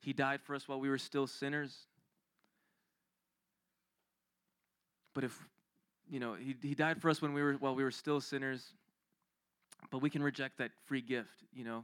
He 0.00 0.12
died 0.12 0.40
for 0.42 0.54
us 0.54 0.68
while 0.68 0.80
we 0.80 0.88
were 0.88 0.98
still 0.98 1.26
sinners. 1.26 1.76
But 5.14 5.24
if, 5.24 5.38
you 6.08 6.20
know, 6.20 6.34
he, 6.34 6.54
he 6.62 6.74
died 6.74 7.00
for 7.00 7.10
us 7.10 7.20
when 7.20 7.32
we 7.34 7.42
were 7.42 7.54
while 7.54 7.74
we 7.74 7.82
were 7.82 7.90
still 7.90 8.20
sinners, 8.20 8.64
but 9.90 9.98
we 9.98 10.10
can 10.10 10.22
reject 10.22 10.58
that 10.58 10.70
free 10.86 11.00
gift, 11.00 11.42
you 11.52 11.64
know, 11.64 11.82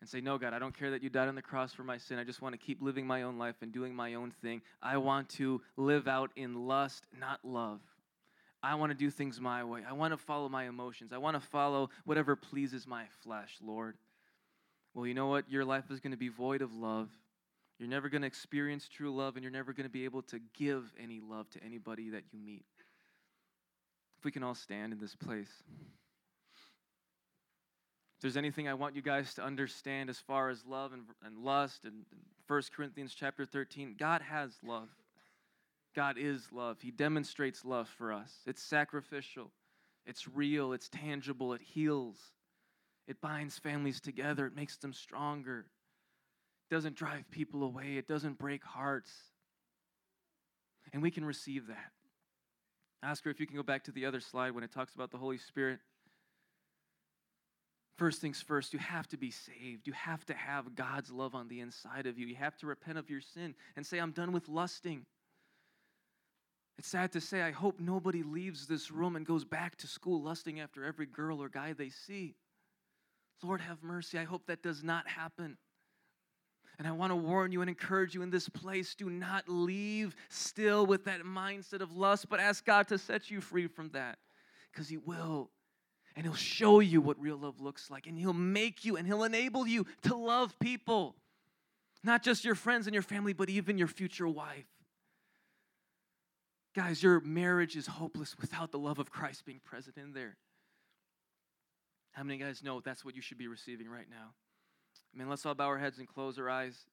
and 0.00 0.08
say, 0.08 0.20
No, 0.20 0.38
God, 0.38 0.54
I 0.54 0.58
don't 0.58 0.76
care 0.76 0.90
that 0.90 1.02
you 1.02 1.10
died 1.10 1.28
on 1.28 1.34
the 1.34 1.42
cross 1.42 1.72
for 1.74 1.84
my 1.84 1.98
sin. 1.98 2.18
I 2.18 2.24
just 2.24 2.40
want 2.40 2.54
to 2.54 2.58
keep 2.58 2.80
living 2.80 3.06
my 3.06 3.22
own 3.22 3.38
life 3.38 3.56
and 3.60 3.70
doing 3.70 3.94
my 3.94 4.14
own 4.14 4.30
thing. 4.30 4.62
I 4.82 4.96
want 4.96 5.28
to 5.30 5.60
live 5.76 6.08
out 6.08 6.30
in 6.36 6.66
lust, 6.66 7.06
not 7.20 7.40
love. 7.44 7.80
I 8.62 8.74
want 8.74 8.90
to 8.90 8.98
do 8.98 9.10
things 9.10 9.40
my 9.40 9.62
way. 9.62 9.82
I 9.88 9.92
want 9.92 10.12
to 10.12 10.16
follow 10.16 10.48
my 10.48 10.66
emotions. 10.66 11.12
I 11.12 11.18
want 11.18 11.40
to 11.40 11.46
follow 11.46 11.90
whatever 12.04 12.34
pleases 12.34 12.86
my 12.86 13.04
flesh, 13.22 13.56
Lord 13.62 13.96
well, 14.94 15.06
you 15.06 15.14
know 15.14 15.26
what? 15.26 15.50
Your 15.50 15.64
life 15.64 15.90
is 15.90 16.00
going 16.00 16.12
to 16.12 16.18
be 16.18 16.28
void 16.28 16.62
of 16.62 16.74
love. 16.74 17.08
You're 17.78 17.88
never 17.88 18.08
going 18.08 18.22
to 18.22 18.26
experience 18.26 18.88
true 18.88 19.14
love, 19.14 19.36
and 19.36 19.42
you're 19.42 19.52
never 19.52 19.72
going 19.72 19.86
to 19.86 19.90
be 19.90 20.04
able 20.04 20.22
to 20.22 20.40
give 20.56 20.92
any 21.00 21.20
love 21.20 21.48
to 21.50 21.62
anybody 21.62 22.10
that 22.10 22.24
you 22.32 22.38
meet. 22.40 22.64
If 24.18 24.24
we 24.24 24.32
can 24.32 24.42
all 24.42 24.56
stand 24.56 24.92
in 24.92 24.98
this 24.98 25.14
place. 25.14 25.50
If 28.16 28.22
there's 28.22 28.36
anything 28.36 28.66
I 28.66 28.74
want 28.74 28.96
you 28.96 29.02
guys 29.02 29.34
to 29.34 29.44
understand 29.44 30.10
as 30.10 30.18
far 30.18 30.50
as 30.50 30.66
love 30.66 30.92
and, 30.92 31.02
and 31.24 31.38
lust 31.38 31.84
and, 31.84 32.04
and 32.10 32.20
1 32.48 32.62
Corinthians 32.74 33.14
chapter 33.14 33.44
13, 33.44 33.94
God 33.96 34.22
has 34.22 34.50
love. 34.66 34.88
God 35.94 36.16
is 36.18 36.48
love. 36.50 36.78
He 36.80 36.90
demonstrates 36.90 37.64
love 37.64 37.88
for 37.88 38.12
us. 38.12 38.32
It's 38.46 38.62
sacrificial, 38.62 39.52
it's 40.06 40.26
real, 40.26 40.72
it's 40.72 40.88
tangible, 40.88 41.52
it 41.52 41.60
heals, 41.60 42.18
it 43.08 43.20
binds 43.20 43.58
families 43.58 44.00
together, 44.00 44.46
it 44.46 44.54
makes 44.54 44.76
them 44.76 44.92
stronger. 44.92 45.64
It 46.70 46.74
doesn't 46.74 46.94
drive 46.94 47.28
people 47.30 47.62
away, 47.64 47.96
it 47.96 48.06
doesn't 48.06 48.38
break 48.38 48.62
hearts. 48.62 49.10
And 50.92 51.02
we 51.02 51.10
can 51.10 51.24
receive 51.24 51.66
that. 51.66 51.92
Oscar, 53.02 53.30
if 53.30 53.40
you 53.40 53.46
can 53.46 53.56
go 53.56 53.62
back 53.62 53.84
to 53.84 53.92
the 53.92 54.06
other 54.06 54.20
slide 54.20 54.52
when 54.52 54.64
it 54.64 54.72
talks 54.72 54.94
about 54.94 55.10
the 55.10 55.18
Holy 55.18 55.38
Spirit. 55.38 55.80
First 57.96 58.20
things 58.20 58.40
first, 58.40 58.72
you 58.72 58.78
have 58.78 59.08
to 59.08 59.16
be 59.16 59.30
saved. 59.30 59.86
You 59.86 59.92
have 59.92 60.24
to 60.26 60.34
have 60.34 60.74
God's 60.74 61.10
love 61.10 61.34
on 61.34 61.48
the 61.48 61.60
inside 61.60 62.06
of 62.06 62.18
you. 62.18 62.26
You 62.26 62.36
have 62.36 62.56
to 62.58 62.66
repent 62.66 62.98
of 62.98 63.10
your 63.10 63.20
sin 63.20 63.54
and 63.76 63.84
say, 63.84 63.98
I'm 63.98 64.12
done 64.12 64.32
with 64.32 64.48
lusting. 64.48 65.04
It's 66.78 66.88
sad 66.88 67.12
to 67.12 67.20
say, 67.20 67.42
I 67.42 67.50
hope 67.50 67.80
nobody 67.80 68.22
leaves 68.22 68.66
this 68.66 68.90
room 68.90 69.16
and 69.16 69.26
goes 69.26 69.44
back 69.44 69.76
to 69.78 69.88
school 69.88 70.22
lusting 70.22 70.60
after 70.60 70.84
every 70.84 71.06
girl 71.06 71.42
or 71.42 71.48
guy 71.48 71.72
they 71.72 71.90
see. 71.90 72.36
Lord, 73.42 73.60
have 73.60 73.82
mercy. 73.82 74.18
I 74.18 74.24
hope 74.24 74.46
that 74.46 74.62
does 74.62 74.82
not 74.82 75.06
happen. 75.06 75.56
And 76.78 76.86
I 76.86 76.92
want 76.92 77.10
to 77.10 77.16
warn 77.16 77.50
you 77.50 77.60
and 77.60 77.68
encourage 77.68 78.14
you 78.14 78.22
in 78.22 78.30
this 78.30 78.48
place 78.48 78.94
do 78.94 79.10
not 79.10 79.48
leave 79.48 80.14
still 80.28 80.86
with 80.86 81.04
that 81.06 81.22
mindset 81.22 81.80
of 81.80 81.96
lust, 81.96 82.28
but 82.28 82.38
ask 82.38 82.64
God 82.64 82.88
to 82.88 82.98
set 82.98 83.30
you 83.30 83.40
free 83.40 83.66
from 83.66 83.90
that 83.90 84.18
because 84.72 84.88
He 84.88 84.96
will 84.96 85.50
and 86.14 86.24
He'll 86.24 86.34
show 86.34 86.80
you 86.80 87.00
what 87.00 87.20
real 87.20 87.36
love 87.36 87.60
looks 87.60 87.90
like, 87.90 88.06
and 88.06 88.16
He'll 88.16 88.32
make 88.32 88.84
you 88.84 88.96
and 88.96 89.06
He'll 89.06 89.24
enable 89.24 89.66
you 89.66 89.86
to 90.02 90.14
love 90.14 90.56
people. 90.60 91.16
Not 92.04 92.22
just 92.22 92.44
your 92.44 92.54
friends 92.54 92.86
and 92.86 92.94
your 92.94 93.02
family, 93.02 93.32
but 93.32 93.50
even 93.50 93.76
your 93.76 93.88
future 93.88 94.28
wife. 94.28 94.66
Guys, 96.76 97.02
your 97.02 97.20
marriage 97.20 97.76
is 97.76 97.88
hopeless 97.88 98.36
without 98.40 98.70
the 98.70 98.78
love 98.78 99.00
of 99.00 99.10
Christ 99.10 99.44
being 99.44 99.60
present 99.64 99.96
in 99.96 100.12
there. 100.12 100.36
How 102.12 102.22
many 102.22 102.38
guys 102.38 102.62
know 102.62 102.80
that's 102.80 103.04
what 103.04 103.14
you 103.14 103.22
should 103.22 103.38
be 103.38 103.48
receiving 103.48 103.88
right 103.88 104.08
now? 104.10 104.34
I 105.14 105.18
mean, 105.18 105.28
let's 105.28 105.46
all 105.46 105.54
bow 105.54 105.66
our 105.66 105.78
heads 105.78 105.98
and 105.98 106.08
close 106.08 106.38
our 106.38 106.50
eyes. 106.50 106.86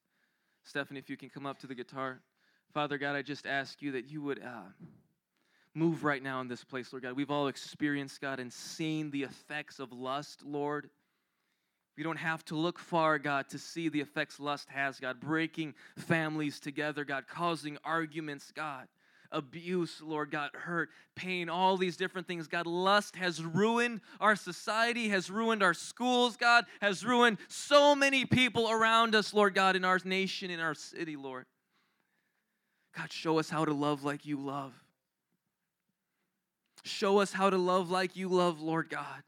Stephanie, 0.64 1.00
if 1.00 1.10
you 1.10 1.18
can 1.18 1.30
come 1.30 1.46
up 1.46 1.60
to 1.60 1.68
the 1.68 1.76
guitar. 1.76 2.22
Father 2.74 2.98
God, 2.98 3.16
I 3.16 3.22
just 3.22 3.46
ask 3.46 3.82
you 3.82 3.92
that 3.94 4.10
you 4.10 4.22
would. 4.22 4.40
Uh, 4.40 4.70
move 5.76 6.04
right 6.04 6.24
now 6.24 6.40
in 6.42 6.48
this 6.48 6.64
place, 6.64 6.92
Lord 6.94 7.04
God. 7.04 7.14
We've 7.14 7.30
all 7.30 7.48
experienced, 7.48 8.22
God, 8.22 8.40
and 8.40 8.52
seen 8.52 9.12
the 9.12 9.24
effects 9.24 9.80
of 9.80 9.92
lust, 9.92 10.42
Lord. 10.44 10.90
We 11.98 12.04
don't 12.04 12.18
have 12.18 12.44
to 12.46 12.56
look 12.56 12.80
far, 12.80 13.20
God, 13.20 13.50
to 13.50 13.60
see 13.60 13.90
the 13.90 14.02
effects 14.02 14.40
lust 14.40 14.70
has, 14.70 15.00
God, 15.00 15.20
breaking 15.20 15.76
families 15.98 16.60
together, 16.60 17.06
God, 17.06 17.26
causing 17.28 17.78
arguments, 17.84 18.52
God, 18.56 18.88
abuse, 19.32 20.02
Lord, 20.02 20.32
God, 20.32 20.52
hurt, 20.54 20.90
pain, 21.16 21.50
all 21.50 21.78
these 21.78 21.98
different 21.98 22.28
things. 22.28 22.48
God, 22.48 22.68
lust 22.68 23.16
has 23.16 23.44
ruined 23.44 24.02
our 24.20 24.36
society, 24.36 25.10
has 25.10 25.30
ruined 25.30 25.64
our 25.64 25.74
schools, 25.74 26.38
God, 26.38 26.66
has 26.82 27.06
ruined 27.06 27.38
so 27.48 27.96
many 27.96 28.26
people 28.26 28.70
around 28.70 29.16
us, 29.16 29.34
Lord 29.34 29.54
God, 29.54 29.76
in 29.76 29.86
our 29.86 30.00
nation, 30.04 30.50
in 30.50 30.60
our 30.60 30.74
city, 30.74 31.16
Lord. 31.16 31.46
God, 32.98 33.12
show 33.12 33.40
us 33.40 33.50
how 33.50 33.66
to 33.66 33.74
love 33.74 34.04
like 34.04 34.26
you 34.26 34.38
love. 34.38 34.74
Show 36.84 37.20
us 37.20 37.34
how 37.34 37.50
to 37.50 37.58
love 37.58 37.90
like 37.90 38.16
you 38.16 38.30
love, 38.30 38.62
Lord 38.62 38.90
God. 38.90 39.24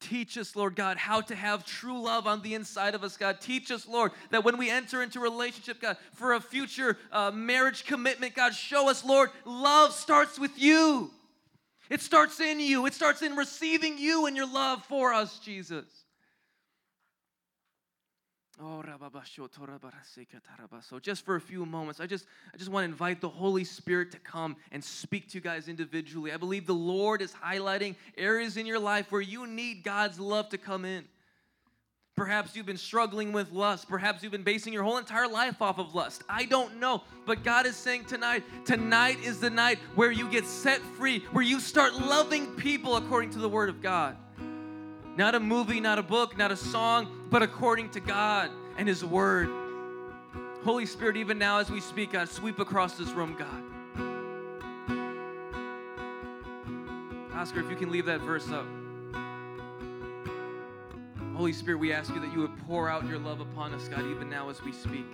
Teach 0.00 0.36
us, 0.36 0.54
Lord 0.54 0.76
God, 0.76 0.96
how 0.98 1.20
to 1.22 1.34
have 1.34 1.64
true 1.64 2.00
love 2.00 2.26
on 2.26 2.42
the 2.42 2.54
inside 2.54 2.94
of 2.94 3.02
us, 3.02 3.16
God. 3.16 3.40
Teach 3.40 3.70
us, 3.70 3.88
Lord, 3.88 4.12
that 4.30 4.44
when 4.44 4.58
we 4.58 4.70
enter 4.70 5.02
into 5.02 5.20
relationship, 5.20 5.80
God, 5.80 5.96
for 6.14 6.34
a 6.34 6.40
future 6.40 6.98
uh, 7.10 7.30
marriage 7.30 7.84
commitment, 7.84 8.34
God, 8.34 8.54
show 8.54 8.90
us, 8.90 9.04
Lord, 9.04 9.30
love 9.44 9.92
starts 9.92 10.38
with 10.38 10.58
you. 10.58 11.10
It 11.88 12.00
starts 12.00 12.40
in 12.40 12.60
you. 12.60 12.86
It 12.86 12.94
starts 12.94 13.22
in 13.22 13.36
receiving 13.36 13.96
you 13.98 14.26
and 14.26 14.36
your 14.36 14.52
love 14.52 14.84
for 14.84 15.12
us, 15.14 15.38
Jesus. 15.38 15.84
Oh, 18.58 18.82
so 20.80 20.98
just 20.98 21.26
for 21.26 21.36
a 21.36 21.40
few 21.40 21.66
moments, 21.66 22.00
I 22.00 22.06
just 22.06 22.26
I 22.54 22.56
just 22.56 22.70
want 22.70 22.84
to 22.84 22.90
invite 22.90 23.20
the 23.20 23.28
Holy 23.28 23.64
Spirit 23.64 24.10
to 24.12 24.18
come 24.18 24.56
and 24.72 24.82
speak 24.82 25.28
to 25.28 25.34
you 25.34 25.42
guys 25.42 25.68
individually. 25.68 26.32
I 26.32 26.38
believe 26.38 26.66
the 26.66 26.72
Lord 26.72 27.20
is 27.20 27.32
highlighting 27.32 27.96
areas 28.16 28.56
in 28.56 28.64
your 28.64 28.78
life 28.78 29.12
where 29.12 29.20
you 29.20 29.46
need 29.46 29.84
God's 29.84 30.18
love 30.18 30.48
to 30.50 30.58
come 30.58 30.86
in. 30.86 31.04
Perhaps 32.16 32.56
you've 32.56 32.64
been 32.64 32.78
struggling 32.78 33.30
with 33.32 33.52
lust. 33.52 33.90
Perhaps 33.90 34.22
you've 34.22 34.32
been 34.32 34.42
basing 34.42 34.72
your 34.72 34.84
whole 34.84 34.96
entire 34.96 35.28
life 35.28 35.60
off 35.60 35.78
of 35.78 35.94
lust. 35.94 36.22
I 36.30 36.46
don't 36.46 36.80
know. 36.80 37.02
But 37.26 37.44
God 37.44 37.66
is 37.66 37.76
saying 37.76 38.06
tonight, 38.06 38.42
tonight 38.64 39.18
is 39.22 39.38
the 39.38 39.50
night 39.50 39.78
where 39.96 40.10
you 40.10 40.30
get 40.30 40.46
set 40.46 40.80
free, 40.80 41.18
where 41.32 41.44
you 41.44 41.60
start 41.60 41.94
loving 41.94 42.46
people 42.56 42.96
according 42.96 43.30
to 43.30 43.38
the 43.38 43.50
Word 43.50 43.68
of 43.68 43.82
God. 43.82 44.16
Not 45.16 45.34
a 45.34 45.40
movie, 45.40 45.80
not 45.80 45.98
a 45.98 46.02
book, 46.02 46.36
not 46.36 46.52
a 46.52 46.56
song, 46.56 47.08
but 47.30 47.42
according 47.42 47.88
to 47.90 48.00
God 48.00 48.50
and 48.76 48.86
His 48.86 49.02
Word. 49.02 49.48
Holy 50.62 50.84
Spirit, 50.84 51.16
even 51.16 51.38
now 51.38 51.58
as 51.58 51.70
we 51.70 51.80
speak, 51.80 52.12
God, 52.12 52.28
sweep 52.28 52.58
across 52.58 52.98
this 52.98 53.08
room, 53.10 53.34
God. 53.38 53.62
Oscar, 57.34 57.60
if 57.60 57.70
you 57.70 57.76
can 57.76 57.90
leave 57.90 58.06
that 58.06 58.20
verse 58.20 58.50
up. 58.50 58.66
Holy 61.34 61.52
Spirit, 61.52 61.78
we 61.78 61.92
ask 61.92 62.14
you 62.14 62.20
that 62.20 62.32
you 62.32 62.40
would 62.40 62.56
pour 62.66 62.88
out 62.88 63.06
your 63.06 63.18
love 63.18 63.40
upon 63.40 63.72
us, 63.74 63.88
God, 63.88 64.00
even 64.10 64.28
now 64.28 64.50
as 64.50 64.62
we 64.62 64.72
speak. 64.72 65.06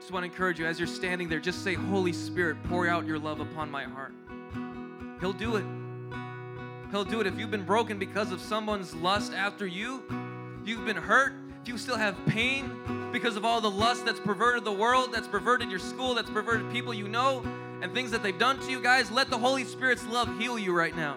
Just 0.00 0.12
want 0.12 0.24
to 0.24 0.30
encourage 0.30 0.58
you 0.58 0.66
as 0.66 0.78
you're 0.78 0.86
standing 0.86 1.28
there, 1.28 1.40
just 1.40 1.64
say, 1.64 1.74
Holy 1.74 2.12
Spirit, 2.12 2.56
pour 2.64 2.86
out 2.86 3.06
your 3.06 3.18
love 3.18 3.40
upon 3.40 3.70
my 3.70 3.84
heart. 3.84 4.12
He'll 5.20 5.32
do 5.32 5.56
it. 5.56 5.64
He'll 6.90 7.04
do 7.04 7.20
it 7.20 7.26
if 7.26 7.38
you've 7.38 7.50
been 7.50 7.64
broken 7.64 7.98
because 7.98 8.32
of 8.32 8.40
someone's 8.40 8.94
lust 8.94 9.32
after 9.32 9.66
you, 9.66 10.02
you've 10.64 10.84
been 10.84 10.96
hurt, 10.96 11.32
if 11.62 11.68
you 11.68 11.78
still 11.78 11.96
have 11.96 12.16
pain 12.26 13.10
because 13.12 13.36
of 13.36 13.44
all 13.44 13.60
the 13.60 13.70
lust 13.70 14.04
that's 14.04 14.20
perverted 14.20 14.64
the 14.64 14.72
world, 14.72 15.12
that's 15.12 15.26
perverted 15.26 15.68
your 15.68 15.80
school, 15.80 16.14
that's 16.14 16.30
perverted 16.30 16.70
people 16.70 16.94
you 16.94 17.08
know, 17.08 17.42
and 17.82 17.92
things 17.92 18.10
that 18.12 18.22
they've 18.22 18.38
done 18.38 18.58
to 18.60 18.70
you, 18.70 18.80
guys, 18.80 19.10
let 19.10 19.30
the 19.30 19.38
Holy 19.38 19.64
Spirit's 19.64 20.06
love 20.06 20.28
heal 20.38 20.58
you 20.58 20.72
right 20.72 20.96
now. 20.96 21.16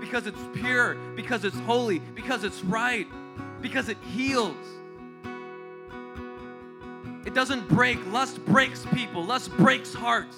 Because 0.00 0.26
it's 0.26 0.40
pure, 0.54 0.94
because 1.14 1.44
it's 1.44 1.58
holy, 1.60 1.98
because 2.14 2.44
it's 2.44 2.62
right, 2.64 3.06
because 3.60 3.88
it 3.88 3.98
heals. 4.14 4.56
It 7.26 7.34
doesn't 7.34 7.68
break. 7.68 7.98
Lust 8.12 8.44
breaks 8.46 8.84
people, 8.94 9.24
lust 9.24 9.50
breaks 9.56 9.94
hearts. 9.94 10.36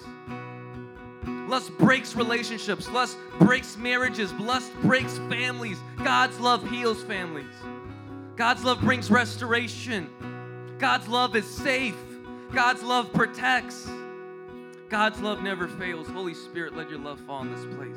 Lust 1.48 1.76
breaks 1.78 2.16
relationships. 2.16 2.88
Lust 2.88 3.16
breaks 3.38 3.76
marriages. 3.76 4.32
Lust 4.34 4.72
breaks 4.82 5.18
families. 5.18 5.78
God's 6.02 6.38
love 6.40 6.68
heals 6.68 7.02
families. 7.02 7.54
God's 8.36 8.64
love 8.64 8.80
brings 8.80 9.10
restoration. 9.10 10.08
God's 10.78 11.06
love 11.06 11.36
is 11.36 11.46
safe. 11.46 11.96
God's 12.52 12.82
love 12.82 13.12
protects. 13.12 13.88
God's 14.88 15.20
love 15.20 15.42
never 15.42 15.68
fails. 15.68 16.08
Holy 16.08 16.34
Spirit, 16.34 16.76
let 16.76 16.88
your 16.88 16.98
love 16.98 17.20
fall 17.20 17.42
in 17.42 17.52
this 17.52 17.64
place. 17.76 17.96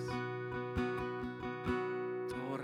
Oh, 2.33 2.57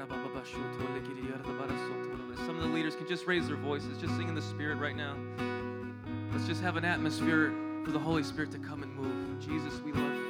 Some 2.46 2.58
of 2.58 2.64
the 2.64 2.70
leaders 2.70 2.96
can 2.96 3.08
just 3.08 3.26
raise 3.28 3.48
their 3.48 3.58
voices, 3.58 3.98
just 4.00 4.16
sing 4.18 4.28
in 4.28 4.36
the 4.36 4.42
Spirit 4.42 4.78
right 4.78 4.96
now. 4.96 5.16
Let's 6.32 6.48
just 6.48 6.62
have 6.62 6.78
an 6.78 6.86
atmosphere 6.86 7.54
for 7.86 7.92
the 7.92 8.00
Holy 8.00 8.24
Spirit 8.24 8.52
to 8.52 8.60
come 8.60 8.84
and 8.84 8.96
move. 8.96 9.40
Jesus, 9.40 9.80
we 9.82 9.92
love 9.92 10.16
you. 10.16 10.23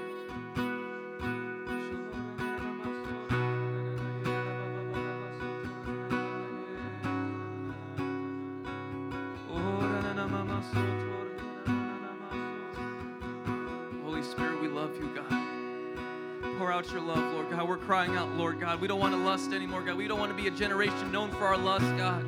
We 18.84 18.90
don't 18.90 19.00
want 19.00 19.14
to 19.14 19.20
lust 19.20 19.54
anymore, 19.54 19.82
God. 19.82 19.96
We 19.96 20.10
don't 20.10 20.20
want 20.20 20.36
to 20.36 20.36
be 20.36 20.50
a 20.50 20.52
generation 20.52 21.10
known 21.10 21.32
for 21.32 21.46
our 21.46 21.58
lust, 21.58 21.86
God. 21.96 22.26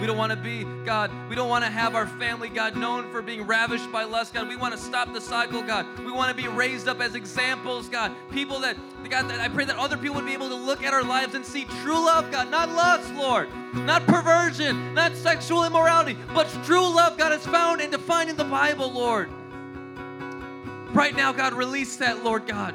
We 0.00 0.04
don't 0.04 0.16
want 0.16 0.32
to 0.32 0.36
be, 0.36 0.64
God, 0.84 1.12
we 1.28 1.36
don't 1.36 1.48
want 1.48 1.62
to 1.62 1.70
have 1.70 1.94
our 1.94 2.08
family, 2.08 2.48
God, 2.48 2.76
known 2.76 3.08
for 3.12 3.22
being 3.22 3.46
ravished 3.46 3.92
by 3.92 4.02
lust, 4.02 4.34
God. 4.34 4.48
We 4.48 4.56
want 4.56 4.74
to 4.74 4.80
stop 4.80 5.12
the 5.12 5.20
cycle, 5.20 5.62
God. 5.62 5.86
We 6.00 6.10
want 6.10 6.36
to 6.36 6.42
be 6.42 6.48
raised 6.48 6.88
up 6.88 7.00
as 7.00 7.14
examples, 7.14 7.88
God. 7.88 8.10
People 8.32 8.58
that, 8.62 8.76
God, 9.08 9.30
that 9.30 9.38
I 9.38 9.48
pray 9.48 9.64
that 9.64 9.76
other 9.76 9.96
people 9.96 10.16
would 10.16 10.26
be 10.26 10.32
able 10.32 10.48
to 10.48 10.56
look 10.56 10.82
at 10.82 10.92
our 10.92 11.04
lives 11.04 11.36
and 11.36 11.46
see 11.46 11.66
true 11.82 12.04
love, 12.04 12.32
God. 12.32 12.50
Not 12.50 12.70
lust, 12.70 13.14
Lord. 13.14 13.48
Not 13.72 14.04
perversion, 14.04 14.94
not 14.94 15.14
sexual 15.14 15.62
immorality, 15.62 16.18
but 16.34 16.48
true 16.64 16.92
love, 16.92 17.16
God, 17.16 17.32
is 17.32 17.46
found 17.46 17.80
and 17.80 17.92
defined 17.92 18.28
in 18.28 18.36
the 18.36 18.42
Bible, 18.42 18.90
Lord. 18.90 19.30
Right 20.92 21.14
now, 21.14 21.30
God, 21.30 21.52
release 21.52 21.96
that, 21.98 22.24
Lord 22.24 22.48
God. 22.48 22.74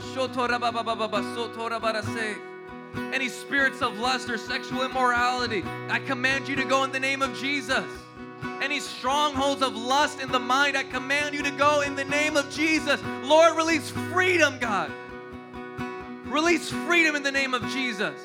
Any 3.13 3.29
spirits 3.29 3.81
of 3.81 3.97
lust 3.97 4.29
or 4.29 4.37
sexual 4.37 4.83
immorality, 4.83 5.63
I 5.89 5.99
command 5.99 6.47
you 6.47 6.55
to 6.55 6.65
go 6.65 6.83
in 6.83 6.91
the 6.91 6.99
name 6.99 7.21
of 7.21 7.37
Jesus. 7.37 7.85
Any 8.61 8.79
strongholds 8.79 9.61
of 9.61 9.75
lust 9.75 10.19
in 10.19 10.31
the 10.31 10.39
mind, 10.39 10.77
I 10.77 10.83
command 10.83 11.35
you 11.35 11.43
to 11.43 11.51
go 11.51 11.81
in 11.81 11.95
the 11.95 12.05
name 12.05 12.37
of 12.37 12.49
Jesus. 12.49 13.01
Lord, 13.23 13.55
release 13.55 13.89
freedom, 13.89 14.57
God. 14.59 14.91
Release 16.25 16.69
freedom 16.69 17.15
in 17.15 17.23
the 17.23 17.31
name 17.31 17.53
of 17.53 17.63
Jesus. 17.69 18.19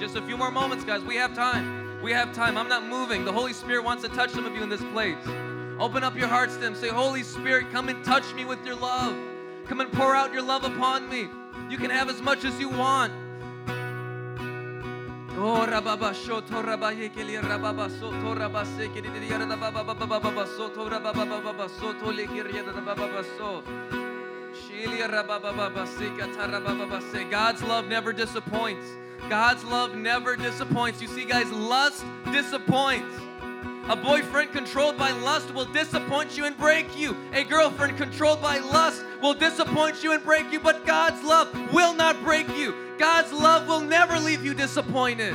Just 0.00 0.16
a 0.16 0.22
few 0.22 0.36
more 0.36 0.50
moments, 0.50 0.84
guys. 0.84 1.02
We 1.02 1.16
have 1.16 1.34
time. 1.34 2.02
We 2.02 2.12
have 2.12 2.32
time. 2.32 2.56
I'm 2.56 2.68
not 2.68 2.86
moving. 2.86 3.24
The 3.26 3.32
Holy 3.32 3.52
Spirit 3.52 3.84
wants 3.84 4.02
to 4.02 4.08
touch 4.08 4.30
some 4.30 4.46
of 4.46 4.54
you 4.54 4.62
in 4.62 4.70
this 4.70 4.82
place. 4.92 5.18
Open 5.80 6.04
up 6.04 6.14
your 6.14 6.28
hearts 6.28 6.56
to 6.58 6.66
Him. 6.66 6.74
Say, 6.74 6.88
Holy 6.88 7.22
Spirit, 7.22 7.72
come 7.72 7.88
and 7.88 8.04
touch 8.04 8.34
me 8.34 8.44
with 8.44 8.64
your 8.66 8.76
love. 8.76 9.16
Come 9.64 9.80
and 9.80 9.90
pour 9.90 10.14
out 10.14 10.30
your 10.30 10.42
love 10.42 10.62
upon 10.62 11.08
me. 11.08 11.26
You 11.70 11.78
can 11.78 11.88
have 11.88 12.10
as 12.10 12.20
much 12.20 12.44
as 12.44 12.60
you 12.60 12.68
want. 12.68 13.10
Oh, 15.42 15.64
so. 23.38 23.62
God's 27.30 27.62
love 27.62 27.86
never 27.86 28.12
disappoints. 28.12 28.86
God's 29.30 29.64
love 29.64 29.94
never 29.94 30.36
disappoints. 30.36 31.00
You 31.00 31.08
see, 31.08 31.24
guys, 31.24 31.50
lust 31.50 32.04
disappoints. 32.32 33.29
A 33.90 33.96
boyfriend 33.96 34.52
controlled 34.52 34.96
by 34.96 35.10
lust 35.10 35.52
will 35.52 35.64
disappoint 35.64 36.36
you 36.36 36.44
and 36.44 36.56
break 36.56 36.96
you. 36.96 37.16
A 37.32 37.42
girlfriend 37.42 37.96
controlled 37.96 38.40
by 38.40 38.58
lust 38.58 39.04
will 39.20 39.34
disappoint 39.34 40.04
you 40.04 40.12
and 40.12 40.22
break 40.22 40.52
you, 40.52 40.60
but 40.60 40.86
God's 40.86 41.20
love 41.24 41.48
will 41.72 41.92
not 41.92 42.22
break 42.22 42.46
you. 42.56 42.72
God's 43.00 43.32
love 43.32 43.66
will 43.66 43.80
never 43.80 44.16
leave 44.20 44.44
you 44.44 44.54
disappointed. 44.54 45.34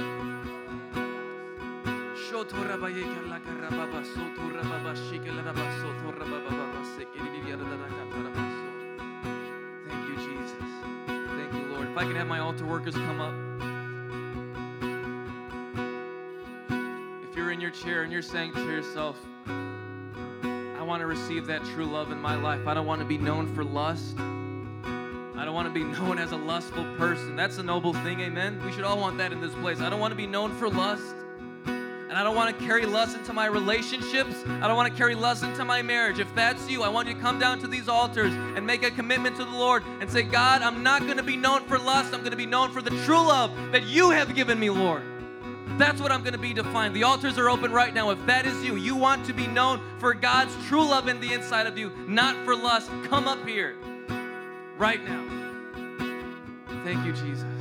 Thank 9.86 10.08
you, 10.08 10.16
Jesus. 10.16 10.70
Thank 11.08 11.54
you, 11.54 11.74
Lord. 11.74 11.90
If 11.90 11.98
I 11.98 12.04
can 12.04 12.16
have 12.16 12.28
my 12.28 12.40
altar 12.40 12.66
workers 12.66 12.96
come 12.96 13.20
up. 13.20 13.45
You're 17.46 17.52
in 17.52 17.62
your 17.62 17.70
chair 17.70 18.02
and 18.02 18.12
you're 18.12 18.24
saying 18.24 18.52
to 18.54 18.66
yourself, 18.66 19.16
I 19.46 20.82
want 20.82 21.02
to 21.02 21.06
receive 21.06 21.46
that 21.46 21.64
true 21.64 21.86
love 21.86 22.12
in 22.12 22.20
my 22.20 22.34
life. 22.34 22.66
I 22.66 22.74
don't 22.74 22.88
want 22.88 23.02
to 23.02 23.06
be 23.06 23.20
known 23.20 23.54
for 23.54 23.64
lust. 23.64 24.16
I 24.18 25.46
don't 25.46 25.54
want 25.54 25.68
to 25.68 25.72
be 25.72 25.84
known 26.00 26.18
as 26.18 26.32
a 26.32 26.38
lustful 26.38 26.84
person. 26.98 27.36
That's 27.36 27.60
a 27.60 27.64
noble 27.64 27.94
thing, 27.94 28.20
amen? 28.22 28.66
We 28.66 28.72
should 28.72 28.84
all 28.84 28.98
want 28.98 29.20
that 29.20 29.32
in 29.32 29.42
this 29.42 29.54
place. 29.62 29.80
I 29.80 29.92
don't 29.92 30.00
want 30.00 30.12
to 30.12 30.16
be 30.16 30.26
known 30.26 30.58
for 30.58 30.68
lust. 30.70 31.16
And 31.68 32.14
I 32.14 32.24
don't 32.24 32.36
want 32.36 32.58
to 32.58 32.66
carry 32.66 32.88
lust 32.88 33.16
into 33.16 33.32
my 33.32 33.46
relationships. 33.46 34.34
I 34.48 34.68
don't 34.68 34.76
want 34.76 34.92
to 34.92 34.98
carry 34.98 35.14
lust 35.14 35.44
into 35.44 35.64
my 35.64 35.84
marriage. 35.84 36.18
If 36.18 36.34
that's 36.34 36.68
you, 36.68 36.82
I 36.82 36.90
want 36.90 37.08
you 37.08 37.14
to 37.14 37.20
come 37.20 37.38
down 37.38 37.60
to 37.60 37.68
these 37.68 37.88
altars 37.88 38.34
and 38.34 38.66
make 38.66 38.82
a 38.82 38.90
commitment 38.90 39.36
to 39.36 39.46
the 39.46 39.52
Lord 39.52 39.84
and 40.02 40.10
say, 40.10 40.24
God, 40.24 40.64
I'm 40.64 40.82
not 40.82 41.04
going 41.04 41.18
to 41.18 41.24
be 41.24 41.38
known 41.38 41.64
for 41.66 41.78
lust. 41.78 42.12
I'm 42.12 42.22
going 42.22 42.32
to 42.32 42.38
be 42.38 42.48
known 42.48 42.72
for 42.72 42.82
the 42.82 42.90
true 43.06 43.22
love 43.22 43.52
that 43.72 43.84
you 43.84 44.10
have 44.10 44.34
given 44.34 44.60
me, 44.60 44.72
Lord. 44.72 45.04
That's 45.78 46.02
what 46.02 46.12
I'm 46.12 46.22
going 46.22 46.34
to 46.34 46.40
be 46.40 46.54
defined. 46.54 46.96
The 46.96 47.04
altars 47.04 47.38
are 47.38 47.50
open 47.50 47.72
right 47.72 47.94
now. 47.94 48.10
If 48.12 48.26
that 48.26 48.46
is 48.46 48.64
you, 48.64 48.76
you 48.76 48.96
want 48.96 49.26
to 49.26 49.34
be 49.34 49.48
known 49.48 49.82
for 50.00 50.14
God's 50.14 50.56
true 50.68 50.86
love 50.86 51.08
in 51.08 51.20
the 51.20 51.34
inside 51.34 51.68
of 51.68 51.78
you, 51.78 51.92
not 52.08 52.36
for 52.46 52.56
lust, 52.56 52.90
come 53.06 53.28
up 53.28 53.46
here 53.48 53.76
right 54.78 55.04
now. 55.04 55.24
Thank 56.84 57.06
you, 57.06 57.14
Jesus. 57.14 57.55